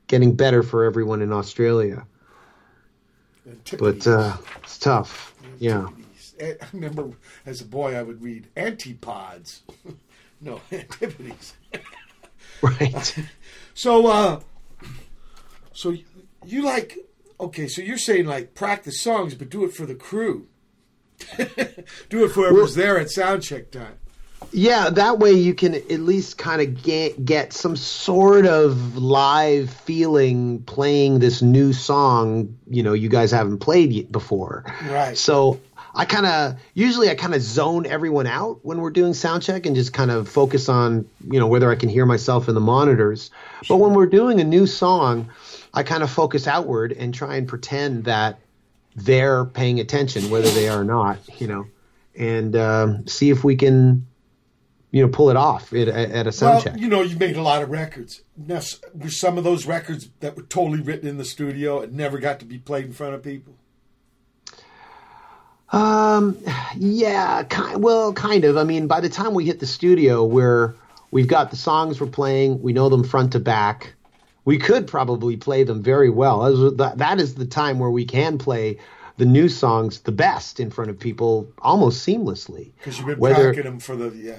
getting 0.07 0.35
better 0.35 0.63
for 0.63 0.85
everyone 0.85 1.23
in 1.23 1.33
Australia. 1.33 2.07
But 3.79 4.07
uh, 4.07 4.37
it's 4.63 4.79
tough. 4.79 5.35
Yeah. 5.59 5.89
I 6.41 6.57
remember 6.73 7.11
as 7.47 7.61
a 7.61 7.65
boy 7.65 7.97
I 7.97 8.03
would 8.03 8.23
read 8.23 8.47
Antipods. 8.57 9.61
no, 10.41 10.61
Antipodes. 10.73 11.55
Right. 12.63 13.17
So, 13.75 14.09
uh, 14.09 14.41
so 15.73 15.95
you 16.45 16.63
like 16.65 16.99
okay? 17.40 17.69
So 17.69 17.82
you're 17.82 17.98
saying 17.98 18.27
like 18.27 18.55
practice 18.55 19.01
songs, 19.01 19.35
but 19.35 19.51
do 19.51 19.65
it 19.65 19.73
for 19.73 19.86
the 19.86 19.94
crew. 19.94 20.48
do 22.09 22.24
it 22.24 22.28
for 22.28 22.48
whoever's 22.48 22.74
there 22.74 22.98
at 22.98 23.10
sound 23.10 23.43
check 23.43 23.70
time. 23.70 23.94
Yeah, 24.52 24.90
that 24.90 25.19
way 25.19 25.32
you 25.32 25.52
can 25.52 25.74
at 25.74 26.01
least 26.01 26.39
kind 26.39 26.62
of 26.62 26.82
get 26.82 27.24
get 27.24 27.52
some 27.52 27.77
sort 27.77 28.47
of 28.47 28.97
live 28.97 29.69
feeling 29.70 30.62
playing 30.62 31.19
this 31.19 31.43
new 31.43 31.73
song. 31.73 32.56
You 32.70 32.82
know, 32.82 32.93
you 32.93 33.09
guys 33.09 33.31
haven't 33.31 33.59
played 33.59 34.10
before. 34.12 34.65
Right. 34.89 35.19
So 35.19 35.60
I 35.94 36.05
kind 36.05 36.27
of 36.27 36.60
usually 36.74 37.10
I 37.10 37.16
kind 37.16 37.35
of 37.35 37.43
zone 37.43 37.85
everyone 37.85 38.28
out 38.28 38.60
when 38.62 38.81
we're 38.81 38.90
doing 38.90 39.12
sound 39.12 39.43
check 39.43 39.66
and 39.66 39.74
just 39.74 39.93
kind 39.93 40.10
of 40.10 40.28
focus 40.28 40.69
on 40.69 41.09
you 41.28 41.40
know 41.40 41.48
whether 41.48 41.70
I 41.70 41.74
can 41.74 41.89
hear 41.89 42.06
myself 42.06 42.48
in 42.48 42.55
the 42.55 42.60
monitors. 42.60 43.31
But 43.69 43.78
when 43.78 43.94
we're 43.94 44.06
doing 44.06 44.40
a 44.40 44.44
new 44.44 44.66
song, 44.66 45.28
I 45.74 45.82
kind 45.82 46.03
of 46.03 46.11
focus 46.11 46.47
outward 46.47 46.93
and 46.93 47.15
try 47.15 47.36
and 47.36 47.47
pretend 47.47 48.05
that 48.05 48.40
they're 48.97 49.45
paying 49.45 49.81
attention, 49.81 50.31
whether 50.31 50.51
they 50.51 50.69
are 50.69 50.81
or 50.81 50.85
not. 50.85 51.19
You 51.39 51.47
know, 51.47 51.66
and 52.16 52.57
um, 52.57 53.07
see 53.07 53.31
if 53.31 53.45
we 53.45 53.57
can 53.57 54.07
you 54.90 55.03
know 55.03 55.09
pull 55.09 55.31
it 55.31 55.36
off 55.36 55.73
at, 55.73 55.89
at 55.89 56.27
a 56.27 56.32
sound 56.32 56.55
well, 56.55 56.62
check. 56.62 56.78
you 56.78 56.89
know, 56.89 57.03
you 57.03 57.16
made 57.16 57.36
a 57.36 57.43
lot 57.43 57.62
of 57.62 57.70
records. 57.70 58.23
Now, 58.36 58.61
were 58.95 59.11
some 59.11 59.39
of 59.39 59.45
those 59.45 59.66
records 59.66 60.09
that 60.20 60.36
were 60.36 60.43
totally 60.43 60.81
written 60.81 61.09
in 61.09 61.19
the 61.19 61.24
studio 61.24 61.81
and 61.81 61.95
never 61.95 62.19
got 62.19 62.40
to 62.40 62.47
be 62.47 62.59
played 62.59 62.86
in 62.86 62.93
front 62.93 63.15
of 63.15 63.23
people? 63.23 63.55
Um, 65.70 66.39
yeah, 66.77 67.43
ki- 67.43 67.77
well, 67.77 68.12
kind 68.15 68.45
of. 68.45 68.57
I 68.57 68.65
mean, 68.65 68.86
by 68.86 69.01
the 69.01 69.11
time 69.11 69.35
we 69.35 69.45
hit 69.45 69.61
the 69.61 69.66
studio, 69.66 70.24
where 70.24 70.74
we've 71.11 71.28
got 71.28 71.51
the 71.51 71.57
songs 71.57 72.01
we're 72.01 72.07
playing, 72.07 72.62
we 72.62 72.73
know 72.73 72.89
them 72.89 73.05
front 73.05 73.32
to 73.32 73.40
back. 73.40 73.95
We 74.49 74.57
could 74.57 74.87
probably 74.87 75.37
play 75.37 75.62
them 75.62 75.83
very 75.83 76.09
well. 76.09 76.70
That 76.70 77.20
is 77.20 77.35
the 77.35 77.45
time 77.45 77.79
where 77.79 77.91
we 77.91 78.07
can 78.07 78.39
play 78.39 78.79
the 79.19 79.27
new 79.27 79.47
songs 79.47 80.01
the 80.01 80.11
best 80.11 80.59
in 80.59 80.70
front 80.70 80.89
of 80.89 80.99
people 80.99 81.53
almost 81.59 82.07
seamlessly. 82.09 82.70
Because 82.79 82.97
you've 82.97 83.09
been 83.09 83.19
Whether- 83.19 83.53
them 83.53 83.79
for 83.79 83.95
the 83.95 84.09
yeah. 84.16 84.37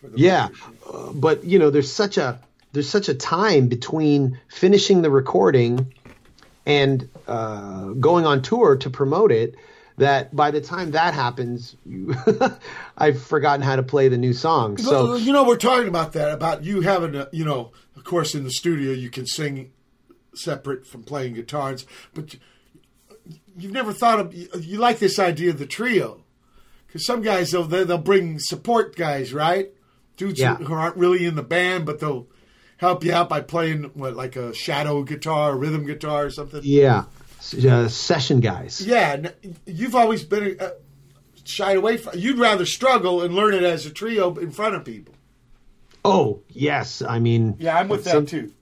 For 0.00 0.08
the 0.08 0.18
yeah, 0.18 0.48
uh, 0.90 1.12
but 1.12 1.44
you 1.44 1.58
know, 1.58 1.68
there's 1.68 1.92
such 1.92 2.16
a 2.16 2.40
there's 2.72 2.88
such 2.88 3.10
a 3.10 3.14
time 3.14 3.68
between 3.68 4.40
finishing 4.48 5.02
the 5.02 5.10
recording 5.10 5.92
and 6.64 7.06
uh, 7.28 7.88
going 7.88 8.24
on 8.24 8.40
tour 8.40 8.76
to 8.78 8.88
promote 8.88 9.30
it 9.30 9.56
that 9.98 10.34
by 10.34 10.50
the 10.50 10.62
time 10.62 10.92
that 10.92 11.12
happens, 11.12 11.76
you, 11.84 12.14
I've 12.96 13.22
forgotten 13.22 13.60
how 13.60 13.76
to 13.76 13.82
play 13.82 14.08
the 14.08 14.16
new 14.16 14.32
song. 14.32 14.78
So 14.78 15.16
you 15.16 15.34
know, 15.34 15.44
we're 15.44 15.56
talking 15.56 15.88
about 15.88 16.14
that 16.14 16.32
about 16.32 16.64
you 16.64 16.80
having 16.80 17.14
a 17.14 17.28
you 17.30 17.44
know, 17.44 17.72
of 18.00 18.04
course, 18.04 18.34
in 18.34 18.44
the 18.44 18.50
studio 18.50 18.92
you 18.92 19.10
can 19.10 19.26
sing 19.26 19.72
separate 20.34 20.86
from 20.86 21.02
playing 21.02 21.34
guitars, 21.34 21.84
but 22.14 22.32
you, 22.32 22.40
you've 23.58 23.72
never 23.72 23.92
thought 23.92 24.18
of 24.20 24.34
you, 24.34 24.48
you 24.58 24.78
like 24.78 24.98
this 24.98 25.18
idea 25.18 25.50
of 25.50 25.58
the 25.58 25.66
trio 25.66 26.22
because 26.86 27.04
some 27.04 27.20
guys 27.20 27.50
they'll 27.50 27.64
they'll 27.64 27.98
bring 27.98 28.38
support 28.38 28.96
guys, 28.96 29.34
right? 29.34 29.70
Dudes 30.16 30.40
Yeah. 30.40 30.56
who, 30.56 30.64
who 30.64 30.74
aren't 30.74 30.96
really 30.96 31.26
in 31.26 31.34
the 31.34 31.42
band, 31.42 31.84
but 31.84 32.00
they'll 32.00 32.26
help 32.78 33.04
you 33.04 33.12
out 33.12 33.28
by 33.28 33.42
playing 33.42 33.90
what 33.92 34.16
like 34.16 34.34
a 34.36 34.54
shadow 34.54 35.02
guitar, 35.02 35.54
rhythm 35.54 35.84
guitar, 35.84 36.24
or 36.24 36.30
something. 36.30 36.62
yeah, 36.64 37.04
uh, 37.68 37.88
session 37.88 38.40
guys. 38.40 38.80
Yeah, 38.80 39.30
you've 39.66 39.94
always 39.94 40.24
been 40.24 40.56
uh, 40.58 40.70
shied 41.44 41.76
away 41.76 41.98
from. 41.98 42.18
You'd 42.18 42.38
rather 42.38 42.64
struggle 42.64 43.20
and 43.20 43.34
learn 43.34 43.52
it 43.52 43.62
as 43.62 43.84
a 43.84 43.90
trio 43.90 44.34
in 44.36 44.50
front 44.52 44.74
of 44.74 44.84
people. 44.86 45.14
Oh 46.04 46.40
yes, 46.48 47.02
I 47.02 47.18
mean 47.18 47.56
Yeah, 47.58 47.78
I'm 47.78 47.88
with 47.88 48.04
that 48.04 48.12
some- 48.12 48.26
too. 48.26 48.52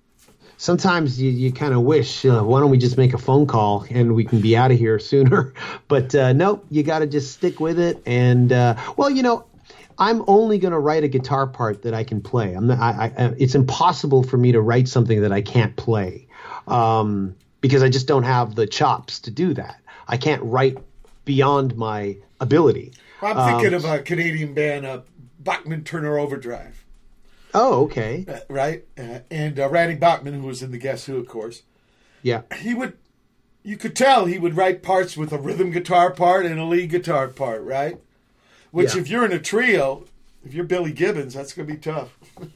Sometimes 0.61 1.23
you, 1.23 1.31
you 1.31 1.53
kind 1.53 1.73
of 1.73 1.83
wish, 1.83 2.25
uh, 2.25 2.43
why 2.43 2.59
don't 2.59 2.71
we 2.71 2.79
just 2.79 2.97
make 2.99 3.15
a 3.15 3.19
phone 3.19 3.47
call 3.47 3.87
and 3.91 4.17
we 4.17 4.25
can 4.25 4.41
be 4.41 4.57
out 4.57 4.73
of 4.73 4.77
here 4.79 4.99
sooner? 5.13 5.55
But 5.87 6.13
uh, 6.17 6.33
nope, 6.33 6.67
you 6.69 6.83
got 6.83 6.99
to 6.99 7.07
just 7.07 7.31
stick 7.33 7.61
with 7.61 7.79
it. 7.79 8.03
And 8.07 8.53
uh, 8.53 8.75
well, 8.97 9.09
you 9.09 9.23
know, 9.23 9.45
I'm 9.99 10.25
only 10.27 10.59
going 10.59 10.73
to 10.73 10.79
write 10.81 11.05
a 11.05 11.09
guitar 11.09 11.47
part 11.47 11.83
that 11.83 11.95
I 11.95 12.03
can 12.03 12.21
play. 12.21 12.55
I'm 12.55 12.67
not, 12.67 12.81
I, 12.81 13.05
I, 13.17 13.35
it's 13.39 13.55
impossible 13.55 14.25
for 14.25 14.37
me 14.37 14.51
to 14.51 14.61
write 14.61 14.89
something 14.89 15.21
that 15.23 15.31
I 15.31 15.43
can't 15.43 15.77
play 15.77 16.27
um, 16.67 17.37
because 17.61 17.85
I 17.85 17.89
just 17.89 18.09
don't 18.09 18.25
have 18.25 18.57
the 18.57 18.67
chops 18.67 19.21
to 19.21 19.31
do 19.31 19.55
that. 19.55 19.81
I 20.09 20.17
can't 20.17 20.43
write 20.43 20.77
beyond 21.25 21.77
my 21.77 22.17
ability. 22.41 22.95
I'm 23.23 23.37
thinking 23.37 23.69
Um, 23.69 23.75
of 23.75 23.85
a 23.85 24.01
Canadian 24.01 24.55
band, 24.55 24.87
uh, 24.87 25.01
Bachman 25.39 25.85
Turner 25.85 26.19
Overdrive, 26.19 26.85
Oh, 27.55 27.85
okay. 27.85 28.25
uh, 28.29 28.39
right? 28.49 28.85
Uh, 28.99 29.21
and 29.31 29.59
uh, 29.59 29.69
Randy 29.69 29.95
Bachman, 29.97 30.35
who 30.35 30.47
was 30.47 30.63
in 30.63 30.71
the 30.71 30.79
Guess 30.79 31.07
Who, 31.07 31.17
of 31.17 31.27
course. 31.29 31.63
Yeah. 32.23 32.43
He 32.61 32.75
would, 32.75 32.99
you 33.63 33.77
could 33.77 33.97
tell 33.97 34.27
he 34.27 34.39
would 34.39 34.57
write 34.57 34.83
parts 34.83 35.17
with 35.17 35.33
a 35.33 35.39
rhythm 35.39 35.71
guitar 35.71 36.11
part 36.13 36.45
and 36.47 36.59
a 36.59 36.65
lead 36.65 36.91
guitar 36.91 37.29
part, 37.29 37.63
right? 37.63 37.99
Which, 38.71 38.95
Yeah. 38.95 39.01
if 39.01 39.09
you're 39.09 39.25
in 39.25 39.33
a 39.33 39.39
trio, 39.39 40.05
if 40.45 40.53
you're 40.53 40.65
Billy 40.65 40.93
Gibbons, 40.93 41.35
that's 41.35 41.53
going 41.53 41.67
to 41.69 41.75
be 41.75 41.81
tough. 41.81 42.11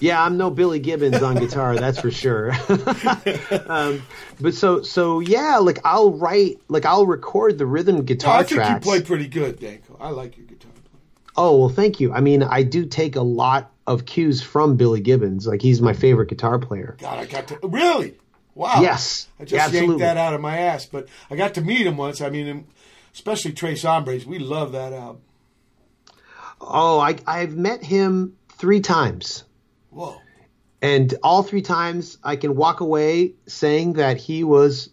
Yeah, 0.00 0.22
I'm 0.22 0.36
no 0.36 0.50
Billy 0.50 0.78
Gibbons 0.78 1.22
on 1.22 1.36
guitar, 1.36 1.76
that's 1.76 1.98
for 2.00 2.10
sure. 2.10 2.52
um, 3.66 4.02
but 4.40 4.54
so 4.54 4.82
so 4.82 5.20
yeah, 5.20 5.56
like 5.58 5.78
I'll 5.84 6.12
write, 6.12 6.58
like 6.68 6.84
I'll 6.84 7.06
record 7.06 7.56
the 7.58 7.66
rhythm 7.66 8.04
guitar 8.04 8.38
I 8.40 8.42
think 8.42 8.60
tracks. 8.60 8.84
you 8.86 8.90
play 8.90 9.02
pretty 9.02 9.26
good, 9.28 9.58
Danko. 9.58 9.96
I 10.00 10.10
like 10.10 10.36
your 10.36 10.46
guitar. 10.46 10.70
Oh 11.36 11.58
well, 11.58 11.68
thank 11.68 12.00
you. 12.00 12.12
I 12.12 12.20
mean, 12.20 12.42
I 12.42 12.62
do 12.62 12.84
take 12.86 13.16
a 13.16 13.22
lot 13.22 13.72
of 13.86 14.06
cues 14.06 14.42
from 14.42 14.76
Billy 14.76 15.00
Gibbons. 15.00 15.46
Like 15.46 15.62
he's 15.62 15.80
my 15.80 15.92
favorite 15.92 16.28
guitar 16.28 16.58
player. 16.58 16.96
God, 17.00 17.18
I 17.18 17.26
got 17.26 17.48
to 17.48 17.58
really. 17.62 18.16
Wow. 18.54 18.80
Yes, 18.80 19.28
I 19.38 19.44
just 19.44 19.72
yanked 19.72 19.98
that 19.98 20.16
out 20.16 20.32
of 20.32 20.40
my 20.40 20.56
ass, 20.58 20.86
but 20.86 21.08
I 21.30 21.36
got 21.36 21.54
to 21.54 21.60
meet 21.60 21.86
him 21.86 21.98
once. 21.98 22.22
I 22.22 22.30
mean, 22.30 22.66
especially 23.12 23.52
Tres 23.52 23.82
Hombres. 23.82 24.24
We 24.24 24.38
love 24.38 24.72
that 24.72 24.92
album. 24.94 25.20
Oh, 26.60 26.98
I 26.98 27.16
I've 27.26 27.54
met 27.54 27.84
him 27.84 28.36
three 28.48 28.80
times. 28.80 29.44
Whoa. 29.90 30.16
And 30.80 31.14
all 31.22 31.42
three 31.42 31.62
times 31.62 32.18
I 32.24 32.36
can 32.36 32.54
walk 32.54 32.80
away 32.80 33.34
saying 33.46 33.94
that 33.94 34.16
he 34.16 34.44
was 34.44 34.90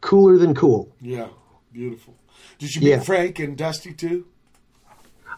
cooler 0.00 0.36
than 0.38 0.54
cool. 0.54 0.94
Yeah. 1.00 1.28
Beautiful. 1.72 2.14
Did 2.58 2.74
you 2.74 2.80
meet 2.80 2.88
Yeah. 2.90 3.00
Frank 3.00 3.38
and 3.38 3.56
Dusty 3.56 3.92
too? 3.92 4.26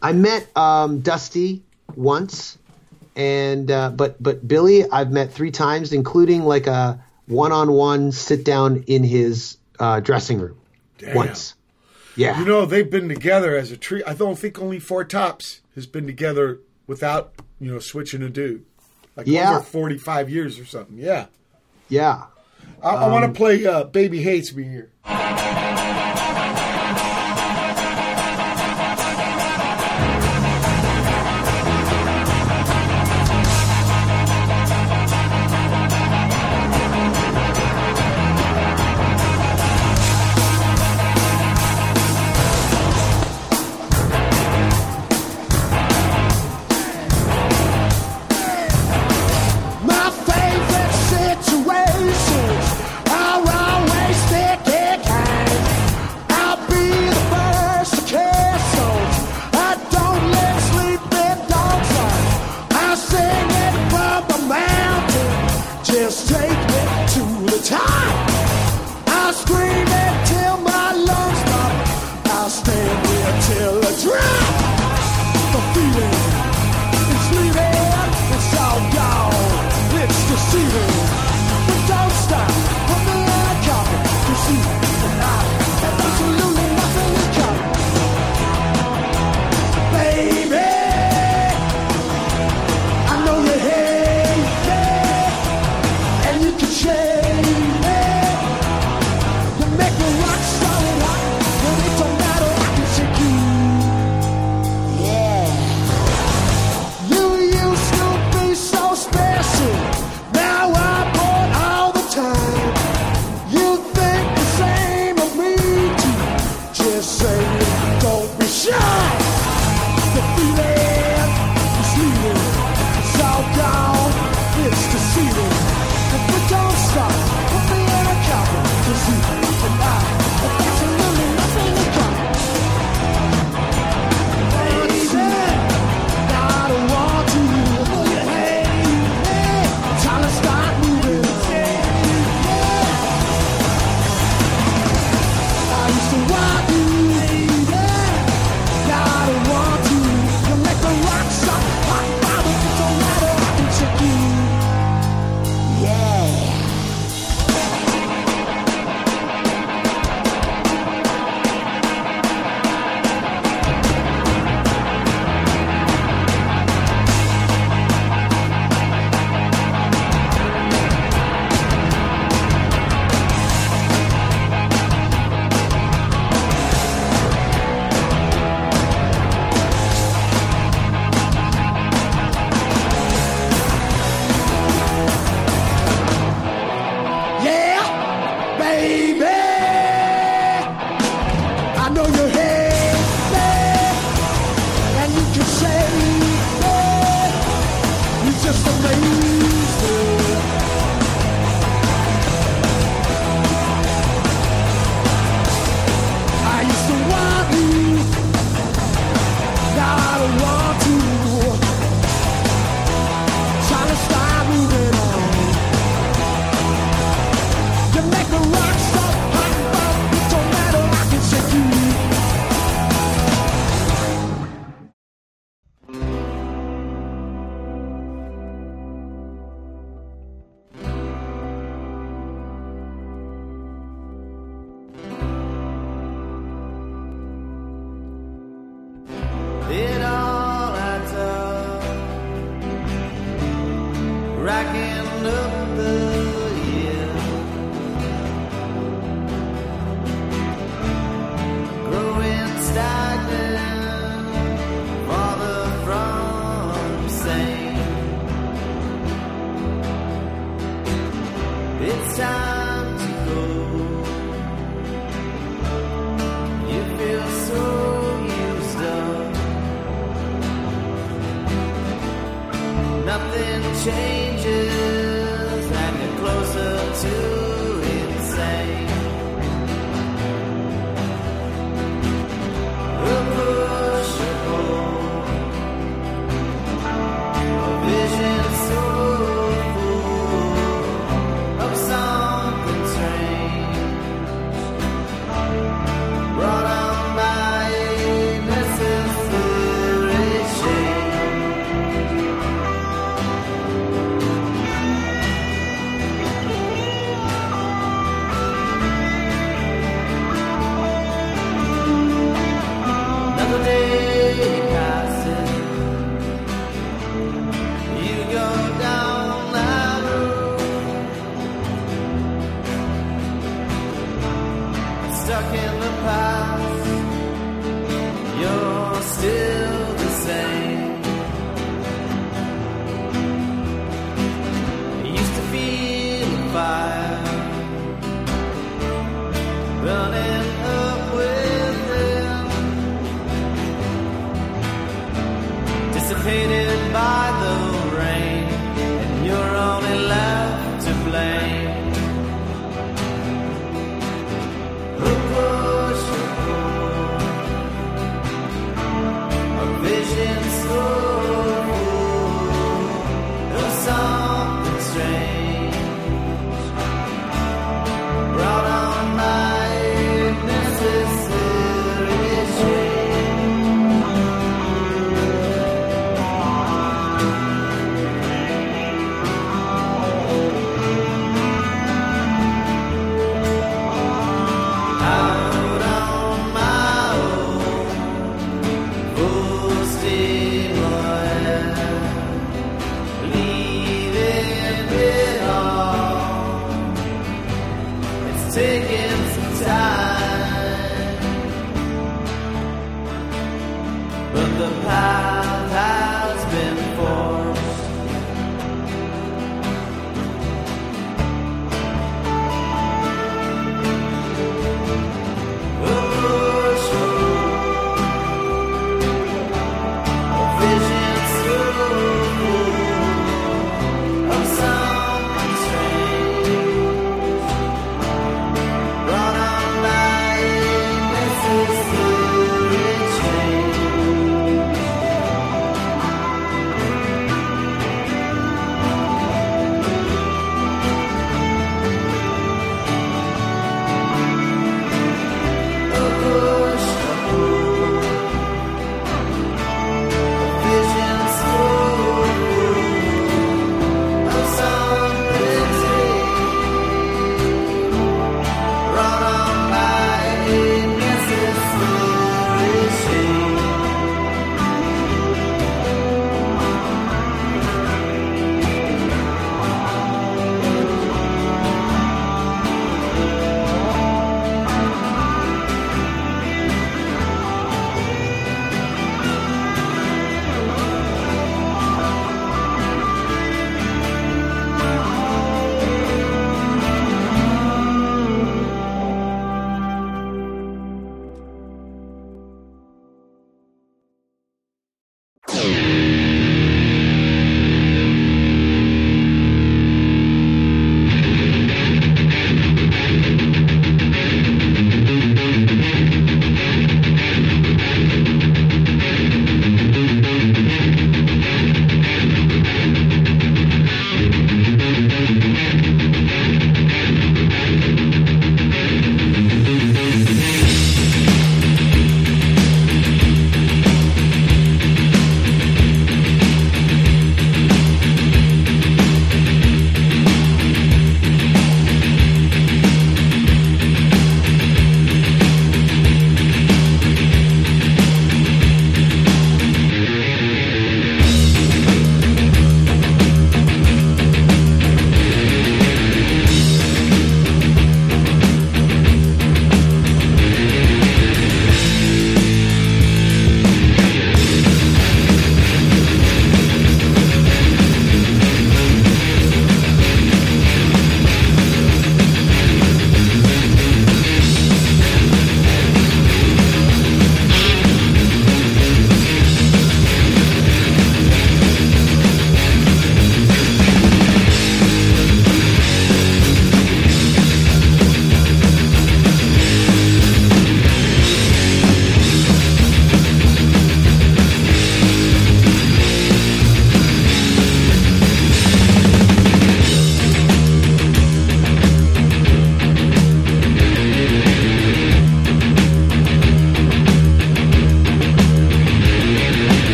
I 0.00 0.12
met 0.12 0.54
um, 0.56 1.00
Dusty 1.00 1.62
once, 1.94 2.58
and 3.16 3.70
uh, 3.70 3.90
but 3.90 4.22
but 4.22 4.46
Billy 4.46 4.88
I've 4.90 5.10
met 5.10 5.32
three 5.32 5.50
times, 5.50 5.92
including 5.92 6.42
like 6.44 6.66
a 6.66 7.02
one-on-one 7.26 8.12
sit 8.12 8.44
down 8.44 8.84
in 8.86 9.04
his 9.04 9.56
uh, 9.78 10.00
dressing 10.00 10.38
room 10.40 10.58
Damn. 10.98 11.14
once. 11.16 11.54
Yeah, 12.14 12.38
You 12.38 12.44
know, 12.44 12.66
they've 12.66 12.90
been 12.90 13.08
together 13.08 13.56
as 13.56 13.70
a 13.72 13.76
tree. 13.78 14.02
I 14.06 14.12
don't 14.12 14.38
think 14.38 14.58
only 14.60 14.78
Four 14.78 15.04
Tops 15.04 15.62
has 15.74 15.86
been 15.86 16.06
together 16.06 16.60
without, 16.86 17.32
you 17.58 17.72
know, 17.72 17.78
switching 17.78 18.22
a 18.22 18.28
dude. 18.28 18.66
Like 19.16 19.26
Yeah. 19.26 19.54
over 19.56 19.60
45 19.64 20.28
years 20.28 20.58
or 20.58 20.66
something. 20.66 20.98
Yeah. 20.98 21.26
yeah. 21.88 22.24
I, 22.82 22.90
I 22.90 23.08
want 23.08 23.24
Um, 23.24 23.32
to 23.32 23.36
play 23.38 23.64
uh, 23.64 23.84
Baby 23.84 24.20
Hates 24.22 24.52
Me 24.54 24.64
here. 24.64 24.90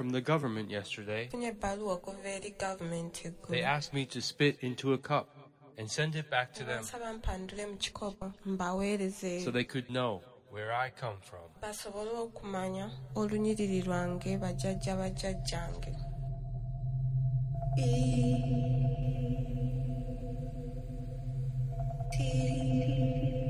From 0.00 0.08
the 0.08 0.20
government 0.22 0.70
yesterday. 0.70 1.28
They 3.50 3.62
asked 3.62 3.92
me 3.92 4.06
to 4.06 4.22
spit 4.22 4.56
into 4.62 4.94
a 4.94 4.98
cup 4.98 5.28
and 5.76 5.90
send 5.90 6.16
it 6.16 6.30
back 6.30 6.54
to 6.54 6.64
them 6.64 6.82
so 9.44 9.50
they 9.50 9.64
could 9.64 9.90
know 9.90 10.22
where 10.48 10.72
I 10.72 10.88
come 10.88 11.18
from. 11.20 11.40
bajjajjange 14.40 15.94
In 22.16 23.49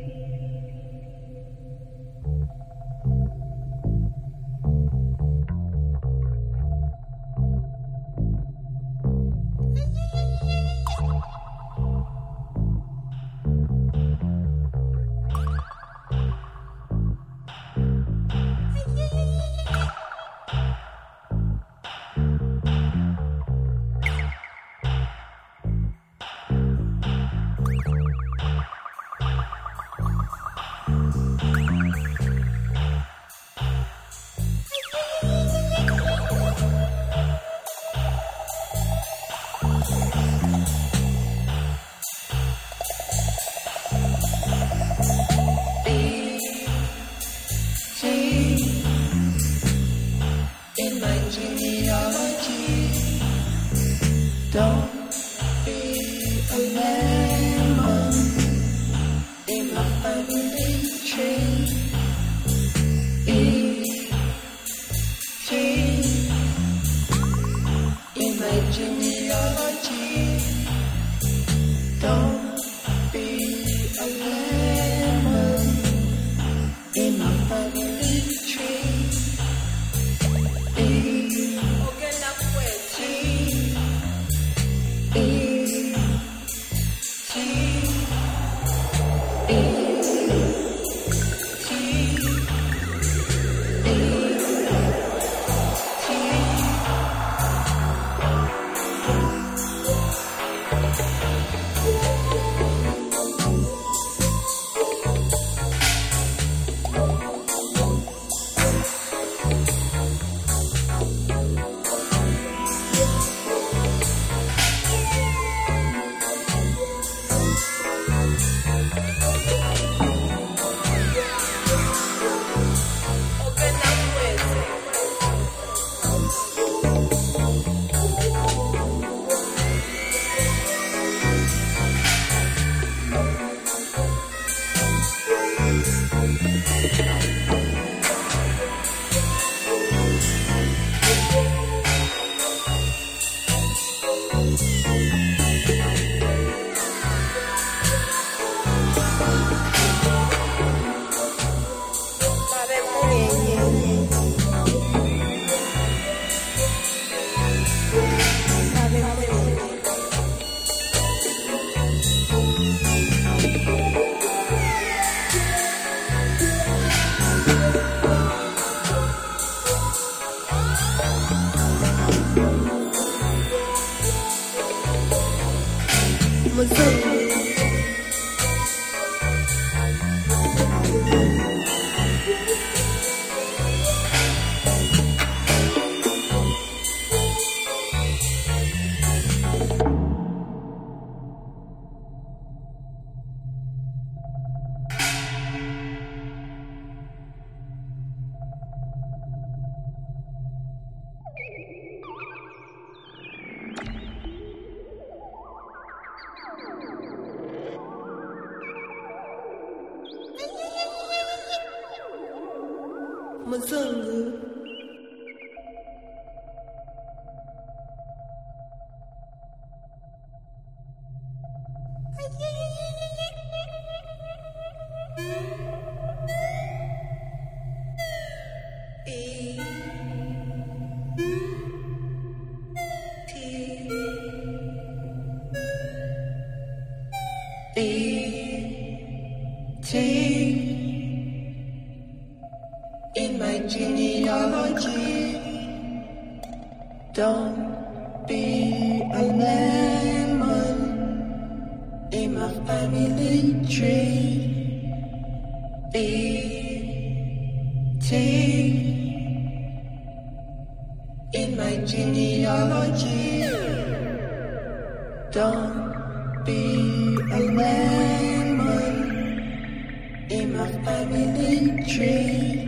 My 270.60 270.72
family 270.84 271.84
tree. 271.90 272.60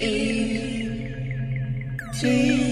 E 0.00 0.12
tequila, 2.18 2.65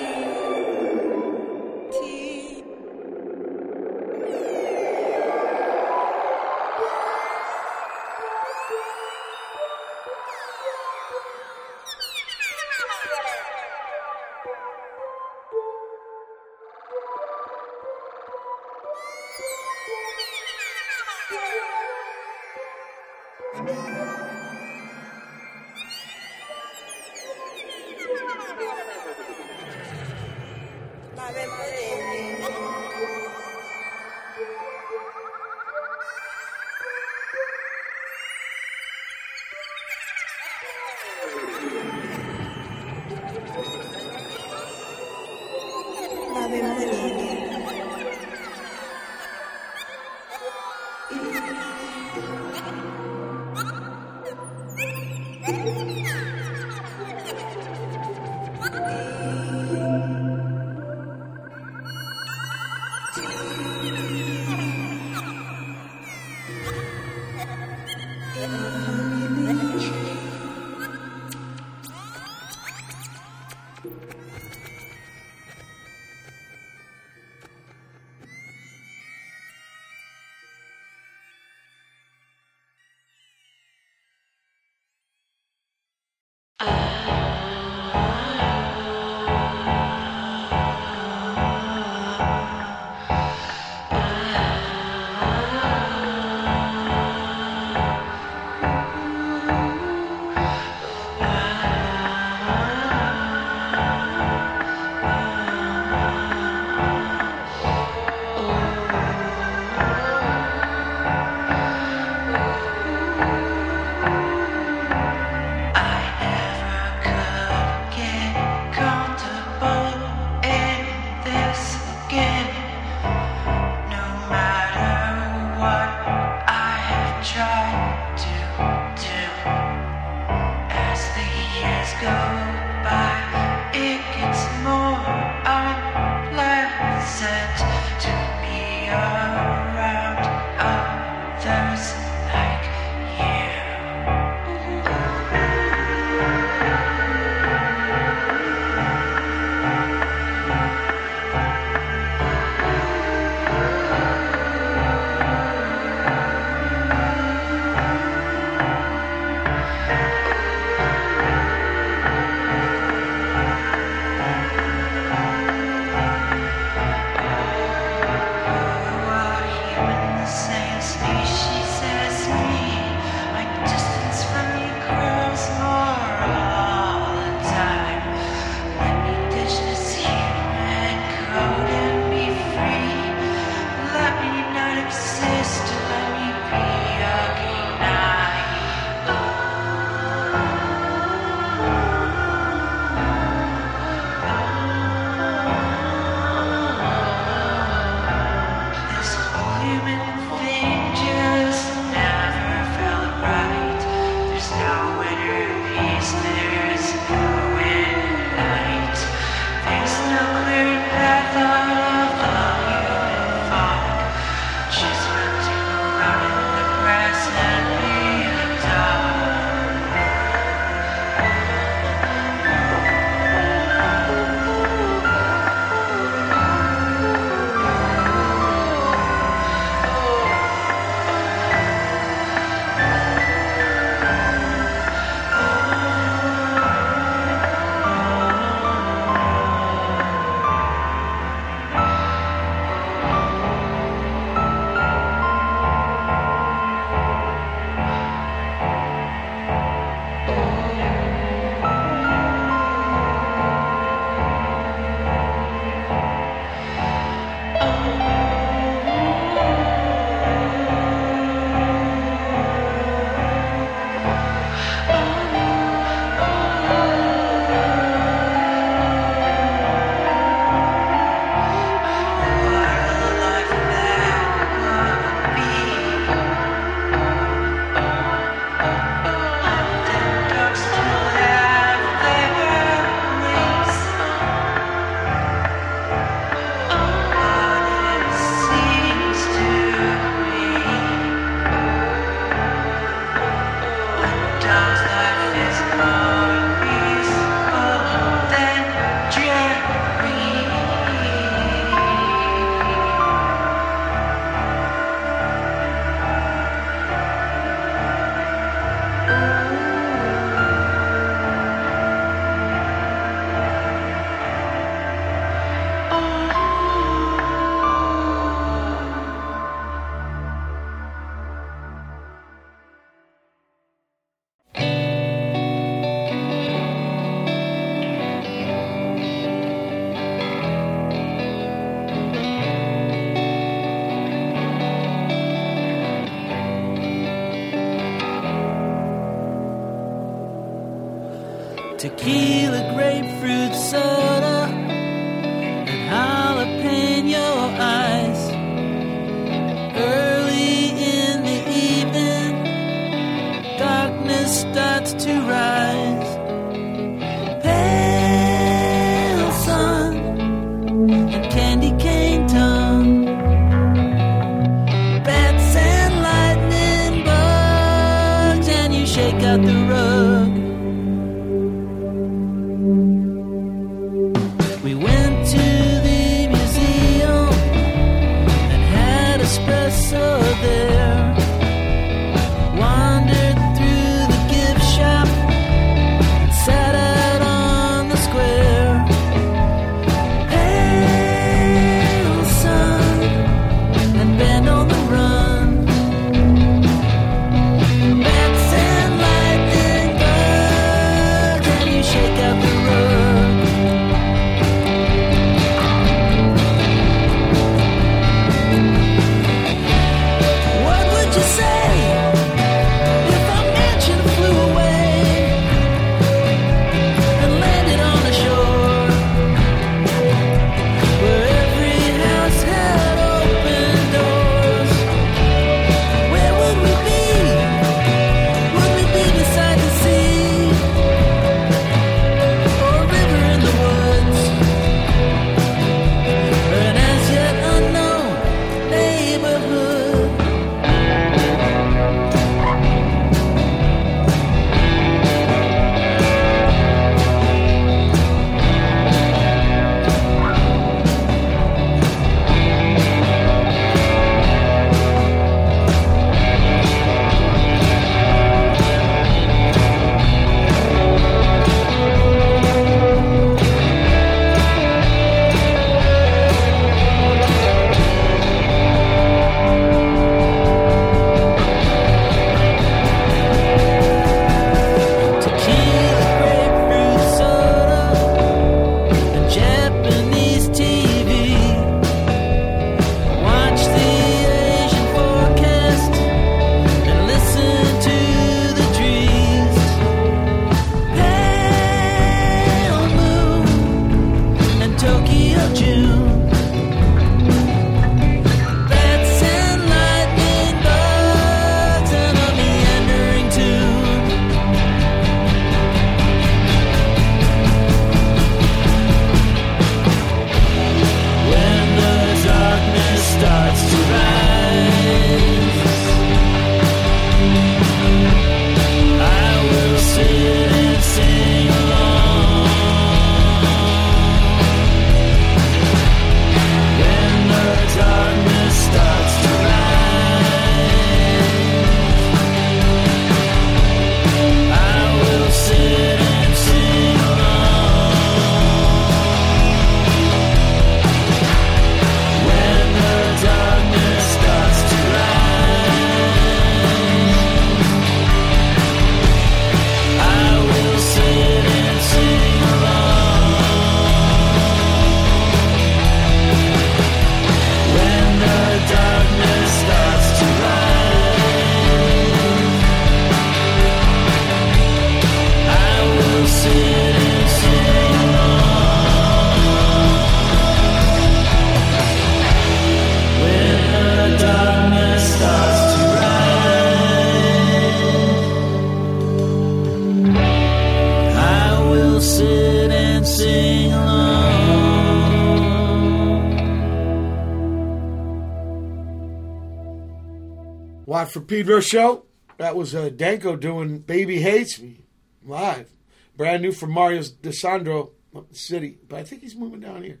For 591.10 591.20
Pedro 591.20 591.60
show. 591.60 592.04
That 592.36 592.54
was 592.54 592.74
uh, 592.74 592.90
Danko 592.90 593.34
doing 593.36 593.78
Baby 593.78 594.20
Hates 594.20 594.60
Me 594.60 594.82
live. 595.24 595.68
Brand 596.16 596.42
new 596.42 596.52
from 596.52 596.70
Mario 596.72 597.02
DeSandro 597.02 597.90
the 598.12 598.34
city. 598.34 598.78
But 598.88 599.00
I 599.00 599.04
think 599.04 599.22
he's 599.22 599.36
moving 599.36 599.60
down 599.60 599.82
here. 599.82 600.00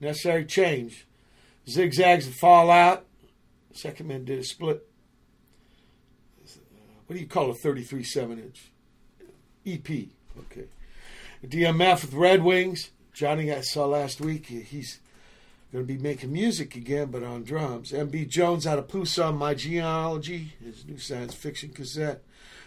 Necessary 0.00 0.44
change. 0.44 1.06
Zigzags 1.68 2.26
and 2.26 2.34
Fall 2.34 2.70
Out. 2.70 3.06
Second 3.72 4.08
man 4.08 4.24
did 4.24 4.38
a 4.38 4.44
split. 4.44 4.86
What 7.06 7.14
do 7.14 7.20
you 7.20 7.26
call 7.26 7.50
a 7.50 7.54
33 7.54 8.04
7 8.04 8.38
inch? 8.38 8.70
EP. 9.66 10.08
Okay. 10.38 10.66
DMF 11.44 12.02
with 12.02 12.14
Red 12.14 12.42
Wings. 12.42 12.90
Johnny 13.12 13.52
I 13.52 13.60
saw 13.62 13.86
last 13.86 14.20
week. 14.20 14.46
He's 14.46 15.00
going 15.72 15.86
to 15.86 15.92
be 15.92 15.98
making 15.98 16.32
music 16.32 16.76
again, 16.76 17.10
but 17.10 17.22
on 17.22 17.44
drums. 17.44 17.92
MB 17.92 18.28
Jones 18.28 18.66
out 18.66 18.78
of 18.78 18.88
Pusa, 18.88 19.36
My 19.36 19.54
Genealogy, 19.54 20.54
his 20.62 20.86
new 20.86 20.98
science 20.98 21.34
fiction 21.34 21.70
cassette. 21.70 22.22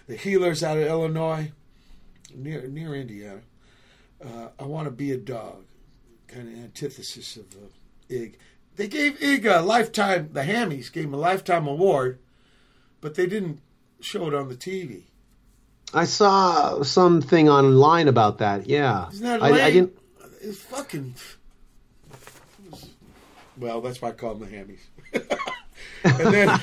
The 0.08 0.18
Heelerz 0.18 0.64
out 0.64 0.78
of 0.78 0.84
Illinois, 0.84 1.52
near 2.36 2.68
near 2.68 2.96
Indiana. 2.96 3.42
Uh, 4.24 4.50
I 4.60 4.64
want 4.66 4.86
to 4.86 4.92
be 4.92 5.12
a 5.12 5.18
dog, 5.18 5.64
kind 6.28 6.48
of 6.48 6.64
antithesis 6.64 7.38
of 7.38 7.46
uh, 7.54 7.68
Ig. 8.10 8.38
They 8.76 8.88
gave 8.88 9.22
Ig 9.22 9.46
a 9.46 9.62
lifetime. 9.62 10.30
The 10.34 10.44
Hammies 10.44 10.92
gave 10.92 11.06
him 11.06 11.14
a 11.14 11.18
lifetime 11.18 11.68
award, 11.68 12.20
but 13.00 13.16
they 13.16 13.26
didn't 13.26 13.62
show 14.00 14.28
it 14.28 14.34
on 14.34 14.50
the 14.50 14.56
TV. 14.56 15.04
I 15.94 16.06
saw 16.06 16.82
something 16.84 17.50
online 17.50 18.08
about 18.08 18.38
that. 18.40 18.68
Yeah, 18.68 19.10
Isn't 19.10 19.24
that 19.26 19.44
I? 19.44 19.66
I 19.66 19.72
didn't. 19.72 19.98
It's 20.42 20.60
fucking. 20.60 21.16
Well, 23.62 23.80
that's 23.80 24.02
why 24.02 24.10
I 24.10 24.12
call 24.14 24.34
them 24.34 24.50
the 24.50 24.58
Hammies. 24.58 25.40
and 26.04 26.60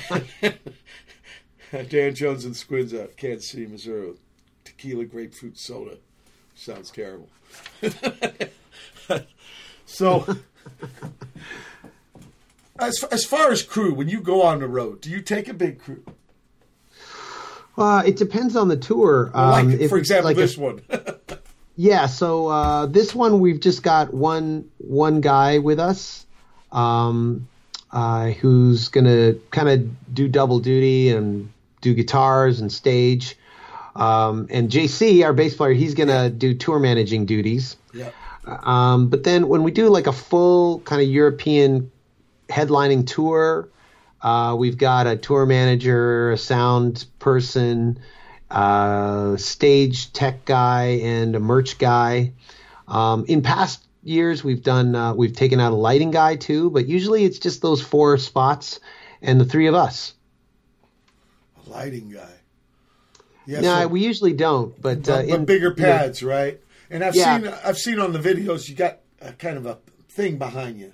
then 1.73 1.87
Dan 1.89 2.13
Jones 2.15 2.45
and 2.45 2.57
Squids 2.57 2.93
out, 2.93 3.17
Kansas 3.17 3.49
City, 3.51 3.67
Missouri. 3.67 4.15
Tequila 4.65 5.05
grapefruit 5.05 5.57
soda. 5.57 5.97
Sounds 6.57 6.91
terrible. 6.91 7.29
so, 9.87 10.27
as 12.81 13.05
as 13.13 13.25
far 13.25 13.53
as 13.53 13.63
crew, 13.63 13.95
when 13.95 14.09
you 14.09 14.21
go 14.21 14.43
on 14.43 14.59
the 14.59 14.67
road, 14.67 15.01
do 15.01 15.09
you 15.09 15.21
take 15.21 15.47
a 15.49 15.55
big 15.55 15.79
crew? 15.79 16.03
Uh, 17.77 18.03
it 18.05 18.17
depends 18.17 18.57
on 18.57 18.67
the 18.67 18.77
tour. 18.77 19.31
Like, 19.33 19.67
Um, 19.67 19.73
if 19.73 19.89
for 19.89 19.99
example, 19.99 20.25
like 20.31 20.37
this 20.37 20.59
one. 20.59 20.83
Yeah, 21.77 22.07
so 22.07 22.49
uh, 22.49 22.87
this 22.87 23.15
one 23.15 23.39
we've 23.39 23.61
just 23.61 23.85
got 23.85 24.13
one 24.13 24.69
one 24.79 25.21
guy 25.21 25.59
with 25.59 25.79
us, 25.79 26.27
um, 26.73 27.49
uh, 27.91 28.31
who's 28.31 28.89
gonna 28.89 29.35
kind 29.51 29.69
of 29.69 30.15
do 30.15 30.29
double 30.29 30.61
duty 30.61 31.11
and 31.11 31.51
do 31.81 31.95
guitars 31.95 32.61
and 32.61 32.73
stage. 32.73 33.37
Um, 33.97 34.47
and 34.51 34.71
JC, 34.71 35.25
our 35.25 35.33
bass 35.33 35.57
player, 35.57 35.73
he's 35.73 35.95
gonna 35.95 36.31
do 36.31 36.55
tour 36.55 36.79
managing 36.79 37.27
duties. 37.27 37.77
yeah. 37.93 38.11
Um, 38.47 39.09
but 39.09 39.25
then 39.25 39.49
when 39.49 39.63
we 39.63 39.71
do 39.71 39.89
like 39.89 40.07
a 40.07 40.13
full 40.13 40.81
kind 40.81 41.03
of 41.03 41.09
European 41.09 41.91
headlining 42.49 43.07
tour, 43.07 43.69
uh, 44.23 44.57
we've 44.59 44.79
got 44.79 45.07
a 45.07 45.17
tour 45.17 45.47
manager, 45.47 46.33
a 46.33 46.39
sound 46.39 47.05
person, 47.19 47.99
uh, 48.51 49.37
stage 49.37 50.13
tech 50.13 50.45
guy, 50.45 51.01
and 51.03 51.37
a 51.37 51.41
merch 51.41 51.79
guy. 51.79 52.33
Um, 52.87 53.27
in 53.29 53.43
past 53.43 53.85
years, 54.03 54.43
we've 54.45 54.63
done 54.63 54.95
uh, 54.95 55.15
we've 55.15 55.35
taken 55.35 55.61
out 55.61 55.73
a 55.73 55.77
lighting 55.77 56.11
guy 56.11 56.37
too, 56.37 56.71
but 56.71 56.87
usually 56.89 57.25
it's 57.25 57.39
just 57.39 57.63
those 57.63 57.83
four 57.83 58.17
spots 58.19 58.81
and 59.23 59.41
the 59.41 59.45
three 59.45 59.67
of 59.67 59.75
us. 59.75 60.15
A 61.67 61.71
lighting 61.71 62.11
guy. 62.11 62.31
Yeah, 63.47 63.61
no, 63.61 63.81
so- 63.83 63.89
we 63.89 64.05
usually 64.05 64.33
don't, 64.35 64.81
but, 64.81 65.09
uh, 65.09 65.17
but, 65.23 65.27
but 65.29 65.29
in- 65.29 65.45
bigger 65.45 65.75
you 65.77 65.83
know, 65.83 65.89
pads, 65.89 66.23
right? 66.23 66.61
And 66.91 67.03
I've 67.05 67.15
Yeah. 67.15 67.39
seen 67.39 67.55
I've 67.65 67.79
seen 67.79 67.99
on 68.01 68.13
the 68.13 68.19
videos 68.19 68.69
you 68.69 68.75
got 68.75 68.99
a 69.21 69.33
kind 69.33 69.57
of 69.57 69.67
a 69.67 69.79
thing 70.09 70.39
behind 70.39 70.79
you. 70.79 70.93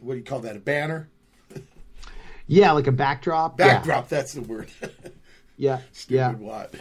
What 0.00 0.14
do 0.14 0.18
you 0.18 0.24
call 0.24 0.40
that? 0.40 0.56
A 0.56 0.60
banner? 0.60 1.08
yeah, 2.46 2.72
like 2.72 2.86
a 2.86 2.92
backdrop. 2.92 3.58
yeah. 3.58 3.66
Backdrop. 3.74 4.08
That's 4.08 4.32
the 4.32 4.42
word. 4.42 4.70
Yeah, 5.58 5.78
Stupid 5.92 6.14
yeah. 6.16 6.32
what? 6.32 6.74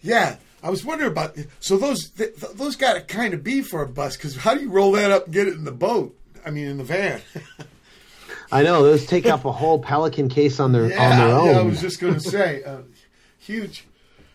Yeah, 0.00 0.36
I 0.62 0.70
was 0.70 0.84
wondering 0.84 1.10
about. 1.10 1.36
So 1.60 1.76
those 1.76 2.10
th- 2.10 2.38
th- 2.38 2.52
those 2.52 2.76
got 2.76 2.94
to 2.94 3.00
kind 3.00 3.34
of 3.34 3.42
be 3.42 3.62
for 3.62 3.82
a 3.82 3.88
bus 3.88 4.16
because 4.16 4.36
how 4.36 4.54
do 4.54 4.60
you 4.60 4.70
roll 4.70 4.92
that 4.92 5.10
up 5.10 5.24
and 5.26 5.34
get 5.34 5.48
it 5.48 5.54
in 5.54 5.64
the 5.64 5.72
boat? 5.72 6.16
I 6.44 6.50
mean, 6.50 6.66
in 6.66 6.78
the 6.78 6.84
van. 6.84 7.22
I 8.52 8.62
know 8.62 8.82
those 8.82 9.06
take 9.06 9.26
up 9.26 9.44
a 9.44 9.52
whole 9.52 9.78
Pelican 9.78 10.28
case 10.28 10.58
on 10.58 10.72
their 10.72 10.88
yeah, 10.88 11.10
on 11.10 11.18
their 11.18 11.36
own. 11.36 11.46
yeah. 11.46 11.58
I 11.58 11.62
was 11.62 11.80
just 11.80 12.00
going 12.00 12.14
to 12.14 12.20
say, 12.20 12.64
uh, 12.64 12.78
huge, 13.38 13.86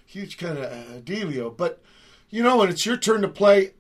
huge 0.06 0.38
kind 0.38 0.58
of 0.58 0.66
uh, 0.66 1.00
dealio. 1.02 1.56
But 1.56 1.82
you 2.30 2.42
know, 2.42 2.58
when 2.58 2.70
it's 2.70 2.86
your 2.86 2.98
turn 2.98 3.22
to 3.24 3.28
play, 3.28 3.72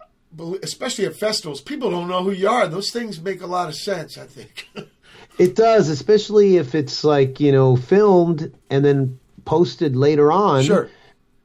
especially 0.61 1.05
at 1.05 1.15
festivals, 1.15 1.61
people 1.61 1.89
don't 1.89 2.09
know 2.09 2.23
who 2.23 2.31
you 2.31 2.49
are. 2.49 2.67
Those 2.67 2.91
things 2.91 3.21
make 3.21 3.41
a 3.41 3.47
lot 3.47 3.69
of 3.69 3.75
sense. 3.75 4.17
I 4.17 4.25
think. 4.25 4.69
It 5.37 5.55
does, 5.55 5.89
especially 5.89 6.55
if 6.55 6.75
it's 6.75 7.03
like 7.03 7.41
you 7.41 7.51
know 7.51 7.75
filmed 7.75 8.53
and 8.69 8.85
then 8.85 9.19
posted 9.43 9.93
later 9.95 10.31
on. 10.31 10.63
Sure. 10.63 10.89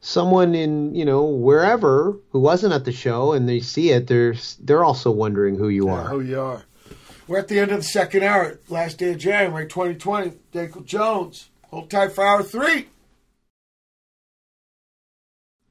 Someone 0.02 0.54
in 0.54 0.94
you 0.94 1.04
know 1.04 1.24
wherever 1.24 2.16
who 2.30 2.40
wasn't 2.40 2.72
at 2.72 2.84
the 2.84 2.92
show 2.92 3.32
and 3.32 3.48
they 3.48 3.60
see 3.60 3.90
it, 3.90 4.06
they're 4.06 4.34
they're 4.60 4.84
also 4.84 5.10
wondering 5.10 5.56
who 5.56 5.68
you 5.68 5.86
Yeah, 5.88 5.92
are. 5.92 6.04
who 6.08 6.20
you 6.20 6.40
are. 6.40 6.64
We're 7.28 7.38
at 7.38 7.48
the 7.48 7.58
end 7.60 7.70
of 7.70 7.78
the 7.78 7.84
second 7.84 8.24
hour, 8.24 8.58
last 8.68 8.98
day 8.98 9.12
of 9.12 9.18
January 9.18 9.66
2020. 9.68 10.32
Danko 10.52 10.80
Jones. 10.80 11.50
Hold 11.68 11.90
tight 11.90 12.12
for 12.12 12.24
hour 12.26 12.42
three. 12.42 12.88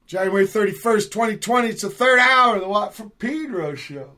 January 0.05 0.45
31st, 0.47 1.11
2020. 1.11 1.67
It's 1.67 1.81
the 1.81 1.89
third 1.89 2.19
hour 2.19 2.55
of 2.55 2.61
the 2.61 2.67
Watt 2.69 2.93
from 2.95 3.09
Pedro 3.11 3.75
show. 3.75 4.11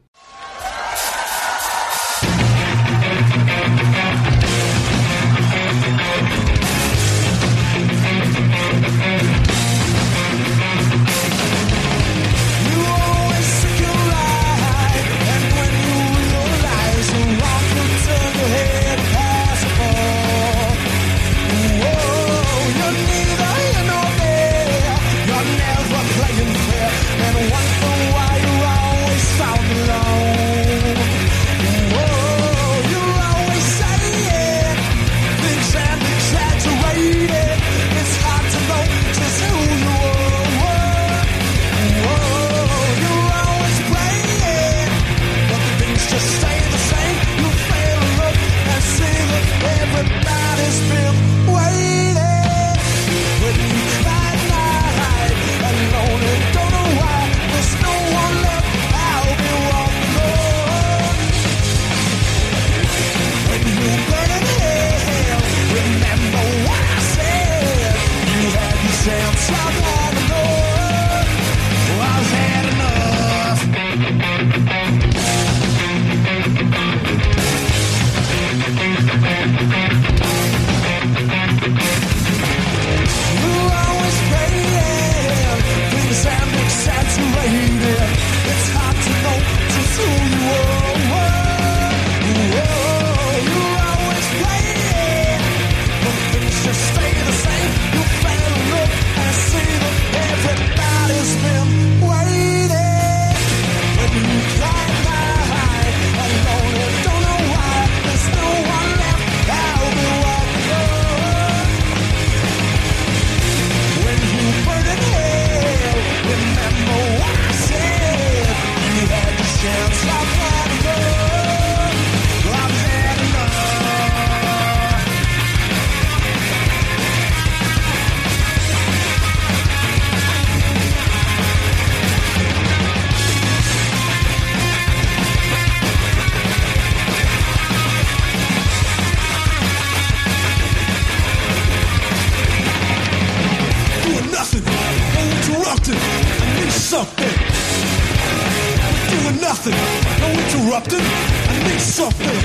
Nothing, 149.61 149.77
no 150.21 150.27
interrupting. 150.41 151.05
I 151.49 151.69
need 151.69 151.81
something. 151.81 152.37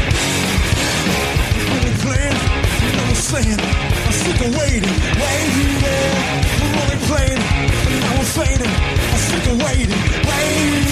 Really 1.72 1.94
playing, 2.04 2.36
you 2.82 2.90
know 2.92 3.04
what 3.04 3.16
I'm 3.16 3.24
saying? 3.32 3.60
I'm 4.06 4.12
sick 4.12 4.40
of 4.46 4.50
waiting, 4.58 4.96
waiting. 5.24 5.72
We're 6.60 6.76
only 6.82 6.98
playing, 7.08 7.40
and 7.40 8.00
now 8.04 8.20
I'm 8.20 8.28
fading. 8.36 8.74
I'm 9.12 9.20
sick 9.28 9.46
of 9.50 9.56
waiting, 9.64 10.00
waiting. 10.28 10.86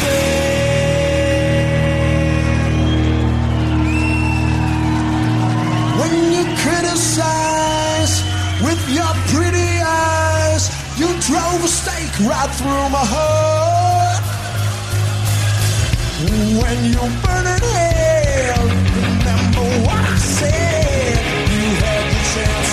When 6.01 6.13
you 6.33 6.43
criticize 6.65 8.15
with 8.65 8.81
your 8.97 9.13
pretty 9.33 9.71
eyes, 9.85 10.65
you 10.97 11.09
drove 11.29 11.65
a 11.65 11.69
stake 11.69 12.17
right 12.21 12.51
through 12.57 12.89
my 12.89 13.05
heart. 13.05 13.84
When 16.35 16.85
you 16.86 16.98
burn 17.23 17.47
in 17.47 17.62
hell, 17.62 18.66
remember 18.66 19.66
what 19.86 20.05
I 20.05 20.16
said. 20.19 21.16
You 21.52 21.62
had 21.78 22.11
the 22.11 22.19
chance 22.35 22.64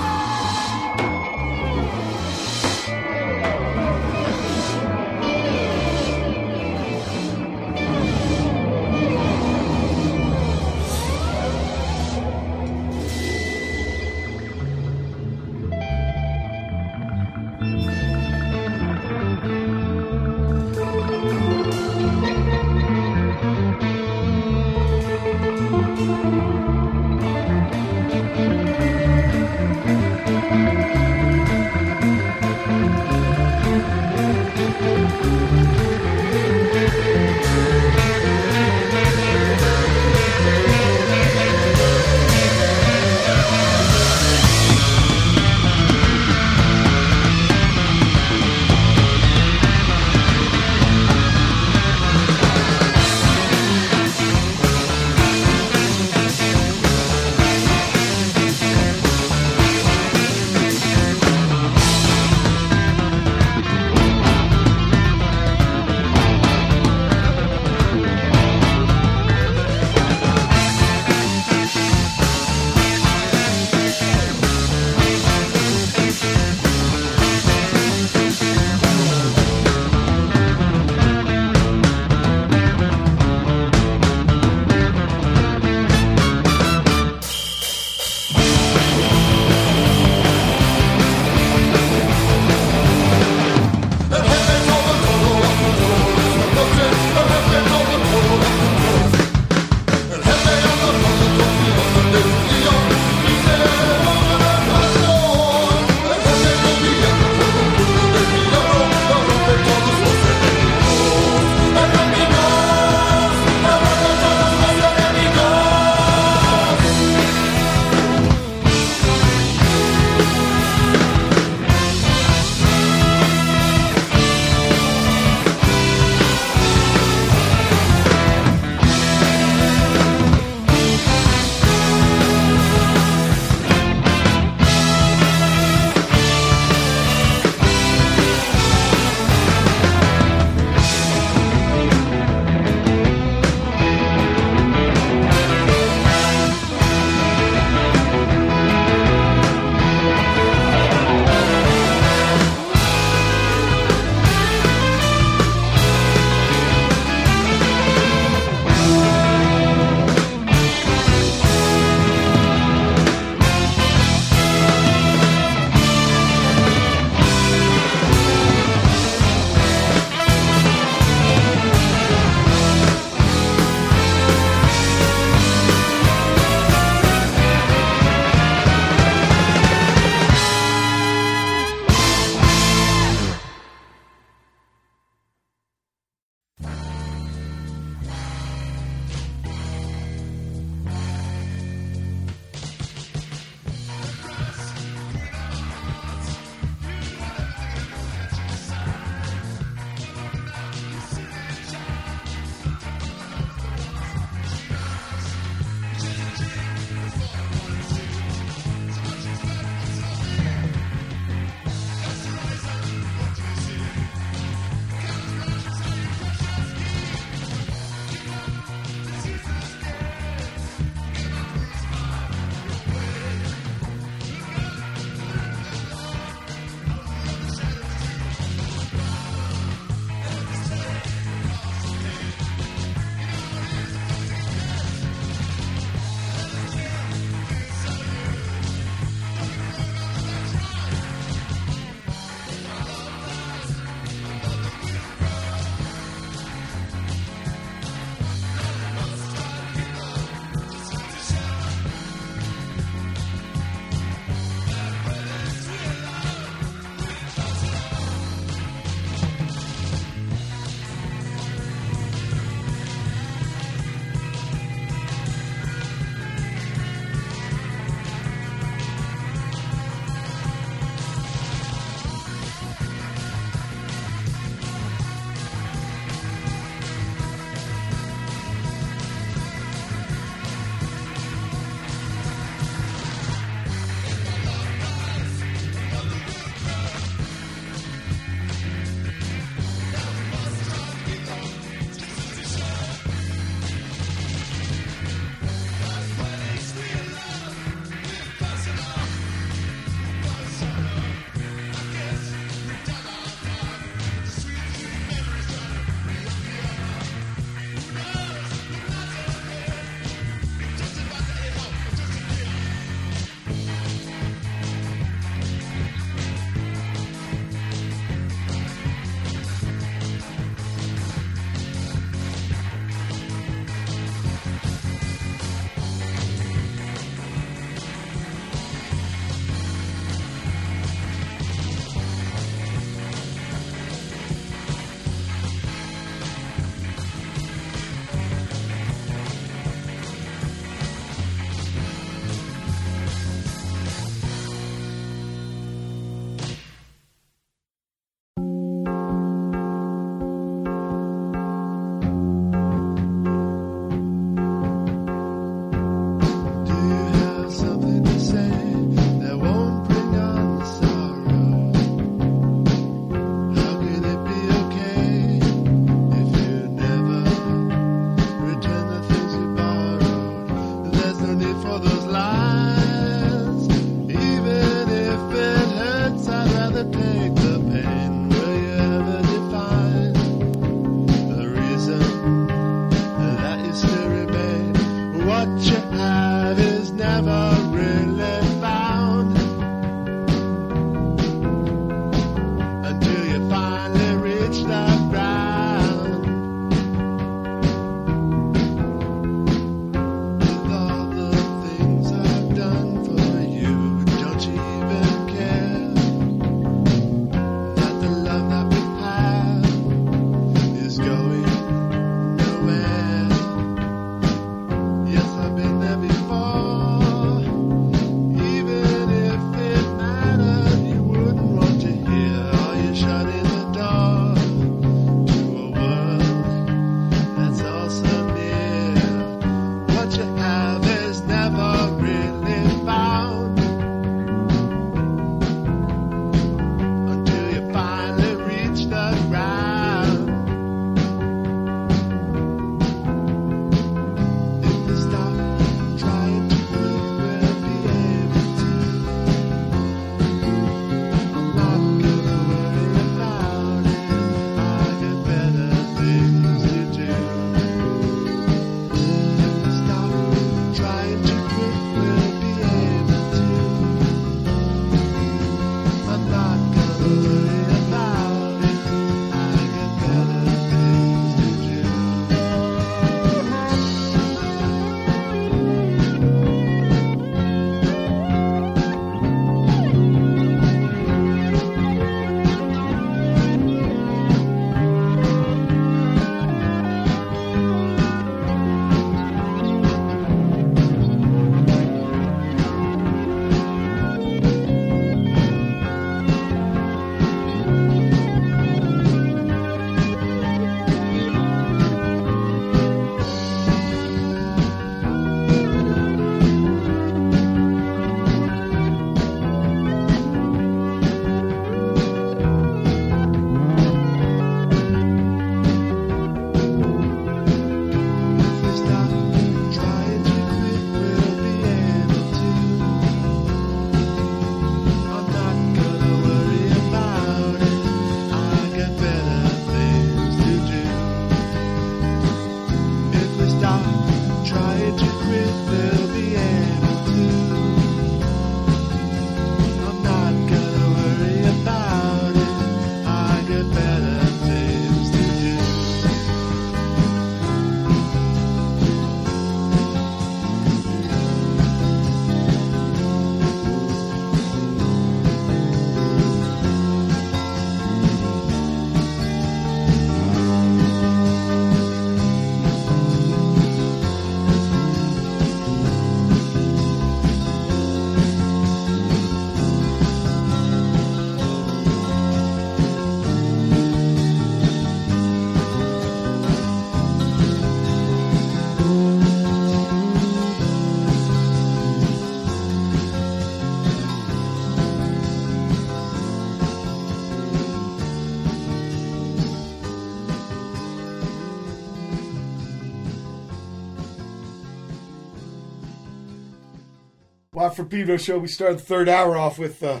From 597.76 597.90
Pedro 597.90 598.16
show. 598.16 598.38
We 598.38 598.48
started 598.48 598.78
the 598.78 598.84
third 598.84 599.06
hour 599.06 599.36
off 599.36 599.58
with 599.58 599.82
uh, 599.82 600.00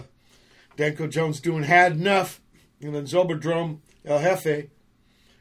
Danko 0.78 1.08
Jones 1.08 1.40
doing 1.40 1.64
Had 1.64 1.92
Enough, 1.92 2.40
and 2.80 2.94
then 2.94 3.04
Zobrodome, 3.04 3.80
El 4.02 4.18
Jefe, 4.18 4.70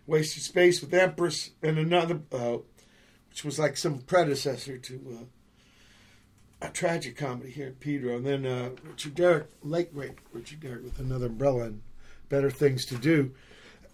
Wasted 0.05 0.43
Space 0.43 0.81
with 0.81 0.93
Empress, 0.93 1.51
and 1.63 1.79
another, 1.79 2.19
uh, 2.33 2.57
which 3.29 3.45
was 3.45 3.57
like 3.57 3.77
some 3.77 3.99
predecessor 3.99 4.77
to 4.77 5.17
uh, 6.61 6.67
a 6.67 6.69
tragic 6.71 7.15
comedy 7.15 7.51
here 7.51 7.67
in 7.67 7.75
Pedro. 7.75 8.17
And 8.17 8.25
then 8.25 8.45
uh, 8.45 8.71
Richard 8.83 9.15
Derrick, 9.15 9.47
late 9.63 9.93
great 9.93 10.17
Richard 10.33 10.59
Derrick 10.59 10.83
with 10.83 10.99
another 10.99 11.27
umbrella 11.27 11.67
and 11.67 11.83
Better 12.27 12.49
Things 12.49 12.85
to 12.87 12.95
Do. 12.97 13.31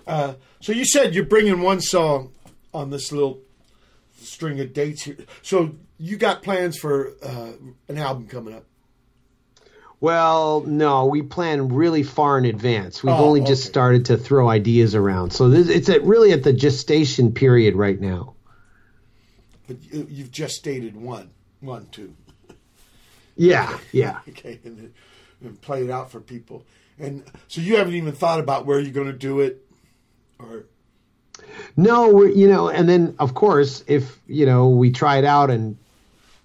Uh, 0.07 0.33
so 0.61 0.71
you 0.71 0.85
said 0.85 1.13
you're 1.13 1.25
bringing 1.25 1.61
one 1.61 1.79
song 1.79 2.31
on 2.73 2.89
this 2.89 3.11
little 3.11 3.41
string 4.19 4.59
of 4.59 4.73
dates 4.73 5.03
here. 5.03 5.17
So 5.43 5.75
you 6.01 6.17
got 6.17 6.41
plans 6.41 6.77
for 6.77 7.13
uh, 7.21 7.51
an 7.87 7.97
album 7.97 8.27
coming 8.27 8.55
up? 8.55 8.65
Well, 9.99 10.61
no, 10.61 11.05
we 11.05 11.21
plan 11.21 11.67
really 11.69 12.01
far 12.01 12.39
in 12.39 12.45
advance. 12.45 13.03
We've 13.03 13.13
Oh, 13.13 13.23
only 13.25 13.41
just 13.41 13.65
started 13.65 14.05
to 14.05 14.17
throw 14.17 14.49
ideas 14.49 14.95
around. 14.95 15.31
So 15.31 15.47
this, 15.47 15.69
it's 15.69 15.89
at, 15.89 16.03
really 16.03 16.31
at 16.31 16.41
the 16.41 16.53
gestation 16.53 17.31
period 17.33 17.75
right 17.75 17.99
now. 18.01 18.33
But 19.67 19.77
you, 19.93 20.07
you've 20.09 20.31
just 20.31 20.55
stated 20.55 20.97
one, 20.97 21.29
one, 21.59 21.85
two. 21.91 22.15
Yeah, 23.37 23.77
yeah. 23.91 24.19
Okay, 24.29 24.59
and, 24.63 24.91
and 25.43 25.61
play 25.61 25.83
it 25.83 25.91
out 25.91 26.09
for 26.11 26.19
people. 26.19 26.65
And 26.97 27.23
so 27.47 27.61
you 27.61 27.77
haven't 27.77 27.93
even 27.93 28.13
thought 28.13 28.39
about 28.39 28.65
where 28.65 28.79
you're 28.79 28.91
going 28.93 29.07
to 29.07 29.13
do 29.13 29.39
it, 29.41 29.63
or 30.39 30.65
No, 31.77 32.11
we're, 32.11 32.29
you 32.29 32.47
know, 32.47 32.69
and 32.69 32.89
then 32.89 33.15
of 33.19 33.35
course, 33.35 33.83
if 33.87 34.19
you 34.27 34.47
know 34.47 34.69
we 34.69 34.91
try 34.91 35.17
it 35.19 35.25
out 35.25 35.49
and 35.51 35.77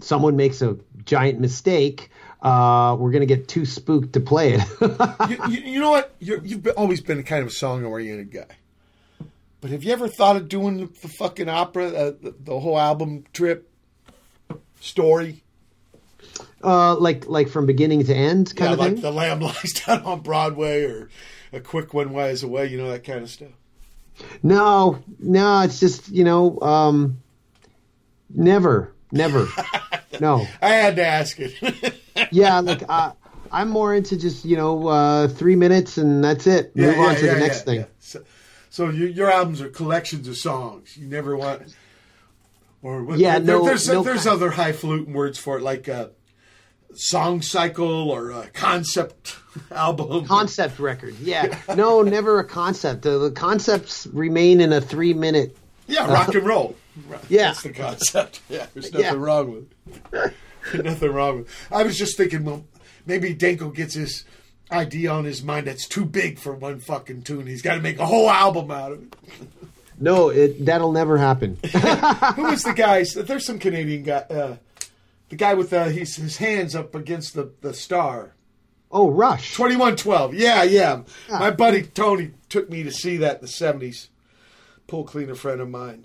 someone 0.00 0.36
makes 0.36 0.62
a 0.62 0.76
giant 1.05 1.41
mistake, 1.41 2.10
uh, 2.42 2.97
we're 2.99 3.10
gonna 3.10 3.26
get 3.26 3.49
too 3.49 3.65
spooked 3.65 4.12
to 4.15 4.20
play 4.20 4.55
it. 4.55 4.62
you, 5.31 5.39
you, 5.49 5.73
you 5.73 5.81
know 5.81 5.91
what? 5.91 6.15
You're, 6.18 6.44
you've 6.44 6.62
been, 6.62 6.75
always 6.75 7.00
been 7.00 7.23
kind 7.23 7.42
of 7.42 7.49
a 7.49 7.52
song-oriented 7.52 8.31
guy. 8.31 8.57
But 9.60 9.70
have 9.70 9.83
you 9.83 9.92
ever 9.92 10.08
thought 10.08 10.36
of 10.36 10.49
doing 10.49 10.78
the, 10.78 10.86
the 10.86 11.08
fucking 11.08 11.49
opera, 11.49 11.86
uh, 11.86 12.12
the, 12.20 12.34
the 12.39 12.60
whole 12.60 12.78
album 12.78 13.25
trip 13.33 13.70
story? 14.81 15.42
uh, 16.62 16.97
like 16.97 17.26
like 17.26 17.49
from 17.49 17.66
beginning 17.66 18.05
to 18.05 18.15
end, 18.15 18.55
kind 18.57 18.70
yeah, 18.70 18.73
of 18.73 18.78
like 18.78 18.92
thing. 18.94 19.02
the 19.02 19.12
Lamb 19.12 19.41
Lies 19.41 19.73
Down 19.86 20.02
on 20.02 20.20
Broadway, 20.20 20.83
or 20.83 21.08
a 21.52 21.60
quick 21.60 21.94
one 21.94 22.12
ways 22.12 22.42
away. 22.42 22.66
You 22.66 22.78
know 22.78 22.91
that 22.91 23.05
kind 23.05 23.23
of 23.23 23.31
stuff. 23.31 23.52
No, 24.42 25.02
no, 25.18 25.60
it's 25.60 25.78
just 25.78 26.08
you 26.08 26.25
know, 26.25 26.58
um, 26.60 27.18
never, 28.34 28.92
never. 29.12 29.47
no. 30.20 30.47
I 30.62 30.68
had 30.70 30.97
to 30.97 31.07
ask 31.07 31.39
it. 31.41 31.94
Yeah, 32.33 32.60
like 32.60 32.83
uh, 32.89 33.12
I'm 33.52 33.68
more 33.68 33.94
into 33.94 34.17
just 34.17 34.47
you 34.47 34.57
know 34.57 34.89
uh, 34.89 35.28
three 35.28 35.55
minutes 35.55 35.99
and 35.99 36.25
that's 36.25 36.47
it. 36.47 36.75
Move 36.75 36.99
on 36.99 37.15
to 37.17 37.26
the 37.26 37.36
next 37.39 37.65
thing. 37.67 37.85
So, 37.99 38.25
so 38.70 38.89
your, 38.89 39.09
your 39.09 39.31
albums 39.31 39.60
are 39.60 39.68
collections 39.68 40.26
of 40.26 40.39
songs. 40.39 40.97
You 40.97 41.09
never 41.09 41.36
want, 41.36 41.75
or 42.83 43.05
what- 43.05 43.18
Yeah, 43.18 43.39
there- 43.39 43.59
no- 43.59 43.67
There's 43.67 43.86
no 43.86 44.02
there's 44.02 44.26
other 44.26 44.51
highfalutin 44.51 45.12
words 45.12 45.39
for 45.39 45.59
it, 45.59 45.62
like 45.62 45.89
a 45.89 46.12
song 46.94 47.43
cycle 47.43 48.10
or 48.10 48.31
a 48.31 48.47
concept 48.49 49.36
album. 49.70 50.25
Concept 50.25 50.78
record, 50.78 51.17
yeah. 51.20 51.59
No, 51.76 52.01
never 52.01 52.39
a 52.39 52.44
concept. 52.44 53.02
The, 53.02 53.18
the 53.18 53.31
concepts 53.31 54.07
remain 54.07 54.62
in 54.62 54.73
a 54.73 54.81
three 54.81 55.12
minute. 55.12 55.55
Yeah, 55.86 56.10
rock 56.10 56.35
and 56.35 56.47
roll. 56.47 56.75
Right, 57.08 57.20
Yeah. 57.28 57.49
that's 57.49 57.62
the 57.62 57.70
concept. 57.73 58.41
Yeah, 58.49 58.66
there's 58.75 58.92
nothing 58.92 59.05
Yeah. 59.07 59.15
wrong 59.15 59.52
with 59.52 60.33
it. 60.75 60.84
nothing 60.84 61.12
wrong 61.12 61.39
with. 61.39 61.47
It. 61.49 61.52
I 61.75 61.83
was 61.83 61.97
just 61.99 62.16
thinking, 62.16 62.44
well, 62.44 62.65
maybe 63.07 63.34
Danko 63.34 63.70
gets 63.70 63.94
his 63.94 64.25
idea 64.73 65.10
on 65.10 65.25
his 65.25 65.42
mind 65.42 65.66
that's 65.66 65.86
too 65.86 66.05
big 66.05 66.39
for 66.39 66.52
one 66.55 66.81
fucking 66.81 67.23
tune. 67.23 67.47
He's 67.47 67.62
got 67.62 67.75
to 67.75 67.81
make 67.81 67.99
a 67.99 68.07
whole 68.07 68.28
album 68.31 68.70
out 68.70 68.92
of 68.92 69.02
it. 69.02 69.15
No, 69.99 70.28
it 70.28 70.65
that'll 70.66 70.92
never 70.92 71.16
happen. 71.18 71.58
Who 71.73 72.42
was 72.44 72.62
the 72.65 72.75
guy? 72.76 73.05
There's 73.15 73.47
some 73.47 73.58
Canadian 73.58 74.02
guy. 74.02 74.25
Uh, 74.28 74.57
the 75.28 75.36
guy 75.36 75.55
with 75.55 75.73
uh, 75.73 75.84
his, 75.84 76.16
his 76.16 76.36
hands 76.36 76.75
up 76.76 76.94
against 76.94 77.34
the, 77.34 77.52
the 77.60 77.73
star. 77.75 78.33
Oh, 78.92 79.10
Rush. 79.10 79.55
2112. 79.57 80.34
Yeah, 80.34 80.62
yeah. 80.62 81.02
My 81.28 81.50
buddy 81.50 81.83
Tony 81.83 82.31
took 82.49 82.70
me 82.70 82.83
to 82.84 82.91
see 82.92 83.16
that 83.18 83.36
in 83.36 83.41
the 83.42 83.47
70s. 83.49 84.08
Pool 84.86 85.05
cleaner 85.05 85.34
friend 85.34 85.60
of 85.60 85.68
mine. 85.68 86.05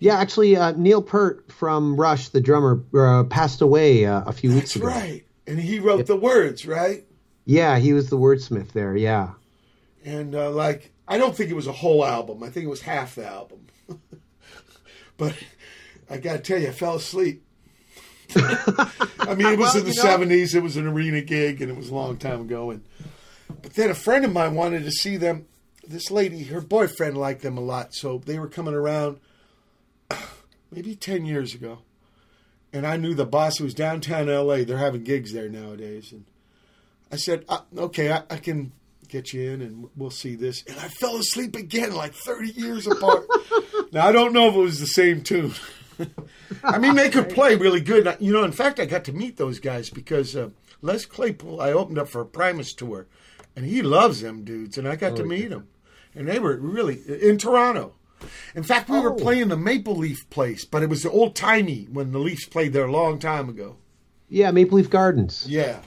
Yeah, 0.00 0.18
actually, 0.18 0.56
uh, 0.56 0.72
Neil 0.72 1.02
Peart 1.02 1.50
from 1.50 1.96
Rush, 1.96 2.28
the 2.28 2.40
drummer, 2.40 2.82
uh, 2.94 3.24
passed 3.24 3.60
away 3.62 4.04
uh, 4.04 4.22
a 4.26 4.32
few 4.32 4.50
weeks 4.50 4.74
That's 4.74 4.76
ago. 4.76 4.86
right. 4.86 5.24
And 5.46 5.58
he 5.58 5.78
wrote 5.78 6.06
the 6.06 6.16
words, 6.16 6.66
right? 6.66 7.04
Yeah, 7.44 7.78
he 7.78 7.92
was 7.92 8.10
the 8.10 8.18
wordsmith 8.18 8.72
there. 8.72 8.96
Yeah. 8.96 9.30
And 10.04 10.34
uh, 10.34 10.50
like, 10.50 10.92
I 11.06 11.18
don't 11.18 11.36
think 11.36 11.50
it 11.50 11.54
was 11.54 11.66
a 11.66 11.72
whole 11.72 12.04
album. 12.04 12.42
I 12.42 12.48
think 12.50 12.64
it 12.66 12.70
was 12.70 12.80
half 12.82 13.14
the 13.14 13.26
album. 13.26 13.66
but 15.16 15.34
I 16.10 16.16
got 16.18 16.32
to 16.34 16.38
tell 16.40 16.58
you, 16.60 16.68
I 16.68 16.72
fell 16.72 16.96
asleep. 16.96 17.42
I 18.36 19.34
mean, 19.36 19.46
it 19.48 19.58
was 19.58 19.74
Well, 19.74 19.78
in 19.78 19.84
the 19.84 19.92
70s. 19.92 20.54
It 20.54 20.62
was 20.62 20.76
an 20.76 20.86
arena 20.86 21.20
gig, 21.20 21.60
and 21.62 21.70
it 21.70 21.76
was 21.76 21.90
a 21.90 21.94
long 21.94 22.16
time 22.16 22.40
ago. 22.42 22.70
And 22.70 22.82
but 23.62 23.74
then 23.74 23.90
a 23.90 23.94
friend 23.94 24.24
of 24.24 24.32
mine 24.32 24.54
wanted 24.54 24.84
to 24.84 24.90
see 24.90 25.16
them. 25.16 25.46
This 25.86 26.10
lady, 26.10 26.44
her 26.44 26.62
boyfriend 26.62 27.16
liked 27.18 27.42
them 27.42 27.58
a 27.58 27.60
lot, 27.60 27.94
so 27.94 28.18
they 28.24 28.38
were 28.38 28.48
coming 28.48 28.74
around 28.74 29.18
maybe 30.74 30.96
10 30.96 31.24
years 31.24 31.54
ago. 31.54 31.78
And 32.72 32.86
I 32.86 32.96
knew 32.96 33.14
the 33.14 33.24
boss 33.24 33.58
who 33.58 33.64
was 33.64 33.74
downtown 33.74 34.26
LA. 34.26 34.64
They're 34.64 34.78
having 34.78 35.04
gigs 35.04 35.32
there 35.32 35.48
nowadays. 35.48 36.10
And 36.10 36.24
I 37.12 37.16
said, 37.16 37.44
uh, 37.48 37.60
okay, 37.76 38.10
I, 38.10 38.22
I 38.28 38.36
can 38.38 38.72
get 39.08 39.32
you 39.32 39.48
in 39.48 39.62
and 39.62 39.88
we'll 39.96 40.10
see 40.10 40.34
this. 40.34 40.64
And 40.66 40.76
I 40.80 40.88
fell 40.88 41.16
asleep 41.16 41.54
again, 41.54 41.94
like 41.94 42.14
30 42.14 42.48
years 42.48 42.86
apart. 42.86 43.26
now, 43.92 44.06
I 44.06 44.12
don't 44.12 44.32
know 44.32 44.48
if 44.48 44.54
it 44.56 44.58
was 44.58 44.80
the 44.80 44.86
same 44.86 45.22
tune. 45.22 45.54
I 46.64 46.78
mean, 46.78 46.96
they 46.96 47.10
could 47.10 47.28
play 47.28 47.54
really 47.54 47.80
good. 47.80 48.16
You 48.18 48.32
know, 48.32 48.42
in 48.42 48.50
fact, 48.50 48.80
I 48.80 48.86
got 48.86 49.04
to 49.04 49.12
meet 49.12 49.36
those 49.36 49.60
guys 49.60 49.90
because 49.90 50.34
uh, 50.34 50.50
Les 50.82 51.04
Claypool, 51.04 51.60
I 51.60 51.70
opened 51.70 51.98
up 51.98 52.08
for 52.08 52.22
a 52.22 52.26
Primus 52.26 52.74
tour, 52.74 53.06
and 53.54 53.64
he 53.64 53.82
loves 53.82 54.20
them 54.20 54.42
dudes, 54.42 54.76
and 54.76 54.88
I 54.88 54.96
got 54.96 55.14
to 55.16 55.24
meet 55.24 55.50
them. 55.50 55.68
And 56.16 56.26
they 56.26 56.40
were 56.40 56.56
really 56.56 57.00
in 57.22 57.38
Toronto. 57.38 57.94
In 58.54 58.62
fact, 58.62 58.88
we 58.88 58.98
were 59.00 59.12
playing 59.14 59.48
the 59.48 59.56
Maple 59.56 59.96
Leaf 59.96 60.28
place, 60.30 60.64
but 60.64 60.82
it 60.82 60.88
was 60.88 61.04
old 61.06 61.34
timey 61.34 61.86
when 61.92 62.12
the 62.12 62.18
Leafs 62.18 62.46
played 62.46 62.72
there 62.72 62.86
a 62.86 62.92
long 62.92 63.18
time 63.18 63.48
ago. 63.48 63.76
Yeah, 64.28 64.50
Maple 64.50 64.78
Leaf 64.78 64.90
Gardens. 64.90 65.46
Yeah. 65.48 65.80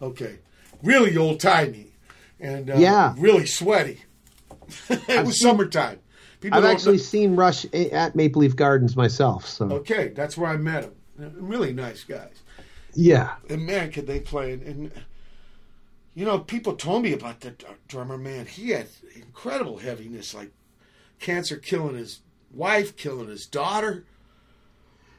Okay. 0.00 0.38
Really 0.82 1.16
old 1.16 1.40
timey. 1.40 1.92
And 2.40 2.70
uh, 2.70 2.74
Yeah. 2.76 3.14
really 3.18 3.46
sweaty. 3.46 4.02
it 4.88 5.24
was 5.26 5.40
summertime. 5.40 5.98
People 6.40 6.58
I've 6.58 6.64
actually 6.64 6.98
know- 6.98 7.02
seen 7.02 7.34
Rush 7.36 7.64
at 7.74 8.14
Maple 8.14 8.42
Leaf 8.42 8.54
Gardens 8.54 8.94
myself. 8.96 9.46
So 9.46 9.66
Okay, 9.72 10.08
that's 10.08 10.36
where 10.36 10.50
I 10.50 10.56
met 10.56 10.82
them. 11.16 11.32
Really 11.36 11.72
nice 11.72 12.04
guys. 12.04 12.34
yeah, 12.94 13.34
And 13.50 13.66
man, 13.66 13.90
could 13.90 14.06
they 14.06 14.20
play? 14.20 14.52
And, 14.52 14.62
and 14.62 14.92
you 16.14 16.24
know, 16.24 16.38
people 16.38 16.74
told 16.74 17.02
me 17.02 17.12
about 17.12 17.40
the 17.40 17.54
drummer. 17.88 18.16
Man, 18.18 18.46
he 18.46 18.70
had 18.70 18.86
incredible 19.16 19.78
heaviness, 19.78 20.32
like 20.34 20.50
cancer 21.18 21.56
killing 21.56 21.96
his 21.96 22.20
wife, 22.52 22.96
killing 22.96 23.28
his 23.28 23.46
daughter. 23.46 24.04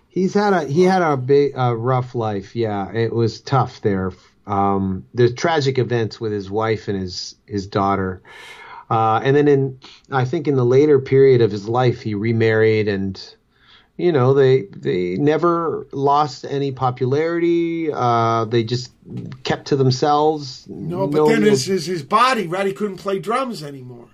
he's 0.10 0.34
had 0.34 0.54
a 0.54 0.66
he 0.66 0.84
had 0.84 1.02
a 1.02 1.16
big 1.16 1.58
uh, 1.58 1.76
rough 1.76 2.16
life. 2.16 2.56
Yeah, 2.56 2.92
it 2.92 3.14
was 3.14 3.40
tough 3.42 3.82
there. 3.82 4.12
Um, 4.46 5.06
there's 5.14 5.34
tragic 5.36 5.78
events 5.78 6.20
with 6.20 6.32
his 6.32 6.50
wife 6.50 6.88
and 6.88 7.00
his 7.00 7.36
his 7.46 7.68
daughter. 7.68 8.22
Uh, 8.90 9.22
and 9.24 9.36
then 9.36 9.48
in, 9.48 9.80
I 10.10 10.26
think 10.26 10.48
in 10.48 10.56
the 10.56 10.66
later 10.66 11.00
period 11.00 11.42
of 11.42 11.52
his 11.52 11.70
life, 11.70 12.02
he 12.02 12.16
remarried 12.16 12.88
and, 12.88 13.36
you 13.98 14.12
know, 14.12 14.34
they 14.34 14.64
they 14.64 15.16
never 15.18 15.86
lost 15.92 16.44
any 16.44 16.72
popularity. 16.72 17.92
Uh, 17.94 18.46
they 18.46 18.64
just 18.64 18.92
kept 19.44 19.68
to 19.68 19.76
themselves. 19.76 20.66
No, 20.68 21.06
but 21.06 21.28
then 21.28 21.44
his, 21.44 21.66
his 21.66 21.86
his 21.86 22.02
body, 22.02 22.48
right? 22.48 22.66
He 22.66 22.74
couldn't 22.74 22.98
play 22.98 23.20
drums 23.20 23.62
anymore. 23.62 24.08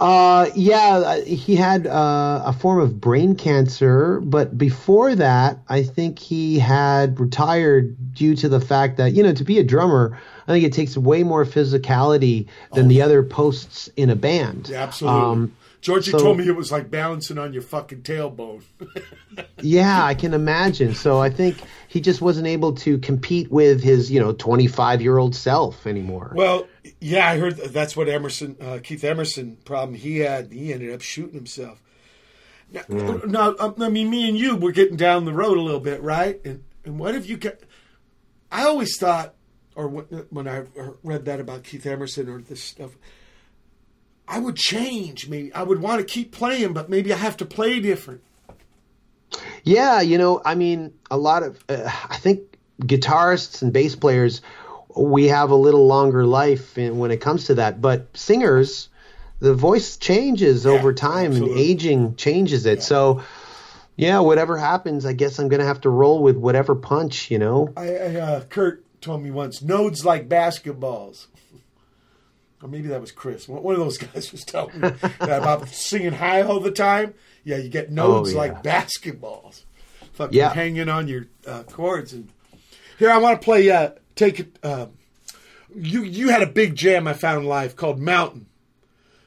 Uh, 0.00 0.48
yeah, 0.54 1.20
he 1.20 1.54
had 1.54 1.86
uh, 1.86 2.42
a 2.46 2.54
form 2.54 2.80
of 2.80 3.00
brain 3.00 3.34
cancer, 3.36 4.18
but 4.20 4.56
before 4.56 5.14
that, 5.14 5.58
I 5.68 5.82
think 5.82 6.18
he 6.18 6.58
had 6.58 7.20
retired 7.20 8.14
due 8.14 8.34
to 8.36 8.48
the 8.48 8.60
fact 8.60 8.96
that 8.96 9.12
you 9.12 9.22
know 9.22 9.34
to 9.34 9.44
be 9.44 9.58
a 9.58 9.62
drummer, 9.62 10.18
I 10.48 10.52
think 10.52 10.64
it 10.64 10.72
takes 10.72 10.96
way 10.96 11.22
more 11.22 11.44
physicality 11.44 12.48
than 12.72 12.88
the 12.88 13.02
other 13.02 13.22
posts 13.22 13.88
in 13.96 14.08
a 14.08 14.16
band. 14.16 14.70
Yeah, 14.70 14.82
absolutely. 14.82 15.20
Um, 15.20 15.56
Georgie 15.82 16.12
so- 16.12 16.18
told 16.18 16.38
me 16.38 16.46
it 16.46 16.56
was 16.56 16.72
like 16.72 16.90
balancing 16.90 17.36
on 17.36 17.52
your 17.52 17.62
fucking 17.62 18.02
tailbone. 18.02 18.62
Yeah, 19.62 20.04
I 20.04 20.14
can 20.14 20.34
imagine. 20.34 20.94
So 20.94 21.20
I 21.20 21.30
think 21.30 21.62
he 21.88 22.00
just 22.00 22.20
wasn't 22.20 22.46
able 22.46 22.72
to 22.76 22.98
compete 22.98 23.50
with 23.50 23.82
his 23.82 24.10
you 24.10 24.18
know 24.18 24.32
25 24.32 25.00
year 25.00 25.18
old 25.18 25.36
self 25.36 25.86
anymore. 25.86 26.32
Well, 26.34 26.66
yeah, 27.00 27.28
I 27.28 27.38
heard 27.38 27.56
that's 27.56 27.96
what 27.96 28.08
Emerson, 28.08 28.56
uh, 28.60 28.78
Keith 28.82 29.04
Emerson, 29.04 29.56
problem 29.64 29.96
he 29.96 30.18
had. 30.18 30.52
He 30.52 30.72
ended 30.72 30.92
up 30.92 31.00
shooting 31.00 31.34
himself. 31.34 31.82
Now, 32.70 32.82
now, 33.26 33.54
um, 33.58 33.74
I 33.80 33.88
mean, 33.88 34.10
me 34.10 34.28
and 34.28 34.38
you, 34.38 34.54
we're 34.54 34.70
getting 34.70 34.96
down 34.96 35.24
the 35.24 35.32
road 35.32 35.58
a 35.58 35.60
little 35.60 35.80
bit, 35.80 36.02
right? 36.02 36.40
And 36.44 36.62
and 36.84 36.98
what 36.98 37.14
have 37.14 37.26
you 37.26 37.36
got? 37.36 37.54
I 38.52 38.64
always 38.64 38.96
thought, 38.98 39.34
or 39.74 39.88
when, 39.88 40.04
when 40.30 40.48
I 40.48 40.64
read 41.02 41.24
that 41.24 41.40
about 41.40 41.64
Keith 41.64 41.86
Emerson 41.86 42.28
or 42.28 42.40
this 42.40 42.62
stuff, 42.62 42.96
I 44.28 44.38
would 44.38 44.56
change. 44.56 45.28
Maybe 45.28 45.52
I 45.52 45.62
would 45.62 45.80
want 45.80 46.00
to 46.00 46.04
keep 46.04 46.32
playing, 46.32 46.72
but 46.72 46.88
maybe 46.88 47.12
I 47.12 47.16
have 47.16 47.36
to 47.38 47.44
play 47.44 47.80
different. 47.80 48.22
Yeah, 49.64 50.00
you 50.00 50.18
know, 50.18 50.40
I 50.44 50.54
mean, 50.54 50.92
a 51.10 51.16
lot 51.16 51.42
of, 51.42 51.62
uh, 51.68 51.90
I 52.08 52.16
think 52.16 52.42
guitarists 52.82 53.62
and 53.62 53.72
bass 53.72 53.94
players, 53.94 54.42
we 54.96 55.28
have 55.28 55.50
a 55.50 55.54
little 55.56 55.86
longer 55.86 56.24
life 56.24 56.76
in, 56.78 56.98
when 56.98 57.10
it 57.10 57.20
comes 57.20 57.46
to 57.46 57.54
that. 57.56 57.80
But 57.80 58.16
singers, 58.16 58.88
the 59.38 59.54
voice 59.54 59.96
changes 59.96 60.66
over 60.66 60.92
time 60.92 61.32
and 61.32 61.48
aging 61.48 62.16
changes 62.16 62.66
it. 62.66 62.82
So, 62.82 63.22
yeah, 63.96 64.20
whatever 64.20 64.56
happens, 64.56 65.04
I 65.06 65.12
guess 65.12 65.38
I'm 65.38 65.48
going 65.48 65.60
to 65.60 65.66
have 65.66 65.82
to 65.82 65.90
roll 65.90 66.22
with 66.22 66.36
whatever 66.36 66.74
punch, 66.74 67.30
you 67.30 67.38
know? 67.38 67.72
I, 67.76 67.96
I 67.96 68.14
uh, 68.16 68.44
Kurt 68.44 68.84
told 69.00 69.22
me 69.22 69.30
once, 69.30 69.62
nodes 69.62 70.04
like 70.04 70.28
basketballs. 70.28 71.26
Or 72.62 72.68
maybe 72.68 72.88
that 72.88 73.00
was 73.00 73.10
Chris. 73.10 73.48
One 73.48 73.62
one 73.62 73.74
of 73.74 73.80
those 73.80 73.96
guys 74.12 74.32
was 74.32 74.44
telling 74.44 74.80
me 74.80 74.90
that 75.20 75.38
about 75.40 75.68
singing 75.68 76.12
high 76.12 76.42
all 76.42 76.60
the 76.60 76.70
time. 76.70 77.14
Yeah, 77.42 77.56
you 77.56 77.70
get 77.70 77.90
nodes 77.90 78.30
Oh, 78.30 78.32
yeah. 78.32 78.38
like 78.38 78.62
basketballs, 78.62 79.62
fucking 80.12 80.36
Yeah. 80.36 80.52
hanging 80.52 80.90
on 80.90 81.08
your 81.08 81.26
uh, 81.46 81.62
cords. 81.62 82.12
And 82.12 82.28
here, 82.98 83.10
I 83.10 83.16
want 83.16 83.40
to 83.40 83.44
play. 83.44 83.70
Uh, 83.70 83.92
take 84.20 84.40
it. 84.40 84.58
Uh, 84.62 84.86
you 85.74 86.02
you 86.02 86.28
had 86.28 86.42
a 86.42 86.46
big 86.46 86.74
jam 86.76 87.06
I 87.06 87.12
found 87.14 87.46
live 87.46 87.74
called 87.76 87.98
Mountain. 87.98 88.46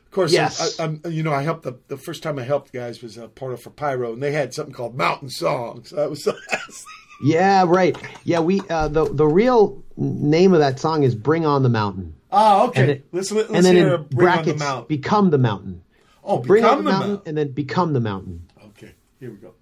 Of 0.05 0.11
course, 0.11 0.31
Yes. 0.31 0.79
I, 0.79 0.83
I'm, 0.83 1.01
you 1.09 1.23
know, 1.23 1.33
I 1.33 1.41
helped 1.41 1.63
the 1.63 1.79
the 1.87 1.97
first 1.97 2.21
time 2.23 2.37
I 2.37 2.43
helped 2.43 2.71
guys 2.71 3.01
was 3.01 3.17
a 3.17 3.27
part 3.27 3.53
of 3.53 3.61
for 3.61 3.71
Pyro, 3.71 4.13
and 4.13 4.21
they 4.21 4.31
had 4.31 4.53
something 4.53 4.73
called 4.73 4.95
Mountain 4.95 5.29
Songs. 5.29 5.89
That 5.89 6.09
was 6.09 6.27
Yeah, 7.23 7.63
right. 7.67 7.97
Yeah, 8.25 8.39
we, 8.41 8.59
uh, 8.69 8.89
the, 8.89 9.05
the 9.05 9.25
real 9.25 9.81
name 9.95 10.51
of 10.53 10.59
that 10.59 10.79
song 10.79 11.03
is 11.03 11.15
Bring 11.15 11.45
on 11.45 11.63
the 11.63 11.69
Mountain. 11.69 12.13
oh 12.31 12.67
okay. 12.67 12.81
And 12.81 12.91
it- 12.91 13.05
let's 13.11 13.31
let's 13.31 13.49
and 13.49 13.65
then 13.65 13.75
hear 13.75 13.95
in 13.95 14.03
Bring 14.03 14.27
on 14.29 14.37
the 14.37 14.43
brackets, 14.43 14.59
Mountain. 14.59 14.85
Become 14.89 15.29
the 15.31 15.37
Mountain. 15.37 15.81
Oh, 16.23 16.37
Bring 16.39 16.63
Become 16.63 16.79
on 16.79 16.83
the 16.83 16.91
the 16.91 16.91
mountain, 16.91 17.09
Mountain. 17.11 17.29
and 17.29 17.37
then 17.37 17.51
Become 17.51 17.93
the 17.93 17.99
Mountain. 18.01 18.49
Okay, 18.69 18.91
here 19.19 19.31
we 19.31 19.37
go. 19.37 19.53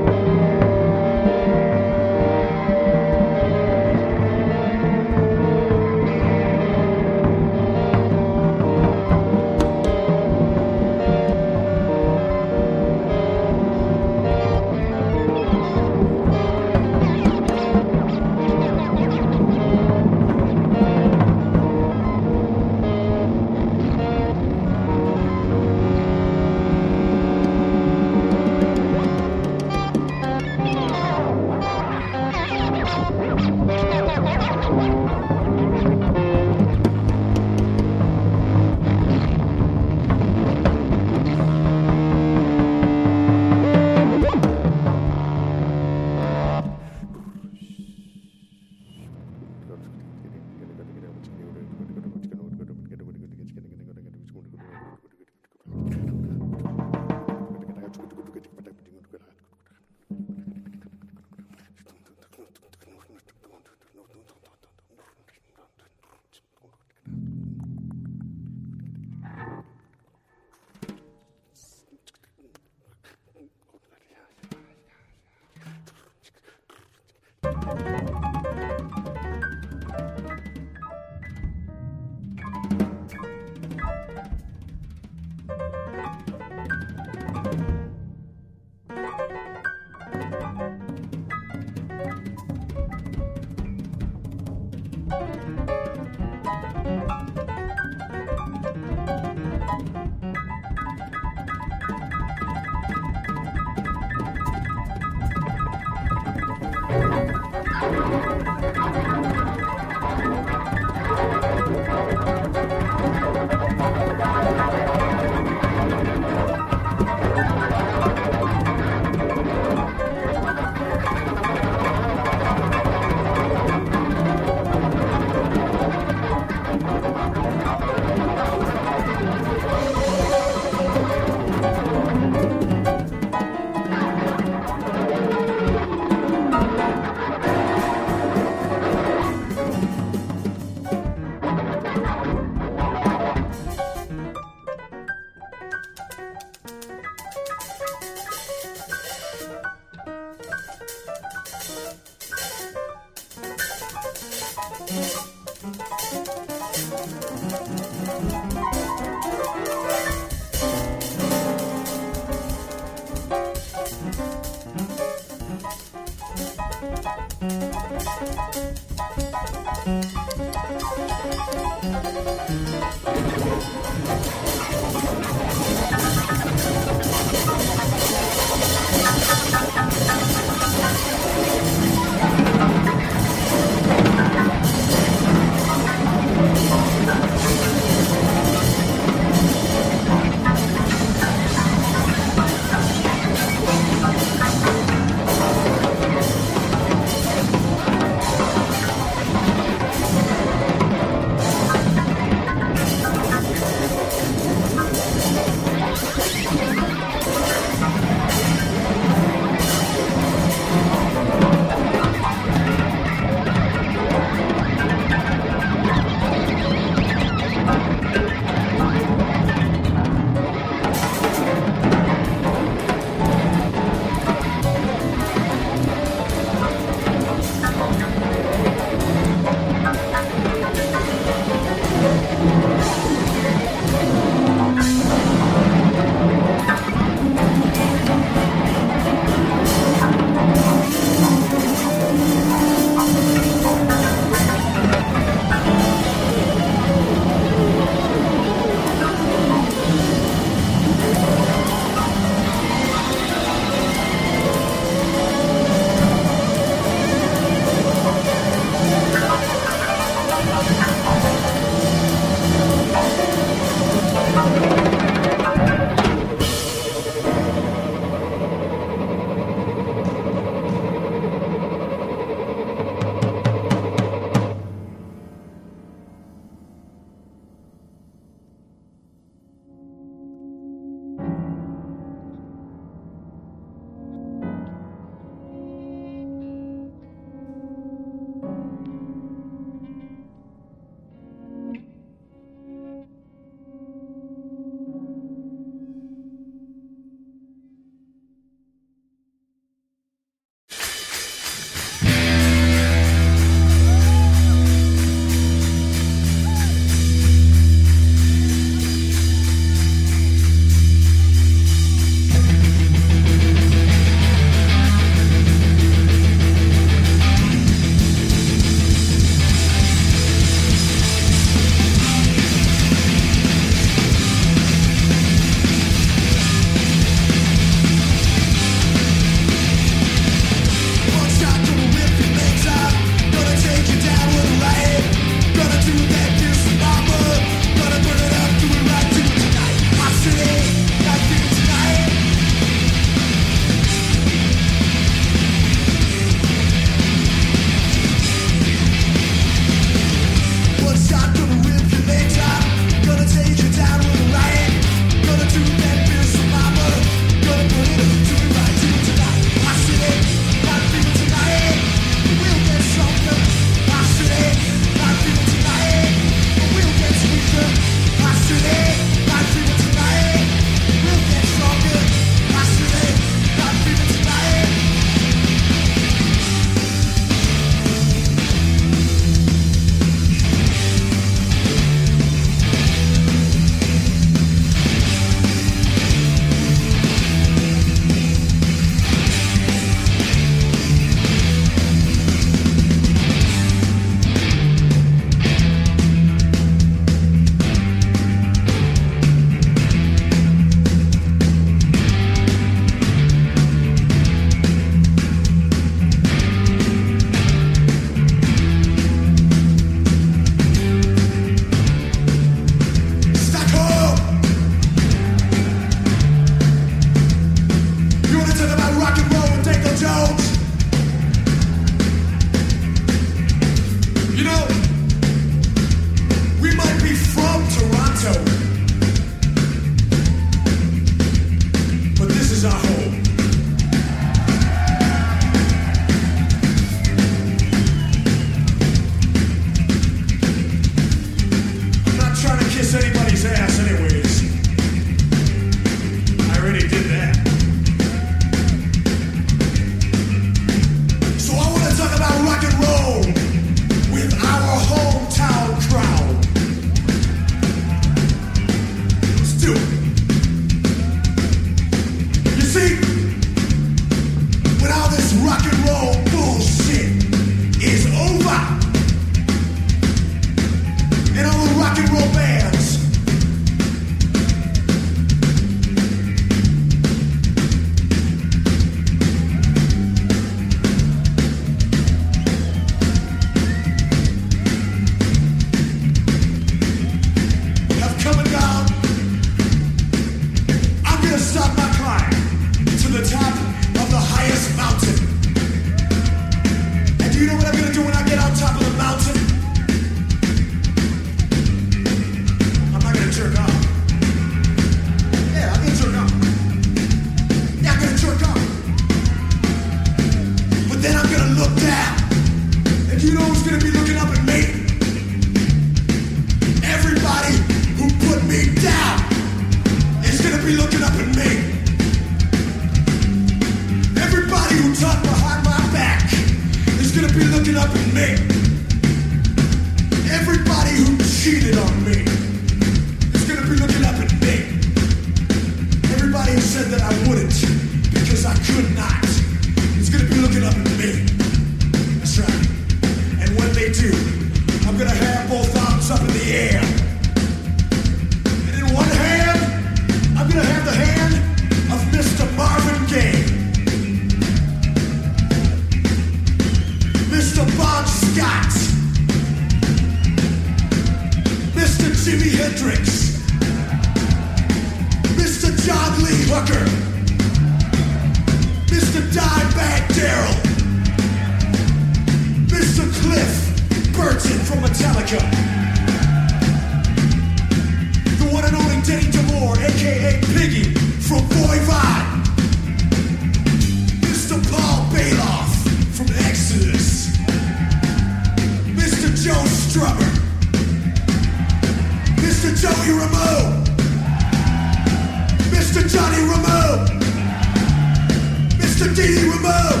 Mr. 599.12 599.50
Ramone, 599.50 600.00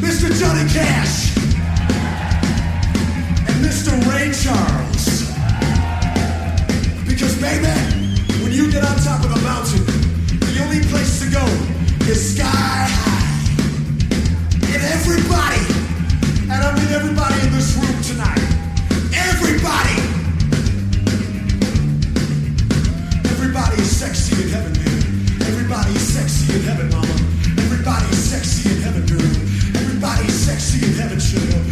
Mr. 0.00 0.28
Johnny 0.40 0.68
Cash, 0.70 1.36
and 3.46 3.64
Mr. 3.64 3.92
Ray 4.10 4.32
Charles. 4.32 5.22
Because, 7.06 7.40
baby, 7.40 7.68
when 8.42 8.50
you 8.50 8.70
get 8.72 8.84
on 8.84 8.96
top 8.96 9.24
of 9.24 9.30
a 9.30 9.40
mountain, 9.42 9.84
the 10.40 10.64
only 10.64 10.80
place 10.88 11.20
to 11.20 11.30
go 11.30 11.44
is 12.10 12.34
sky. 12.34 12.47
sure. 31.28 31.67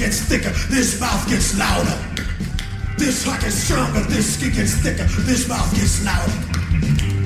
Gets 0.00 0.22
thicker, 0.22 0.48
this 0.70 0.98
mouth 0.98 1.28
gets 1.28 1.58
louder. 1.58 1.94
This 2.96 3.22
heart 3.22 3.42
gets 3.42 3.56
stronger, 3.56 4.00
this 4.08 4.34
skin 4.34 4.50
gets 4.54 4.74
thicker, 4.76 5.04
this 5.28 5.46
mouth 5.46 5.70
gets 5.74 6.02
louder. 6.02 6.32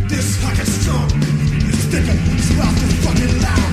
This 0.09 0.43
hawk 0.43 0.57
gets 0.57 0.73
stronger, 0.83 1.15
it's 1.69 1.85
thicker, 1.85 2.13
this 2.35 2.51
mouth 2.59 2.75
gets 2.81 2.95
fucking 3.07 3.43
loud. 3.43 3.64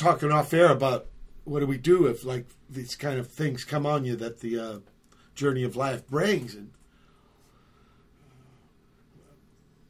Talking 0.00 0.32
off 0.32 0.54
air 0.54 0.70
about 0.70 1.06
what 1.44 1.60
do 1.60 1.66
we 1.66 1.76
do 1.76 2.06
if 2.06 2.24
like 2.24 2.46
these 2.68 2.96
kind 2.96 3.18
of 3.18 3.28
things 3.28 3.64
come 3.64 3.84
on 3.84 4.04
you 4.04 4.16
that 4.16 4.40
the 4.40 4.58
uh, 4.58 4.78
journey 5.34 5.62
of 5.62 5.76
life 5.76 6.06
brings, 6.08 6.54
and 6.54 6.70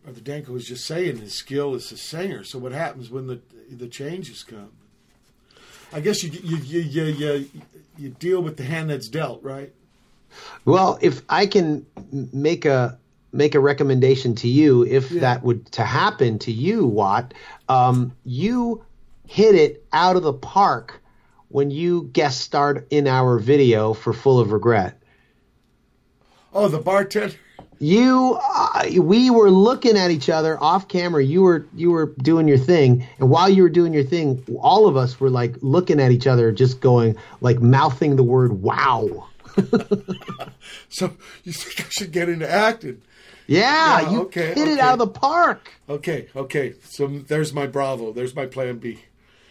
Brother 0.03 0.21
Danko 0.21 0.53
was 0.53 0.67
just 0.67 0.85
saying 0.85 1.19
his 1.19 1.35
skill 1.35 1.75
is 1.75 1.93
a 1.93 1.97
singer. 1.97 2.43
So 2.45 2.59
what 2.59 2.73
happens 2.73 3.11
when 3.11 3.27
the 3.27 3.41
the 3.71 3.89
changes 3.89 4.43
come? 4.43 4.73
I 5.93 6.01
guess 6.01 6.23
you 6.23 6.31
you 6.31 6.57
you 6.57 6.81
you, 6.81 7.05
you, 7.05 7.51
you 7.97 8.09
deal 8.09 8.43
with 8.43 8.57
the 8.57 8.65
hand 8.65 8.91
that's 8.91 9.09
dealt, 9.09 9.43
right? 9.43 9.73
Well, 10.65 10.99
if 11.01 11.23
I 11.29 11.47
can 11.47 11.87
make 12.33 12.65
a 12.65 12.99
make 13.33 13.55
a 13.55 13.61
recommendation 13.61 14.35
to 14.37 14.49
you, 14.49 14.85
if 14.85 15.09
that 15.11 15.45
would 15.45 15.71
to 15.73 15.85
happen 15.85 16.39
to 16.41 16.53
you, 16.53 16.87
Watt, 16.87 17.33
um, 17.69 18.13
you 18.25 18.85
hit 19.31 19.55
it 19.55 19.87
out 19.93 20.17
of 20.17 20.25
the 20.25 20.33
park 20.33 21.01
when 21.51 21.71
you 21.71 22.11
guest 22.13 22.41
starred 22.41 22.85
in 22.91 23.07
our 23.07 23.39
video 23.39 23.95
for 23.95 24.13
Full 24.13 24.41
of 24.41 24.51
Regret. 24.51 25.01
Oh, 26.53 26.67
the 26.67 26.81
bartender. 26.81 27.37
You, 27.79 28.41
uh, 28.43 28.89
we 29.01 29.31
were 29.31 29.53
looking 29.53 29.97
at 29.97 30.11
each 30.11 30.29
other 30.29 30.61
off 30.61 30.89
camera. 30.89 31.23
You 31.23 31.43
were 31.43 31.65
you 31.77 31.93
were 31.93 32.07
doing 32.21 32.49
your 32.49 32.59
thing, 32.59 33.07
and 33.21 33.31
while 33.31 33.49
you 33.49 33.63
were 33.63 33.71
doing 33.71 33.95
your 33.95 34.03
thing, 34.03 34.45
all 34.61 34.89
of 34.89 34.97
us 34.97 35.21
were 35.21 35.31
like 35.31 35.55
looking 35.61 36.01
at 36.01 36.11
each 36.11 36.27
other, 36.27 36.51
just 36.51 36.81
going 36.81 37.17
like 37.41 37.61
mouthing 37.61 38.17
the 38.17 38.25
word 38.25 38.61
"wow." 38.61 39.29
So 40.89 41.13
you 41.45 41.53
think 41.53 41.87
I 41.87 41.89
should 41.91 42.11
get 42.11 42.29
into 42.29 42.51
acting? 42.51 43.01
Yeah, 43.47 44.11
you 44.11 44.23
okay, 44.23 44.55
hit 44.55 44.69
it 44.69 44.81
out 44.81 44.95
of 44.95 44.99
the 44.99 45.07
park. 45.07 45.73
Okay, 45.89 46.29
okay. 46.35 46.75
So 46.85 47.07
there's 47.07 47.53
my 47.53 47.69
Bravo. 47.69 48.13
There's 48.13 48.35
my 48.35 48.47
Plan 48.47 48.79
B. 48.79 48.99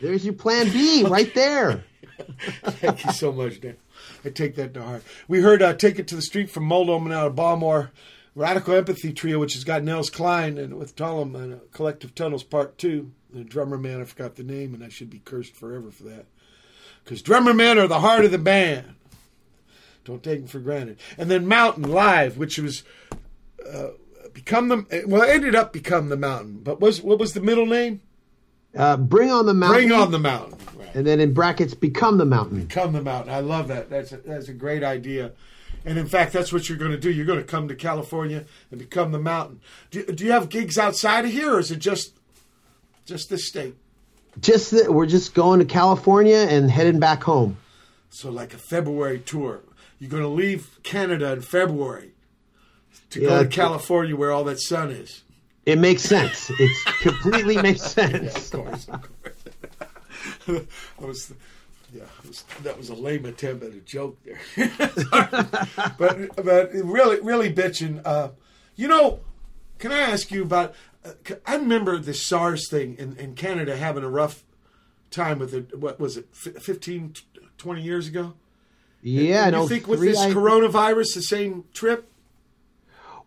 There's 0.02 0.24
your 0.24 0.34
Plan 0.34 0.72
B 0.72 1.04
right 1.06 1.34
there. 1.34 1.84
Thank 2.64 3.06
you 3.06 3.12
so 3.12 3.32
much, 3.32 3.62
Dan. 3.62 3.78
I 4.24 4.30
take 4.30 4.56
that 4.56 4.74
to 4.74 4.84
heart. 4.84 5.04
We 5.28 5.42
heard 5.42 5.62
uh, 5.62 5.74
"Take 5.74 6.00
It 6.00 6.08
to 6.10 6.16
the 6.16 6.22
Street" 6.22 6.50
from 6.50 6.64
Mold 6.64 6.90
Omen 6.90 7.14
out 7.14 7.28
of 7.28 7.36
Baltimore. 7.36 7.92
Radical 8.36 8.76
Empathy 8.76 9.12
Trio, 9.12 9.40
which 9.40 9.54
has 9.54 9.64
got 9.64 9.84
Nels 9.84 10.10
Cline 10.10 10.58
and 10.58 10.78
with 10.78 10.96
Thollem 10.96 11.36
and 11.36 11.54
uh, 11.56 11.58
Collective 11.74 12.16
Tunnels 12.16 12.44
Part 12.44 12.78
Two. 12.78 13.12
The 13.32 13.44
drummer 13.44 13.78
man, 13.78 14.02
I 14.02 14.06
forgot 14.06 14.36
the 14.36 14.44
name, 14.44 14.74
and 14.74 14.84
I 14.84 14.90
should 14.90 15.10
be 15.10 15.20
cursed 15.20 15.56
forever 15.56 15.92
for 15.92 16.04
that. 16.04 16.26
Because 17.04 17.22
drummer 17.22 17.54
men 17.54 17.78
are 17.78 17.88
the 17.88 18.00
heart 18.00 18.26
of 18.26 18.32
the 18.32 18.38
band. 18.38 18.96
Don't 20.06 20.24
take 20.24 20.40
them 20.40 20.48
for 20.48 20.60
granted. 20.60 21.00
And 21.18 21.30
then 21.30 21.48
Mountain 21.48 21.84
Live, 21.84 22.38
which 22.38 22.58
was 22.58 22.84
uh, 23.72 23.90
become 24.34 24.70
the 24.70 25.04
well, 25.06 25.24
ended 25.24 25.56
up 25.56 25.74
become 25.74 26.10
the 26.10 26.18
Mountain. 26.18 26.62
But 26.64 26.80
was 26.80 27.02
what 27.02 27.20
was 27.20 27.34
the 27.34 27.42
middle 27.42 27.66
name? 27.66 28.02
Uh, 28.76 28.98
bring 28.98 29.32
on 29.32 29.46
the 29.46 29.54
mountain. 29.54 29.88
Bring 29.88 29.92
on 29.92 30.12
the 30.12 30.20
Mountain. 30.20 30.58
And 30.94 31.06
then 31.06 31.20
in 31.20 31.34
brackets, 31.34 31.74
become 31.74 32.18
the 32.18 32.26
mountain. 32.26 32.66
Become 32.66 32.94
the 32.94 33.02
mountain. 33.02 33.34
I 33.34 33.42
love 33.42 33.68
that. 33.68 33.90
That's 33.90 34.12
a, 34.12 34.18
that's 34.18 34.50
a 34.50 34.54
great 34.54 34.84
idea. 34.84 35.34
And 35.86 35.98
in 35.98 36.08
fact, 36.08 36.34
that's 36.34 36.52
what 36.52 36.68
you're 36.68 36.78
going 36.78 36.92
to 36.92 36.98
do. 36.98 37.12
You're 37.12 37.26
going 37.26 37.40
to 37.40 37.46
come 37.46 37.68
to 37.68 37.76
California 37.76 38.46
and 38.72 38.80
become 38.80 39.12
the 39.12 39.20
mountain. 39.20 39.62
Do, 39.92 40.06
do 40.06 40.26
you 40.26 40.32
have 40.32 40.50
gigs 40.50 40.78
outside 40.78 41.26
of 41.26 41.32
here, 41.32 41.54
or 41.56 41.60
is 41.60 41.72
it 41.72 41.80
just 41.80 42.18
just 43.06 43.30
this 43.30 43.48
state? 43.48 43.76
Just 44.40 44.74
we're 44.90 45.06
just 45.06 45.34
going 45.34 45.60
to 45.60 45.66
California 45.66 46.38
and 46.38 46.70
heading 46.70 47.00
back 47.00 47.24
home. 47.24 47.58
So 48.10 48.30
like 48.30 48.54
a 48.54 48.58
February 48.58 49.20
tour. 49.20 49.62
You're 50.00 50.10
going 50.10 50.24
to 50.24 50.30
leave 50.30 50.80
Canada 50.84 51.34
in 51.34 51.42
February 51.42 52.12
to 53.10 53.20
go 53.20 53.44
to 53.44 53.50
California 53.50 54.16
where 54.16 54.32
all 54.32 54.44
that 54.46 54.60
sun 54.60 54.92
is. 54.92 55.24
It 55.70 55.78
makes 55.80 56.04
sense. 56.04 56.50
It 56.60 56.72
completely 57.02 57.58
makes 57.62 57.82
sense. 57.82 58.52
of 58.54 58.66
course, 58.66 58.88
of 58.88 59.02
course. 59.02 59.46
that 61.00 61.08
was, 61.08 61.34
yeah, 61.94 62.04
it 62.24 62.28
was, 62.28 62.44
that 62.64 62.78
was 62.78 62.90
a 62.90 62.96
lame 62.96 63.26
attempt 63.26 63.64
at 63.64 63.72
a 63.74 63.80
joke 63.80 64.18
there. 64.26 64.40
but 65.98 66.36
but 66.44 66.72
really, 66.74 67.20
really 67.22 67.54
bitching. 67.54 68.02
Uh, 68.06 68.30
you 68.76 68.88
know, 68.88 69.20
can 69.78 69.92
I 69.92 70.00
ask 70.00 70.32
you 70.32 70.44
about? 70.44 70.74
Uh, 71.06 71.12
I 71.46 71.56
remember 71.56 71.98
the 71.98 72.14
SARS 72.14 72.70
thing 72.70 72.96
in, 72.98 73.16
in 73.18 73.34
Canada 73.36 73.78
having 73.78 74.04
a 74.04 74.10
rough 74.10 74.44
time 75.12 75.40
with 75.40 75.54
it. 75.54 75.78
What 75.80 76.00
was 76.00 76.18
it, 76.18 76.28
fif- 76.34 76.62
15, 76.62 77.14
20 77.58 77.82
years 77.82 78.08
ago? 78.08 78.34
Yeah, 79.02 79.44
And 79.46 79.54
no. 79.54 79.64
you 79.64 79.70
think 79.70 79.88
with 79.88 80.00
three 80.00 80.10
this 80.10 80.20
I- 80.20 80.32
coronavirus, 80.32 81.14
the 81.16 81.22
same 81.22 81.64
trip? 81.74 82.09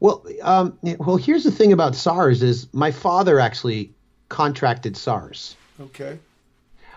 Well, 0.02 0.26
um, 0.42 0.78
well, 0.82 1.16
here's 1.16 1.44
the 1.44 1.52
thing 1.52 1.72
about 1.72 1.94
SARS 1.94 2.42
is 2.42 2.66
my 2.74 2.90
father 2.90 3.38
actually 3.38 3.92
contracted 4.28 4.96
SARS. 4.96 5.54
Okay. 5.80 6.18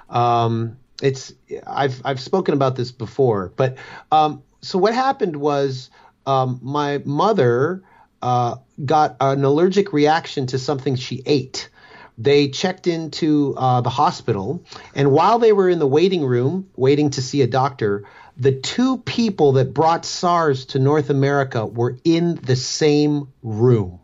Um, 0.10 0.78
it's 1.04 1.32
I've 1.68 2.02
I've 2.04 2.20
spoken 2.20 2.56
about 2.56 2.76
this 2.76 2.92
before, 2.92 3.54
but 3.56 3.78
um, 4.12 4.42
so 4.62 4.80
what 4.80 4.96
happened 4.96 5.36
was 5.36 5.92
um, 6.26 6.60
my 6.64 6.98
mother 7.06 7.84
uh, 8.24 8.56
got 8.84 9.18
an 9.22 9.44
allergic 9.44 9.94
reaction 9.94 10.48
to 10.48 10.58
something 10.58 10.96
she 10.96 11.22
ate. 11.28 11.70
They 12.18 12.48
checked 12.48 12.88
into 12.88 13.54
uh, 13.56 13.82
the 13.82 13.92
hospital, 13.92 14.66
and 14.96 15.12
while 15.12 15.38
they 15.38 15.54
were 15.54 15.70
in 15.70 15.78
the 15.78 15.88
waiting 15.88 16.26
room 16.26 16.72
waiting 16.76 17.12
to 17.12 17.22
see 17.22 17.44
a 17.44 17.48
doctor, 17.48 18.06
the 18.38 18.52
two 18.52 18.98
people 18.98 19.54
that 19.54 19.74
brought 19.74 20.06
SARS 20.06 20.66
to 20.68 20.80
North 20.80 21.10
America 21.10 21.66
were 21.66 21.98
in 22.04 22.36
the 22.36 22.56
same 22.56 23.32
room. 23.44 24.00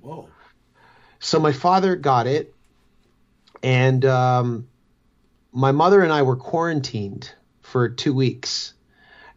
Whoa. 0.00 0.28
So 1.18 1.40
my 1.40 1.52
father 1.52 1.96
got 1.96 2.26
it, 2.26 2.54
and 3.62 4.04
um, 4.04 4.68
my 5.52 5.72
mother 5.72 6.02
and 6.02 6.12
I 6.12 6.22
were 6.22 6.36
quarantined 6.36 7.32
for 7.62 7.88
two 7.88 8.12
weeks, 8.12 8.74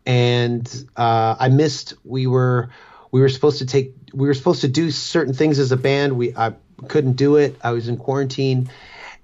and 0.05 0.67
uh, 0.97 1.35
I 1.39 1.47
missed. 1.47 1.93
We 2.03 2.27
were 2.27 2.69
we 3.11 3.21
were 3.21 3.29
supposed 3.29 3.59
to 3.59 3.65
take 3.65 3.93
we 4.13 4.27
were 4.27 4.33
supposed 4.33 4.61
to 4.61 4.67
do 4.67 4.91
certain 4.91 5.33
things 5.33 5.59
as 5.59 5.71
a 5.71 5.77
band. 5.77 6.17
We 6.17 6.35
I 6.35 6.53
couldn't 6.89 7.13
do 7.13 7.37
it. 7.37 7.55
I 7.63 7.71
was 7.71 7.87
in 7.87 7.95
quarantine, 7.95 8.69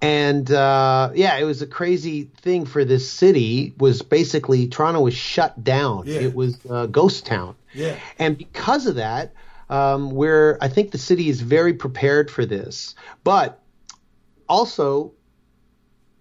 and 0.04 0.52
uh, 0.52 1.12
yeah, 1.16 1.38
it 1.38 1.46
was 1.46 1.62
a 1.62 1.68
crazy 1.68 2.26
thing 2.42 2.66
for 2.66 2.84
this 2.84 3.10
city. 3.10 3.74
Was 3.78 4.02
basically 4.02 4.68
Toronto 4.68 5.00
was 5.00 5.14
shut 5.14 5.64
down. 5.64 6.08
Yeah. 6.08 6.20
It 6.20 6.36
was 6.36 6.60
a 6.70 6.88
ghost 6.88 7.26
town. 7.26 7.56
Yeah. 7.74 7.98
And 8.20 8.38
because 8.38 8.86
of 8.86 8.96
that, 8.96 9.34
um, 9.70 10.12
where 10.12 10.58
I 10.62 10.68
think 10.68 10.92
the 10.92 10.98
city 10.98 11.30
is 11.30 11.40
very 11.40 11.74
prepared 11.74 12.30
for 12.30 12.46
this, 12.46 12.96
but 13.24 13.62
also 14.50 15.14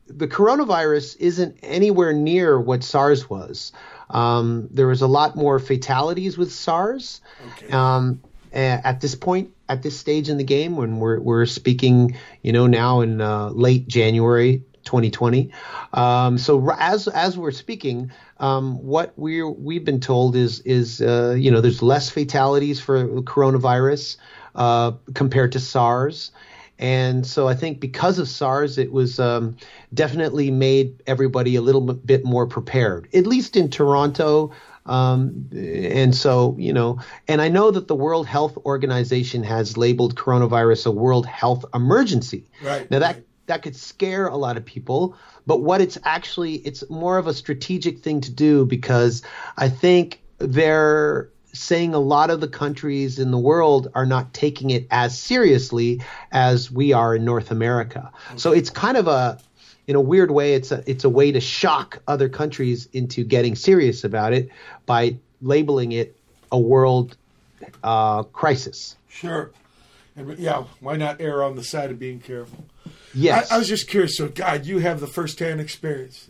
the 0.07 0.28
coronavirus 0.28 1.17
isn't 1.19 1.59
anywhere 1.62 2.12
near 2.12 2.61
what 2.61 2.85
SARS 2.85 3.28
was. 3.28 3.73
Um, 4.11 4.69
there 4.70 4.86
was 4.86 5.02
a 5.02 5.09
lot 5.09 5.35
more 5.35 5.59
fatalities 5.59 6.39
with 6.39 6.52
SARS. 6.52 7.20
okay. 7.55 7.73
Um, 7.73 8.20
at 8.52 9.01
this 9.01 9.15
point, 9.15 9.51
at 9.73 9.83
this 9.83 9.99
stage 9.99 10.28
in 10.28 10.36
the 10.36 10.44
game, 10.44 10.76
when 10.76 10.99
we're 10.99 11.18
we're 11.20 11.47
speaking, 11.47 12.17
you 12.42 12.52
know, 12.52 12.67
now 12.67 13.01
in 13.01 13.20
uh, 13.20 13.49
late 13.51 13.89
January 13.89 14.62
2020. 14.84 15.51
Um, 15.94 16.36
so 16.36 16.70
as 16.78 17.09
as 17.09 17.39
we're 17.39 17.52
speaking, 17.52 18.12
um, 18.39 18.83
what 18.83 19.15
we 19.17 19.42
we've 19.42 19.84
been 19.84 20.01
told 20.01 20.36
is 20.36 20.60
is 20.60 21.01
uh, 21.01 21.34
you 21.39 21.51
know 21.51 21.60
there's 21.60 21.83
less 21.83 22.10
fatalities 22.10 22.81
for 22.81 23.23
coronavirus 23.23 24.18
uh, 24.55 24.92
compared 25.15 25.52
to 25.52 25.60
SARS. 25.60 26.33
And 26.78 27.25
so 27.25 27.47
I 27.47 27.55
think 27.55 27.78
because 27.78 28.18
of 28.18 28.26
SARS, 28.28 28.76
it 28.76 28.92
was 28.92 29.20
um, 29.20 29.57
definitely 29.94 30.51
made 30.51 31.01
everybody 31.07 31.55
a 31.55 31.60
little 31.62 31.81
bit 31.81 32.25
more 32.25 32.47
prepared, 32.47 33.09
at 33.15 33.25
least 33.25 33.57
in 33.57 33.70
Toronto. 33.70 34.51
Um, 34.86 35.49
and 35.52 36.15
so, 36.15 36.57
you 36.59 36.73
know, 36.73 36.99
and 37.28 37.41
I 37.41 37.49
know 37.49 37.70
that 37.70 37.89
the 37.89 37.94
World 37.94 38.27
Health 38.27 38.57
Organization 38.65 39.43
has 39.44 39.77
labeled 39.77 40.17
coronavirus 40.17 40.86
a 40.86 40.91
world 40.91 41.27
health 41.27 41.65
emergency. 41.75 42.47
Right. 42.62 42.91
Now 42.91 42.99
that 43.01 43.23
that 43.47 43.62
could 43.62 43.77
scare 43.77 44.27
a 44.27 44.36
lot 44.36 44.57
of 44.57 44.65
people, 44.65 45.17
but 45.47 45.62
what 45.62 45.81
it's 45.81 45.99
actually 46.05 46.55
it's 46.55 46.89
more 46.91 47.19
of 47.19 47.27
a 47.27 47.35
strategic 47.35 48.01
thing 48.01 48.20
to 48.23 48.31
do 48.31 48.65
because 48.65 49.23
I 49.57 49.69
think 49.69 50.23
they're 50.39 51.28
saying 51.55 51.94
a 51.94 51.99
lot 51.99 52.31
of 52.31 52.41
the 52.41 52.49
countries 52.49 53.19
in 53.19 53.31
the 53.31 53.39
world 53.39 53.89
are 53.94 54.07
not 54.07 54.33
taking 54.33 54.70
it 54.70 54.86
as 54.91 55.19
seriously 55.19 56.01
as 56.31 56.70
we 56.70 56.93
are 56.93 57.17
in 57.17 57.25
North 57.25 57.51
America. 57.51 58.11
So 58.36 58.52
it's 58.52 58.70
kind 58.70 58.97
of 58.97 59.07
a 59.07 59.39
in 59.86 59.97
a 59.97 60.01
weird 60.01 60.31
way 60.31 60.55
it's 60.55 60.73
a 60.73 60.83
it's 60.86 61.05
a 61.05 61.09
way 61.09 61.33
to 61.33 61.41
shock 61.41 62.02
other 62.07 62.28
countries 62.28 62.89
into 62.93 63.25
getting 63.25 63.55
serious 63.55 64.05
about 64.05 64.33
it 64.33 64.49
by 64.86 65.17
labeling 65.41 65.93
it 65.93 66.17
a 66.51 66.59
world 66.59 67.17
uh, 67.83 68.23
crisis. 68.25 68.97
Sure. 69.09 69.51
And, 70.15 70.39
yeah, 70.39 70.65
why 70.81 70.97
not 70.97 71.20
err 71.20 71.43
on 71.43 71.57
the 71.57 71.65
side 71.65 71.91
of 71.91 71.99
being 71.99 72.20
careful? 72.20 72.65
Yes. 73.15 73.51
I, 73.51 73.55
I 73.55 73.59
was 73.59 73.69
just 73.69 73.89
curious. 73.89 74.17
So, 74.17 74.28
God, 74.28 74.67
you 74.67 74.78
have 74.78 75.01
the 75.01 75.07
first-hand 75.07 75.61
experience. 75.61 76.28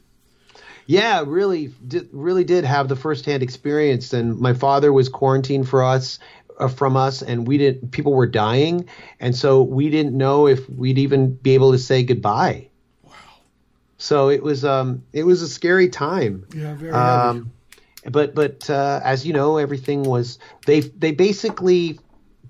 Yeah, 0.87 1.25
really, 1.27 1.73
did, 1.87 2.09
really 2.13 2.45
did 2.45 2.65
have 2.65 2.89
the 2.89 2.97
firsthand 2.97 3.43
experience. 3.43 4.13
And 4.13 4.39
my 4.39 4.53
father 4.55 4.93
was 4.93 5.09
quarantined 5.09 5.69
for 5.69 5.83
us, 5.83 6.19
uh, 6.59 6.69
from 6.69 6.97
us, 6.97 7.23
and 7.23 7.47
we 7.47 7.59
didn't. 7.59 7.93
People 7.93 8.13
were 8.13 8.27
dying, 8.27 8.89
and 9.21 9.35
so 9.35 9.63
we 9.63 9.91
didn't 9.91 10.17
know 10.17 10.47
if 10.47 10.69
we'd 10.69 10.99
even 10.99 11.35
be 11.35 11.55
able 11.55 11.73
to 11.73 11.79
say 11.79 12.03
goodbye. 12.03 12.69
So 14.03 14.31
it 14.31 14.43
was, 14.43 14.65
um, 14.65 15.05
it 15.13 15.23
was 15.23 15.43
a 15.43 15.49
scary 15.49 15.89
time. 15.89 16.45
Yeah, 16.53 16.75
very 16.75 16.91
Um, 16.91 17.53
but 18.11 18.35
but 18.35 18.69
uh, 18.69 19.01
as 19.05 19.25
you 19.25 19.33
know, 19.33 19.59
everything 19.59 20.03
was 20.03 20.41
they 20.67 20.81
they 20.81 21.13
basically 21.13 22.01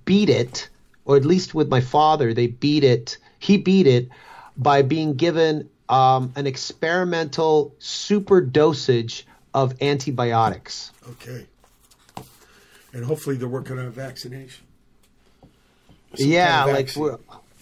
beat 0.06 0.30
it, 0.30 0.70
or 1.04 1.18
at 1.18 1.26
least 1.26 1.54
with 1.54 1.68
my 1.68 1.82
father, 1.82 2.32
they 2.32 2.46
beat 2.46 2.84
it. 2.84 3.18
He 3.38 3.58
beat 3.58 3.86
it 3.86 4.08
by 4.56 4.80
being 4.80 5.12
given 5.12 5.68
um, 5.90 6.32
an 6.36 6.46
experimental 6.46 7.74
super 7.78 8.40
dosage 8.40 9.26
of 9.52 9.74
antibiotics. 9.82 10.90
Okay. 11.06 11.46
And 12.94 13.04
hopefully 13.04 13.36
they're 13.36 13.46
working 13.46 13.78
on 13.78 13.84
a 13.84 13.90
vaccination. 13.90 14.64
Some 16.14 16.28
yeah, 16.28 16.60
kind 16.60 16.70
of 16.70 16.76
like 16.76 16.86
vaccine. 16.86 17.02
we're, 17.02 17.18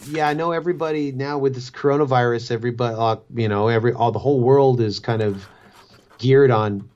yeah, 0.07 0.29
I 0.29 0.35
know 0.35 0.53
everybody 0.53 1.13
now 1.13 1.39
with 1.39 1.55
this 1.55 1.71
coronavirus. 1.71 2.51
Everybody, 2.51 2.97
uh, 2.99 3.17
you 3.35 3.49
know, 3.49 3.69
every 3.69 3.93
all 3.93 4.13
the 4.13 4.19
whole 4.19 4.41
world 4.41 4.81
is 4.81 4.99
kind 4.99 5.23
of 5.23 5.47
geared 6.19 6.51
on, 6.51 6.89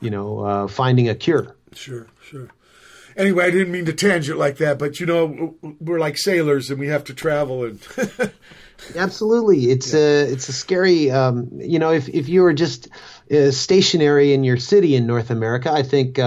you 0.00 0.10
know, 0.10 0.40
uh, 0.40 0.68
finding 0.68 1.08
a 1.08 1.14
cure. 1.14 1.56
Sure, 1.72 2.06
sure. 2.22 2.48
Anyway, 3.16 3.44
I 3.44 3.50
didn't 3.50 3.72
mean 3.72 3.86
to 3.86 3.94
tangent 3.94 4.38
like 4.38 4.58
that, 4.58 4.78
but 4.78 5.00
you 5.00 5.06
know, 5.06 5.54
we're 5.80 5.98
like 5.98 6.18
sailors 6.18 6.70
and 6.70 6.78
we 6.78 6.88
have 6.88 7.04
to 7.04 7.14
travel 7.14 7.64
and 7.64 7.80
Absolutely, 8.94 9.70
it's 9.70 9.94
a 9.94 10.30
it's 10.30 10.48
a 10.48 10.52
scary. 10.52 11.10
Um, 11.10 11.48
you 11.54 11.78
know, 11.78 11.92
if 11.92 12.08
if 12.08 12.28
you 12.28 12.42
were 12.42 12.52
just 12.52 12.88
uh, 13.30 13.50
stationary 13.50 14.34
in 14.34 14.44
your 14.44 14.58
city 14.58 14.94
in 14.96 15.06
North 15.06 15.30
America, 15.30 15.72
I 15.72 15.82
think 15.82 16.18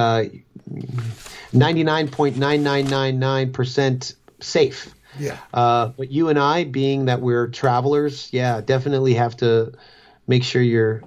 ninety 1.54 1.84
nine 1.84 2.08
point 2.08 2.38
nine 2.38 2.64
nine 2.64 2.88
nine 2.88 3.20
nine 3.20 3.54
percent 3.54 4.16
safe. 4.40 4.94
Yeah. 5.20 5.38
Uh, 5.54 5.88
but 5.88 6.12
you 6.12 6.30
and 6.30 6.40
I, 6.40 6.64
being 6.64 7.06
that 7.06 7.22
we're 7.22 7.48
travelers, 7.48 8.30
yeah, 8.32 8.62
definitely 8.62 9.16
have 9.16 9.38
to 9.38 9.74
make 10.28 10.44
sure 10.44 10.62
you're 10.62 11.04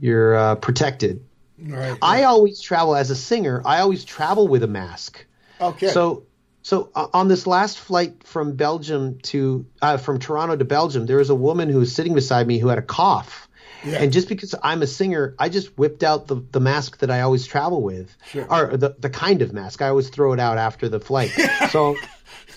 you're 0.00 0.34
uh, 0.34 0.54
protected. 0.56 1.24
Right. 1.58 1.96
I 2.02 2.24
always 2.24 2.60
travel 2.60 2.96
as 2.96 3.10
a 3.10 3.16
singer. 3.16 3.62
I 3.64 3.80
always 3.80 4.04
travel 4.04 4.48
with 4.48 4.62
a 4.62 4.66
mask. 4.66 5.24
Okay. 5.60 5.88
So, 5.88 6.24
so 6.62 6.90
uh, 6.94 7.08
on 7.12 7.28
this 7.28 7.46
last 7.46 7.78
flight 7.78 8.24
from 8.24 8.56
Belgium 8.56 9.18
to 9.24 9.66
uh, 9.80 9.96
from 9.96 10.18
Toronto 10.18 10.56
to 10.56 10.64
Belgium, 10.64 11.06
there 11.06 11.18
was 11.18 11.30
a 11.30 11.34
woman 11.34 11.68
who 11.68 11.78
was 11.78 11.94
sitting 11.94 12.14
beside 12.14 12.46
me 12.46 12.58
who 12.58 12.68
had 12.68 12.78
a 12.78 12.82
cough. 12.82 13.48
Yeah. 13.84 13.98
And 13.98 14.12
just 14.12 14.28
because 14.28 14.54
I'm 14.62 14.82
a 14.82 14.86
singer, 14.86 15.34
I 15.38 15.48
just 15.48 15.76
whipped 15.76 16.04
out 16.04 16.28
the, 16.28 16.36
the 16.52 16.60
mask 16.60 16.98
that 16.98 17.10
I 17.10 17.22
always 17.22 17.46
travel 17.46 17.82
with, 17.82 18.16
Sure. 18.30 18.46
or 18.48 18.76
the, 18.76 18.94
the 18.98 19.10
kind 19.10 19.42
of 19.42 19.52
mask. 19.52 19.82
I 19.82 19.88
always 19.88 20.08
throw 20.08 20.32
it 20.32 20.38
out 20.40 20.56
after 20.56 20.88
the 20.88 21.00
flight. 21.00 21.30
so, 21.70 21.96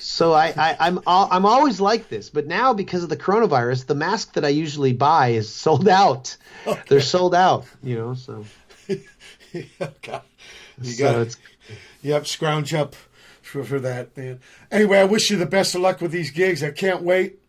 so 0.05 0.33
I, 0.33 0.53
I 0.57 0.77
I'm 0.79 0.99
I'm 1.07 1.45
always 1.45 1.81
like 1.81 2.09
this, 2.09 2.29
but 2.29 2.45
now 2.47 2.73
because 2.73 3.03
of 3.03 3.09
the 3.09 3.17
coronavirus, 3.17 3.87
the 3.87 3.95
mask 3.95 4.33
that 4.33 4.45
I 4.45 4.49
usually 4.49 4.93
buy 4.93 5.29
is 5.29 5.53
sold 5.53 5.87
out. 5.87 6.37
They're 6.87 7.01
sold 7.01 7.33
out, 7.35 7.65
you 7.83 7.95
know. 7.97 8.13
So 8.13 8.45
God. 10.01 10.21
You 10.81 10.91
So 10.91 11.03
got 11.03 11.15
it's- 11.21 11.37
Yep, 12.01 12.27
scrounge 12.27 12.71
up 12.75 12.95
for, 13.41 13.63
for 13.63 13.79
that, 13.79 14.15
man. 14.15 14.39
Anyway, 14.71 14.99
I 14.99 15.05
wish 15.05 15.31
you 15.31 15.37
the 15.37 15.47
best 15.47 15.73
of 15.73 15.81
luck 15.81 16.01
with 16.01 16.11
these 16.11 16.29
gigs. 16.29 16.61
I 16.63 16.69
can't 16.69 17.01
wait 17.01 17.39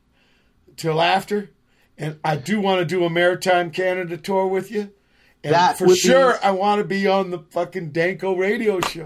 till 0.78 1.02
after. 1.02 1.50
And 1.98 2.18
I 2.24 2.36
do 2.36 2.60
want 2.62 2.78
to 2.80 2.86
do 2.86 3.04
a 3.04 3.10
Maritime 3.10 3.70
Canada 3.70 4.16
tour 4.16 4.46
with 4.46 4.70
you. 4.70 4.92
And 5.44 5.52
That 5.52 5.76
for 5.76 5.84
would 5.86 5.92
be- 5.94 5.98
sure, 6.00 6.38
I 6.42 6.52
want 6.52 6.78
to 6.80 6.84
be 6.86 7.06
on 7.06 7.30
the 7.30 7.40
fucking 7.50 7.90
Danko 7.90 8.34
radio 8.34 8.80
show. 8.80 9.04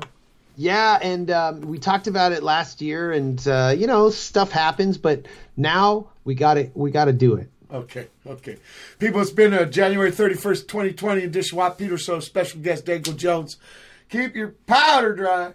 Yeah, 0.61 0.99
and 1.01 1.31
um, 1.31 1.63
we 1.63 1.79
talked 1.79 2.07
about 2.07 2.33
it 2.33 2.43
last 2.43 2.83
year, 2.83 3.13
and 3.13 3.43
uh, 3.49 3.75
you 3.75 3.87
know 3.87 4.11
stuff 4.11 4.51
happens, 4.51 4.99
but 4.99 5.25
now 5.57 6.09
we 6.25 6.35
got 6.35 6.55
to 6.55 6.71
we 6.75 6.91
got 6.91 7.07
to 7.07 7.15
do 7.15 7.37
it. 7.37 7.49
Okay, 7.73 8.09
okay. 8.27 8.59
People, 8.99 9.23
it's 9.23 9.31
been 9.31 9.55
uh, 9.55 9.65
January 9.65 10.13
31st, 10.13 10.69
2020 10.69 11.23
edition 11.23 11.57
Watt 11.57 11.79
Peter 11.79 11.97
Show. 11.97 12.21
Special 12.21 12.61
guest 12.61 12.85
Danko 12.85 13.13
Jones. 13.13 13.57
Keep 14.11 14.37
your 14.37 14.49
powder 14.67 15.15
dry. 15.15 15.55